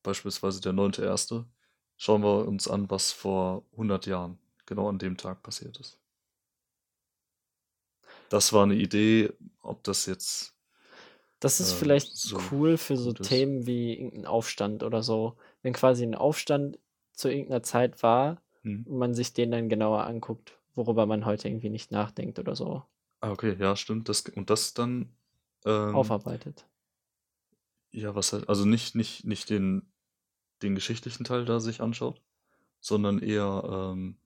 beispielsweise 0.03 0.61
der 0.61 0.71
9.1., 0.71 1.43
schauen 1.97 2.23
wir 2.23 2.47
uns 2.47 2.67
an, 2.67 2.89
was 2.89 3.11
vor 3.11 3.63
100 3.77 4.05
Jahren 4.07 4.39
genau 4.65 4.89
an 4.89 4.99
dem 4.99 5.17
Tag 5.17 5.43
passiert 5.43 5.77
ist. 5.79 5.99
Das 8.29 8.53
war 8.53 8.63
eine 8.63 8.75
Idee, 8.75 9.31
ob 9.61 9.83
das 9.83 10.05
jetzt. 10.05 10.53
Das 11.39 11.59
ist 11.59 11.71
Ähm, 11.71 11.73
vielleicht 11.73 12.15
so 12.17 12.37
cool 12.51 12.77
für 12.77 12.97
so 12.97 13.11
ist. 13.19 13.29
Themen 13.29 13.65
wie 13.67 13.93
irgendein 13.93 14.25
Aufstand 14.25 14.83
oder 14.83 15.03
so. 15.03 15.35
Wenn 15.61 15.73
quasi 15.73 16.03
ein 16.03 16.15
Aufstand 16.15 16.79
zu 17.13 17.29
irgendeiner 17.29 17.63
Zeit 17.63 18.01
war 18.03 18.41
Hm. 18.63 18.83
und 18.85 18.97
man 18.97 19.13
sich 19.13 19.33
den 19.33 19.51
dann 19.51 19.69
genauer 19.69 20.05
anguckt, 20.05 20.57
worüber 20.75 21.05
man 21.05 21.25
heute 21.25 21.47
irgendwie 21.47 21.69
nicht 21.69 21.91
nachdenkt 21.91 22.39
oder 22.39 22.55
so, 22.55 22.83
Ah, 23.21 23.31
okay, 23.31 23.55
ja, 23.59 23.75
stimmt. 23.75 24.09
Das, 24.09 24.21
und 24.21 24.49
das 24.49 24.73
dann. 24.73 25.15
Ähm, 25.65 26.15
aufarbeitet. 26.25 26.65
Ja, 27.91 28.15
was 28.15 28.31
halt, 28.33 28.47
also 28.49 28.65
nicht, 28.65 28.95
nicht, 28.95 29.25
nicht 29.25 29.49
den, 29.49 29.91
den 30.61 30.75
geschichtlichen 30.75 31.23
Teil 31.23 31.45
da 31.45 31.59
sich 31.59 31.81
anschaut, 31.81 32.21
sondern 32.79 33.19
eher 33.19 33.63
ähm, 33.93 34.17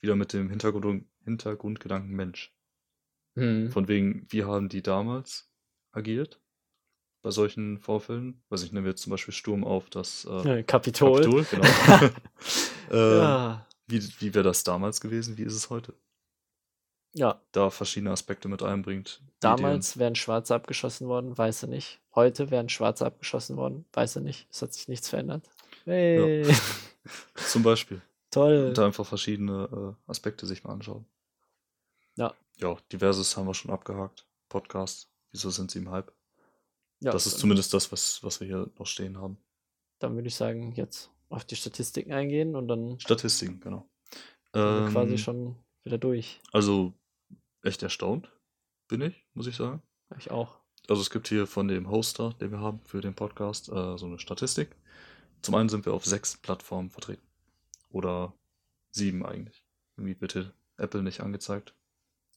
wieder 0.00 0.16
mit 0.16 0.32
dem 0.32 0.48
Hintergrund, 0.50 1.06
Hintergrundgedanken 1.24 2.14
Mensch. 2.14 2.54
Hm. 3.36 3.70
Von 3.70 3.88
wegen, 3.88 4.26
wie 4.30 4.44
haben 4.44 4.68
die 4.68 4.82
damals 4.82 5.50
agiert 5.92 6.40
bei 7.22 7.30
solchen 7.30 7.78
Vorfällen? 7.78 8.42
Weiß 8.48 8.62
ich, 8.62 8.72
nehmen 8.72 8.84
wir 8.84 8.90
jetzt 8.90 9.02
zum 9.02 9.10
Beispiel 9.10 9.34
Sturm 9.34 9.64
auf 9.64 9.90
das 9.90 10.24
äh, 10.24 10.60
Äh, 10.60 10.62
Kapitol. 10.64 11.20
Kapitol, 11.22 11.44
genau. 11.50 11.66
ähm, 12.90 13.18
Ja, 13.18 13.66
Wie, 13.86 14.02
wie 14.20 14.34
wäre 14.34 14.44
das 14.44 14.64
damals 14.64 15.00
gewesen? 15.00 15.36
Wie 15.36 15.42
ist 15.42 15.54
es 15.54 15.70
heute? 15.70 15.94
Ja. 17.18 17.40
Da 17.52 17.70
verschiedene 17.70 18.12
Aspekte 18.12 18.48
mit 18.48 18.62
einbringt. 18.62 19.20
Ideen. 19.20 19.36
Damals 19.40 19.98
wären 19.98 20.14
Schwarze 20.14 20.54
abgeschossen 20.54 21.08
worden, 21.08 21.36
weiß 21.36 21.64
er 21.64 21.68
nicht. 21.68 22.00
Heute 22.14 22.50
wären 22.50 22.68
Schwarze 22.68 23.06
abgeschossen 23.06 23.56
worden, 23.56 23.84
weiß 23.92 24.16
er 24.16 24.22
nicht. 24.22 24.46
Es 24.50 24.62
hat 24.62 24.72
sich 24.72 24.88
nichts 24.88 25.08
verändert. 25.08 25.48
Hey, 25.84 26.44
Zum 27.34 27.62
Beispiel. 27.62 28.00
toll. 28.30 28.68
Und 28.68 28.78
da 28.78 28.86
einfach 28.86 29.06
verschiedene 29.06 29.96
äh, 30.06 30.10
Aspekte 30.10 30.46
sich 30.46 30.64
mal 30.64 30.72
anschauen. 30.72 31.06
Ja. 32.16 32.34
Ja, 32.58 32.76
diverses 32.92 33.36
haben 33.36 33.46
wir 33.46 33.54
schon 33.54 33.70
abgehakt. 33.70 34.26
Podcast. 34.48 35.08
Wieso 35.30 35.50
sind 35.50 35.70
sie 35.70 35.78
im 35.78 35.90
Hype? 35.90 36.12
Ja, 37.00 37.12
das 37.12 37.26
ist 37.26 37.38
zumindest 37.38 37.72
das, 37.74 37.92
was, 37.92 38.22
was 38.22 38.40
wir 38.40 38.46
hier 38.46 38.70
noch 38.78 38.86
stehen 38.86 39.18
haben. 39.18 39.38
Dann 39.98 40.14
würde 40.14 40.28
ich 40.28 40.34
sagen, 40.34 40.72
jetzt 40.74 41.10
auf 41.28 41.44
die 41.44 41.56
Statistiken 41.56 42.12
eingehen 42.12 42.56
und 42.56 42.68
dann 42.68 42.98
Statistiken, 42.98 43.60
genau. 43.60 43.88
Ähm, 44.54 44.90
quasi 44.90 45.18
schon 45.18 45.56
wieder 45.84 45.98
durch. 45.98 46.40
Also 46.52 46.92
echt 47.68 47.82
erstaunt 47.82 48.30
bin 48.88 49.00
ich, 49.02 49.24
muss 49.34 49.46
ich 49.46 49.56
sagen. 49.56 49.82
Ich 50.18 50.30
auch. 50.30 50.58
Also 50.88 51.02
es 51.02 51.10
gibt 51.10 51.28
hier 51.28 51.46
von 51.46 51.68
dem 51.68 51.90
Hoster, 51.90 52.32
den 52.40 52.50
wir 52.50 52.60
haben 52.60 52.80
für 52.86 53.00
den 53.02 53.14
Podcast, 53.14 53.68
äh, 53.68 53.98
so 53.98 54.06
eine 54.06 54.18
Statistik. 54.18 54.74
Zum 55.42 55.54
einen 55.54 55.68
sind 55.68 55.84
wir 55.86 55.92
auf 55.92 56.04
sechs 56.06 56.36
Plattformen 56.38 56.88
vertreten. 56.90 57.22
Oder 57.90 58.32
sieben 58.90 59.24
eigentlich. 59.24 59.62
Irgendwie 59.96 60.16
hier 60.32 60.52
Apple 60.78 61.02
nicht 61.02 61.20
angezeigt. 61.20 61.74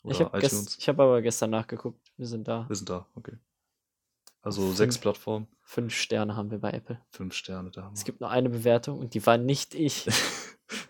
Oder 0.03 0.15
Ich 0.15 0.21
habe 0.21 0.37
iTunes. 0.37 0.77
hab 0.87 0.99
aber 0.99 1.21
gestern 1.21 1.51
nachgeguckt. 1.51 2.11
Wir 2.17 2.27
sind 2.27 2.47
da. 2.47 2.67
Wir 2.67 2.75
sind 2.75 2.89
da, 2.89 3.07
okay. 3.15 3.37
Also 4.41 4.61
Fünf. 4.63 4.75
sechs 4.77 4.97
Plattformen, 4.97 5.47
Fünf 5.61 5.93
Sterne 5.93 6.35
haben 6.35 6.49
wir 6.51 6.57
bei 6.57 6.71
Apple. 6.71 6.99
fünf 7.11 7.35
Sterne 7.35 7.69
da 7.71 7.83
haben 7.83 7.93
Es 7.93 8.01
wir. 8.01 8.05
gibt 8.05 8.21
nur 8.21 8.31
eine 8.31 8.49
Bewertung 8.49 8.97
und 8.99 9.13
die 9.13 9.25
war 9.25 9.37
nicht 9.37 9.73
ich. 9.75 10.07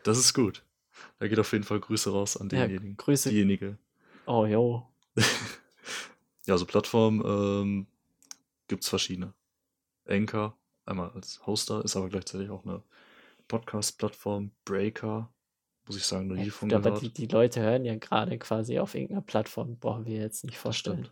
Das 0.04 0.18
ist 0.20 0.34
gut. 0.36 0.64
Da 1.20 1.28
geht 1.28 1.40
auf 1.40 1.52
jeden 1.54 1.64
Fall 1.64 1.80
Grüße 1.80 2.12
raus 2.12 2.38
an 2.38 2.50
Ja, 2.50 2.62
denjenigen. 2.68 2.98
Grüße. 2.98 3.30
Diejenige. 3.30 3.78
Oh, 4.26 4.46
jo. 4.46 4.88
Ja, 6.48 6.58
so 6.58 6.66
Plattformen 6.66 7.22
ähm, 7.24 7.88
gibt 8.68 8.84
es 8.84 8.90
verschiedene. 8.90 9.34
Anchor, 10.08 10.58
einmal 10.86 11.12
als 11.12 11.46
Hoster, 11.46 11.86
ist 11.86 11.96
aber 11.96 12.10
gleichzeitig 12.10 12.50
auch 12.50 12.66
eine 12.66 12.82
Podcast-Plattform. 13.48 14.52
Breaker, 14.66 15.32
muss 15.86 15.98
ich 15.98 16.04
sagen, 16.04 16.28
noch 16.28 16.36
Ja, 16.36 16.44
nie 16.44 16.50
von 16.50 16.70
gut, 16.70 16.76
aber 16.76 16.86
gehört. 16.90 17.02
die, 17.04 17.10
die 17.14 17.28
Leute 17.28 17.62
hören 17.62 17.86
ja 17.86 17.96
gerade 17.96 18.40
quasi 18.40 18.80
auf 18.80 18.96
irgendeiner 18.96 19.22
Plattform. 19.22 19.78
Brauchen 19.78 20.06
wir 20.08 20.18
jetzt 20.18 20.44
nicht 20.44 20.58
vorstellen. 20.58 21.08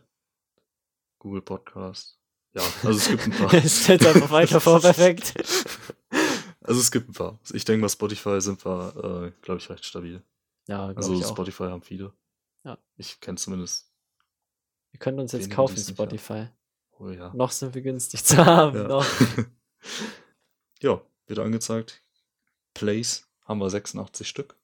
Google 1.20 1.42
Podcast. 1.42 2.18
Ja, 2.52 2.62
also 2.82 2.90
es 2.90 3.08
gibt 3.08 3.22
ein 3.22 3.30
paar. 3.38 3.54
Es 3.54 3.84
stellt 3.84 4.04
einfach 4.04 4.30
weiter 4.32 4.60
vor, 4.60 4.80
perfekt. 4.80 5.34
Also 6.62 6.80
es 6.80 6.90
gibt 6.90 7.08
ein 7.08 7.12
paar. 7.12 7.38
Ich 7.52 7.64
denke 7.64 7.82
mal, 7.82 7.88
Spotify 7.88 8.40
sind 8.40 8.64
wir, 8.66 8.96
äh, 9.28 9.32
glaube 9.42 9.60
ich, 9.60 9.70
recht 9.70 9.84
stabil. 9.84 10.22
Ja, 10.66 10.86
Also. 10.88 11.22
Spotify 11.22 11.64
haben 11.64 11.82
viele. 11.82 12.12
Ja. 12.64 12.78
Ich 12.96 13.20
kenne 13.20 13.38
zumindest. 13.38 13.90
Wir 14.90 15.00
können 15.00 15.20
uns 15.20 15.32
jetzt 15.32 15.50
kaufen. 15.50 15.76
Spotify. 15.76 16.48
Oh 16.98 17.08
ja. 17.08 17.32
Noch 17.34 17.50
sind 17.50 17.74
wir 17.74 17.82
günstig 17.82 18.24
zu 18.24 18.44
haben. 18.44 18.76
Ja. 18.76 19.04
Ja, 20.82 21.02
wird 21.26 21.38
angezeigt. 21.38 22.02
Plays 22.74 23.28
haben 23.44 23.60
wir 23.60 23.68
86 23.68 24.26
Stück. 24.26 24.56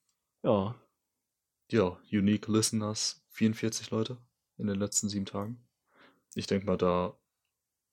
Ja. 0.42 0.74
Ja, 1.70 1.98
Unique 2.10 2.48
Listeners 2.48 3.22
44 3.28 3.90
Leute 3.90 4.16
in 4.56 4.66
den 4.66 4.78
letzten 4.78 5.08
sieben 5.08 5.26
Tagen. 5.26 5.66
Ich 6.34 6.46
denke 6.46 6.66
mal, 6.66 6.78
da. 6.78 7.18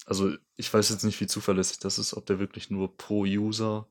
Also, 0.06 0.36
ich 0.56 0.74
weiß 0.74 0.90
jetzt 0.90 1.04
nicht, 1.04 1.20
wie 1.22 1.28
zuverlässig 1.28 1.80
das 1.80 1.98
ist, 1.98 2.14
ob 2.14 2.26
der 2.26 2.40
wirklich 2.40 2.70
nur 2.70 2.96
pro 2.98 3.24
User 3.24 3.88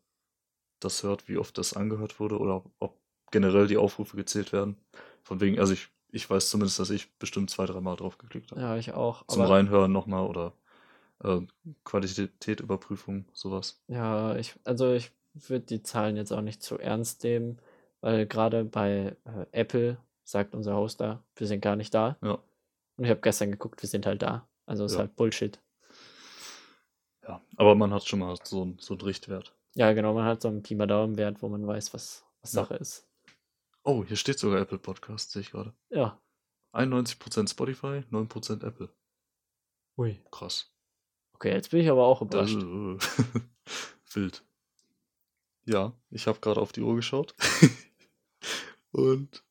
das 0.81 1.03
hört, 1.03 1.29
wie 1.29 1.38
oft 1.38 1.57
das 1.59 1.75
angehört 1.75 2.20
wurde 2.20 2.38
oder 2.38 2.57
ob, 2.57 2.70
ob 2.79 3.01
generell 3.31 3.66
die 3.66 3.79
Aufrufe 3.79 4.16
gezählt 4.16 4.53
werden. 4.53 4.77
Von 5.22 5.40
wegen, 5.40 5.59
also 5.59 5.72
ich, 5.72 5.88
ich 6.12 6.29
weiß 6.31 6.48
zumindest, 6.51 6.79
dass 6.79 6.90
ich 6.90 7.11
bestimmt 7.18 7.51
zwei, 7.51 7.66
dreimal 7.66 7.96
drauf 7.96 8.18
geklickt 8.18 8.53
habe. 8.53 8.61
Ja, 8.61 8.77
ich 8.77 8.92
auch. 8.92 9.27
Zum 9.27 9.42
Reinhören 9.42 9.90
nochmal 9.92 10.27
oder 10.27 10.53
äh, 11.25 11.40
Qualitätüberprüfung, 11.85 13.25
sowas. 13.33 13.81
ja, 13.88 14.37
ich, 14.37 14.55
also 14.64 14.92
ich 14.92 15.11
würde 15.35 15.64
die 15.66 15.83
Zahlen 15.83 16.16
jetzt 16.16 16.33
auch 16.33 16.42
nicht 16.42 16.62
zu 16.62 16.79
ernst 16.79 17.25
nehmen, 17.25 17.59
weil 18.01 18.27
gerade 18.27 18.64
bei 18.64 19.16
äh, 19.25 19.46
Apple 19.53 19.96
sagt 20.25 20.55
unser 20.55 20.77
Hoster, 20.77 21.22
wir 21.37 21.46
sind 21.46 21.61
gar 21.61 21.77
nicht 21.77 21.94
da. 21.94 22.16
Ja. 22.22 22.38
Und 22.96 23.05
ich 23.05 23.11
habe 23.11 23.20
gestern 23.20 23.51
geguckt, 23.51 23.81
wir 23.83 23.88
sind 23.88 24.05
halt 24.07 24.22
da. 24.22 24.46
Also 24.66 24.85
ist 24.85 24.92
Ja. 24.92 24.98
halt 25.01 25.16
Bullshit. 25.16 25.59
Ja, 27.27 27.40
aber 27.57 27.75
man 27.75 27.92
hat 27.92 28.05
schon 28.07 28.18
mal 28.18 28.37
so, 28.42 28.64
ein- 28.64 28.77
so 28.81 28.94
einen 28.94 29.01
Richtwert. 29.03 29.55
Ja, 29.75 29.92
genau, 29.92 30.12
man 30.12 30.25
hat 30.27 30.42
so 30.42 30.48
einen 30.48 30.62
Pi 30.62 30.75
mal 30.75 30.87
Daumen-Wert, 30.87 31.40
wo 31.40 31.48
man 31.48 31.66
weiß, 31.66 31.94
was, 31.94 32.25
was 32.42 32.53
Ja. 32.53 32.62
Sache 32.62 32.75
ist. 32.75 33.07
Oh, 33.85 34.05
hier 34.05 34.16
steht 34.16 34.38
sogar 34.38 34.61
Apple 34.61 34.79
Podcast, 34.79 35.33
sehe 35.33 35.42
ich 35.42 35.51
gerade. 35.51 35.75
Ja. 35.90 36.21
91% 36.73 37.51
Spotify, 37.51 38.05
9% 38.11 38.64
Apple. 38.64 38.88
Ui. 39.99 40.21
Krass. 40.31 40.73
Okay, 41.35 41.53
jetzt 41.53 41.71
bin 41.71 41.81
ich 41.81 41.90
aber 41.90 42.07
auch 42.07 42.23
überrascht. 42.23 42.57
wild. 44.14 44.45
Ja, 45.64 45.92
ich 46.11 46.27
habe 46.27 46.40
gerade 46.40 46.61
auf 46.61 46.73
die 46.73 46.83
Uhr 46.83 46.97
geschaut. 46.97 47.35
Und 48.92 49.42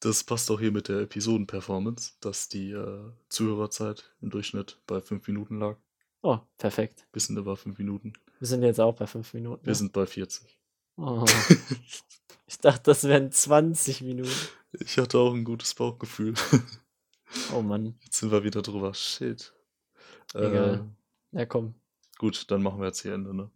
das 0.00 0.24
passt 0.24 0.50
auch 0.50 0.60
hier 0.60 0.72
mit 0.72 0.88
der 0.88 1.00
Episoden-Performance, 1.00 2.14
dass 2.20 2.48
die 2.48 2.72
äh, 2.72 3.12
Zuhörerzeit 3.28 4.12
im 4.20 4.30
Durchschnitt 4.30 4.80
bei 4.86 5.00
5 5.00 5.26
Minuten 5.28 5.58
lag. 5.58 5.78
Oh, 6.22 6.38
perfekt. 6.58 7.06
Bisschen 7.12 7.36
über 7.36 7.56
5 7.56 7.78
Minuten. 7.78 8.12
Wir 8.42 8.48
sind 8.48 8.64
jetzt 8.64 8.80
auch 8.80 8.96
bei 8.96 9.06
fünf 9.06 9.34
Minuten. 9.34 9.64
Wir 9.64 9.70
ne? 9.70 9.74
sind 9.76 9.92
bei 9.92 10.04
40. 10.04 10.58
Oh. 10.96 11.24
Ich 12.46 12.58
dachte, 12.58 12.82
das 12.84 13.04
wären 13.04 13.32
20 13.32 14.02
Minuten. 14.02 14.30
Ich 14.72 14.98
hatte 14.98 15.18
auch 15.18 15.32
ein 15.32 15.42
gutes 15.42 15.74
Bauchgefühl. 15.74 16.34
Oh 17.54 17.62
Mann. 17.62 17.98
Jetzt 18.04 18.18
sind 18.18 18.30
wir 18.30 18.44
wieder 18.44 18.60
drüber. 18.60 18.92
Shit. 18.92 19.54
Egal. 20.34 20.86
Äh, 21.32 21.38
Ja, 21.38 21.46
komm. 21.46 21.74
gut, 22.18 22.50
dann 22.50 22.62
machen 22.62 22.78
wir 22.78 22.88
jetzt 22.88 23.00
hier 23.00 23.14
Ende, 23.14 23.32
ne? 23.34 23.50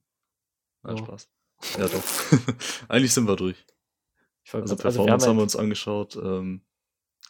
Nein, 0.82 0.94
Oh. 0.94 1.04
Spaß. 1.04 1.28
Ja, 1.78 1.88
doch. 1.88 2.02
Eigentlich 2.88 3.12
sind 3.12 3.28
wir 3.28 3.36
durch. 3.36 3.66
Ich 4.44 4.54
Also 4.54 4.74
grad- 4.76 4.86
also 4.86 5.00
wir 5.00 5.04
Performance 5.06 5.28
haben 5.28 5.36
wir 5.36 5.42
uns 5.42 5.56
angeschaut. 5.56 6.16
Ähm, 6.16 6.64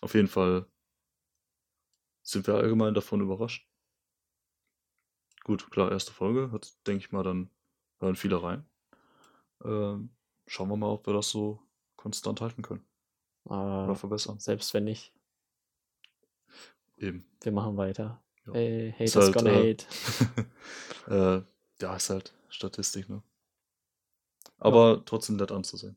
auf 0.01 0.15
jeden 0.15 0.29
Fall 0.29 0.67
sind 2.23 2.47
wir 2.47 2.55
allgemein 2.55 2.95
davon 2.95 3.21
überrascht. 3.21 3.69
Gut, 5.43 5.69
klar, 5.73 5.91
erste 5.91 6.13
Folge. 6.13 6.53
Hat, 6.53 6.73
denke 6.87 7.05
ich 7.05 7.11
mal, 7.13 7.25
dann 7.25 7.51
hören 7.99 8.15
viele 8.17 8.41
rein. 8.41 8.69
Ähm, 9.65 10.11
schauen 10.47 10.69
wir 10.69 10.77
mal, 10.77 10.91
ob 10.91 11.07
wir 11.07 11.15
das 11.15 11.31
so 11.31 11.61
konstant 11.97 12.41
halten 12.41 12.63
können 12.63 12.85
oder 13.45 13.89
Äh, 13.91 13.95
verbessern. 13.95 14.39
selbst 14.39 14.73
wenn 14.75 14.85
nicht, 14.85 15.13
Eben. 16.99 17.27
wir 17.43 17.53
machen 17.53 17.77
weiter. 17.77 18.23
Ja. 18.47 18.53
Hey, 18.53 18.89
Ist 18.99 19.17
haters 19.17 19.25
halt, 19.27 19.35
gonna 19.35 19.51
äh, 19.51 19.75
hate. 19.75 19.87
äh, 21.09 21.83
ja, 21.83 21.97
ist 21.97 22.11
halt 22.11 22.35
Statistik, 22.49 23.09
ne? 23.09 23.23
Aber 24.59 25.05
trotzdem 25.05 25.37
nett 25.37 25.53
anzusehen. 25.53 25.97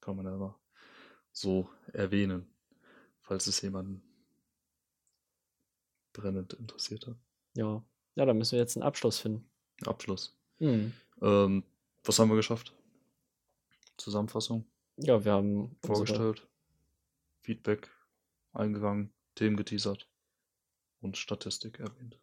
Kann 0.00 0.16
man 0.16 0.26
ja 0.26 0.36
mal 0.36 0.54
so 1.32 1.70
erwähnen, 1.92 2.52
falls 3.20 3.46
es 3.46 3.60
jemanden 3.62 4.02
brennend 6.12 6.52
interessiert 6.54 7.06
hat. 7.06 7.16
Ja. 7.54 7.82
ja, 8.16 8.24
da 8.24 8.34
müssen 8.34 8.52
wir 8.52 8.58
jetzt 8.58 8.76
einen 8.76 8.82
Abschluss 8.82 9.18
finden. 9.20 9.48
Abschluss. 9.86 10.36
Hm. 10.58 10.92
Ähm, 11.22 11.64
was 12.04 12.18
haben 12.18 12.28
wir 12.28 12.36
geschafft? 12.36 12.74
Zusammenfassung 13.96 14.64
Ja, 14.96 15.24
wir 15.24 15.32
haben 15.32 15.76
vorgestellt, 15.84 16.46
Feedback 17.42 17.88
eingegangen, 18.52 19.12
Themen 19.34 19.56
geteasert 19.56 20.08
und 21.00 21.16
Statistik 21.16 21.78
erwähnt. 21.80 22.18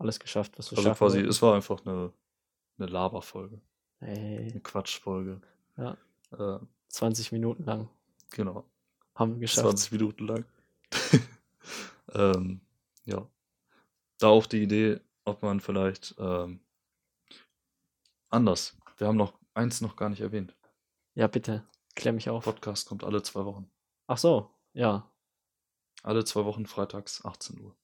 alles 0.00 0.20
geschafft, 0.20 0.56
was 0.58 0.70
wir 0.70 0.78
Also 0.78 0.90
schaffen 0.90 0.98
quasi, 0.98 1.20
es 1.20 1.42
war 1.42 1.54
einfach 1.56 1.84
eine, 1.84 2.12
eine 2.78 2.86
Laberfolge, 2.88 3.60
Hey, 3.98 4.50
eine 4.50 4.60
Quatschfolge. 4.60 5.40
ja, 5.76 5.96
Äh, 6.30 6.60
20 6.88 7.32
Minuten 7.32 7.64
lang 7.64 7.88
genau, 8.30 8.64
haben 9.16 9.32
wir 9.34 9.40
geschafft. 9.40 9.66
20 9.78 9.92
Minuten 9.92 10.26
lang. 10.28 10.44
ähm, 12.14 12.60
ja. 13.06 13.28
Da 14.18 14.28
auch 14.28 14.46
die 14.46 14.62
Idee, 14.62 15.00
ob 15.24 15.42
man 15.42 15.60
vielleicht 15.60 16.14
ähm, 16.18 16.60
anders. 18.30 18.76
Wir 18.96 19.06
haben 19.06 19.16
noch 19.16 19.34
eins 19.54 19.80
noch 19.80 19.96
gar 19.96 20.08
nicht 20.08 20.20
erwähnt. 20.20 20.54
Ja, 21.14 21.26
bitte, 21.26 21.64
klär 21.94 22.12
mich 22.12 22.28
auf. 22.30 22.44
Podcast 22.44 22.88
kommt 22.88 23.04
alle 23.04 23.22
zwei 23.22 23.44
Wochen. 23.44 23.70
Ach 24.06 24.18
so, 24.18 24.50
ja. 24.72 25.10
Alle 26.02 26.24
zwei 26.24 26.44
Wochen 26.44 26.66
freitags 26.66 27.24
18 27.24 27.60
Uhr. 27.60 27.74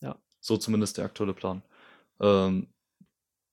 Ja. 0.00 0.18
So 0.40 0.56
zumindest 0.56 0.98
der 0.98 1.06
aktuelle 1.06 1.34
Plan. 1.34 1.62
Ähm, 2.20 2.68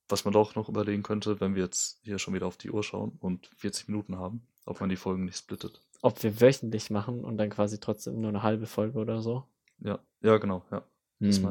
was 0.08 0.24
man 0.24 0.32
doch 0.32 0.54
noch 0.54 0.68
überlegen 0.68 1.02
könnte, 1.02 1.40
wenn 1.40 1.54
wir 1.54 1.62
jetzt 1.62 2.00
hier 2.02 2.18
schon 2.18 2.34
wieder 2.34 2.46
auf 2.46 2.56
die 2.56 2.70
Uhr 2.70 2.82
schauen 2.82 3.16
und 3.20 3.46
40 3.56 3.88
Minuten 3.88 4.18
haben, 4.18 4.46
ob 4.64 4.80
man 4.80 4.88
die 4.88 4.96
Folgen 4.96 5.24
nicht 5.24 5.36
splittet. 5.36 5.82
Ob 6.00 6.22
wir 6.22 6.40
wöchentlich 6.40 6.90
machen 6.90 7.24
und 7.24 7.36
dann 7.36 7.50
quasi 7.50 7.80
trotzdem 7.80 8.20
nur 8.20 8.28
eine 8.28 8.42
halbe 8.42 8.66
Folge 8.66 8.98
oder 8.98 9.20
so. 9.20 9.44
Ja, 9.80 9.98
ja, 10.20 10.38
genau, 10.38 10.64
ja. 10.70 10.82
Hm. 11.20 11.30
ich. 11.30 11.42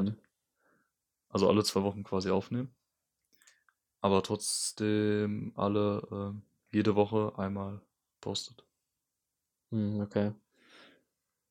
Also 1.28 1.48
alle 1.48 1.62
zwei 1.62 1.82
Wochen 1.82 2.02
quasi 2.04 2.30
aufnehmen. 2.30 2.74
Aber 4.00 4.22
trotzdem 4.22 5.52
alle 5.56 6.06
ähm, 6.10 6.42
jede 6.70 6.94
Woche 6.94 7.32
einmal 7.36 7.80
postet. 8.20 8.64
Hm, 9.70 10.00
okay. 10.00 10.32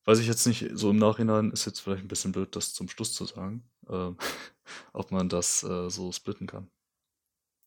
Weiß 0.05 0.19
ich 0.19 0.27
jetzt 0.27 0.47
nicht, 0.47 0.69
so 0.73 0.89
im 0.91 0.97
Nachhinein 0.97 1.51
ist 1.51 1.65
jetzt 1.65 1.81
vielleicht 1.81 2.03
ein 2.03 2.07
bisschen 2.07 2.31
blöd, 2.31 2.55
das 2.55 2.73
zum 2.73 2.87
Schluss 2.87 3.13
zu 3.13 3.25
sagen, 3.25 3.69
ähm, 3.89 4.17
ob 4.93 5.11
man 5.11 5.27
das 5.27 5.63
äh, 5.63 5.89
so 5.89 6.11
splitten 6.11 6.47
kann. 6.47 6.71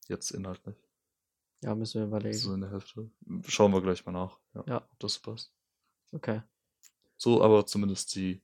Jetzt 0.08 0.30
inhaltlich. 0.30 0.76
Ja, 1.62 1.74
müssen 1.74 2.00
wir 2.00 2.06
überlegen. 2.06 2.36
So 2.38 2.54
in 2.54 2.62
der 2.62 2.70
Hälfte. 2.70 3.10
Schauen 3.46 3.72
wir 3.72 3.82
gleich 3.82 4.04
mal 4.06 4.12
nach, 4.12 4.38
ja, 4.54 4.64
Ja. 4.66 4.88
ob 4.90 4.98
das 5.00 5.18
passt. 5.18 5.52
Okay. 6.12 6.42
So, 7.18 7.42
aber 7.42 7.66
zumindest 7.66 8.14
die, 8.14 8.42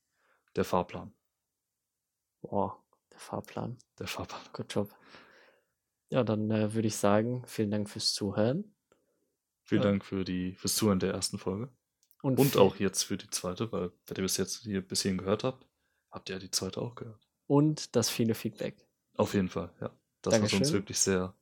der 0.54 0.64
Fahrplan. 0.66 1.14
Boah, 2.42 2.84
der 3.10 3.18
Fahrplan. 3.18 3.78
Der 3.98 4.06
Fahrplan. 4.06 4.40
Good 4.52 4.74
job. 4.74 4.94
Ja, 6.10 6.22
dann 6.24 6.50
äh, 6.50 6.72
würde 6.74 6.88
ich 6.88 6.96
sagen, 6.96 7.42
vielen 7.46 7.70
Dank 7.70 7.90
fürs 7.90 8.12
Zuhören. 8.14 8.74
Vielen 9.62 9.82
Ja. 9.82 9.88
Dank 9.88 10.04
für 10.04 10.24
die, 10.24 10.54
fürs 10.54 10.76
Zuhören 10.76 11.00
der 11.00 11.12
ersten 11.12 11.38
Folge. 11.38 11.68
Und, 12.22 12.38
Und 12.38 12.56
auch 12.56 12.76
jetzt 12.76 13.02
für 13.04 13.16
die 13.16 13.28
zweite, 13.30 13.70
weil 13.72 13.92
wenn 14.06 14.16
ihr 14.16 14.22
bis 14.22 14.36
jetzt 14.36 14.62
hier 14.62 14.80
bis 14.86 15.02
hierhin 15.02 15.18
gehört 15.18 15.44
habt, 15.44 15.66
habt 16.10 16.28
ihr 16.28 16.36
ja 16.36 16.38
die 16.40 16.50
zweite 16.50 16.80
auch 16.80 16.94
gehört. 16.94 17.20
Und 17.46 17.94
das 17.96 18.08
viele 18.10 18.34
Feedback. 18.34 18.76
Auf 19.16 19.34
jeden 19.34 19.48
Fall, 19.48 19.72
ja. 19.80 19.90
Das 20.22 20.34
hat 20.34 20.42
uns 20.42 20.50
Dankeschön. 20.52 20.74
wirklich 20.74 20.98
sehr, 20.98 21.34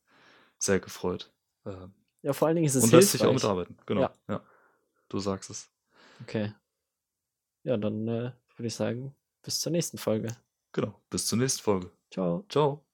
sehr 0.58 0.80
gefreut. 0.80 1.32
Ähm, 1.64 1.94
Ja, 2.22 2.32
vor 2.32 2.48
allen 2.48 2.56
Dingen 2.56 2.66
ist 2.66 2.74
es 2.74 2.84
und 2.84 2.92
lässt 2.92 3.12
sich 3.12 3.22
auch 3.24 3.32
mitarbeiten. 3.32 3.76
Genau. 3.86 4.02
Ja. 4.02 4.14
Ja. 4.28 4.44
Du 5.08 5.18
sagst 5.18 5.50
es. 5.50 5.70
Okay. 6.22 6.52
Ja, 7.62 7.76
dann 7.76 8.06
äh, 8.08 8.32
würde 8.56 8.66
ich 8.66 8.74
sagen, 8.74 9.14
bis 9.42 9.60
zur 9.60 9.72
nächsten 9.72 9.98
Folge. 9.98 10.36
Genau. 10.72 11.00
Bis 11.08 11.26
zur 11.26 11.38
nächsten 11.38 11.62
Folge. 11.62 11.90
Ciao. 12.10 12.44
Ciao. 12.48 12.84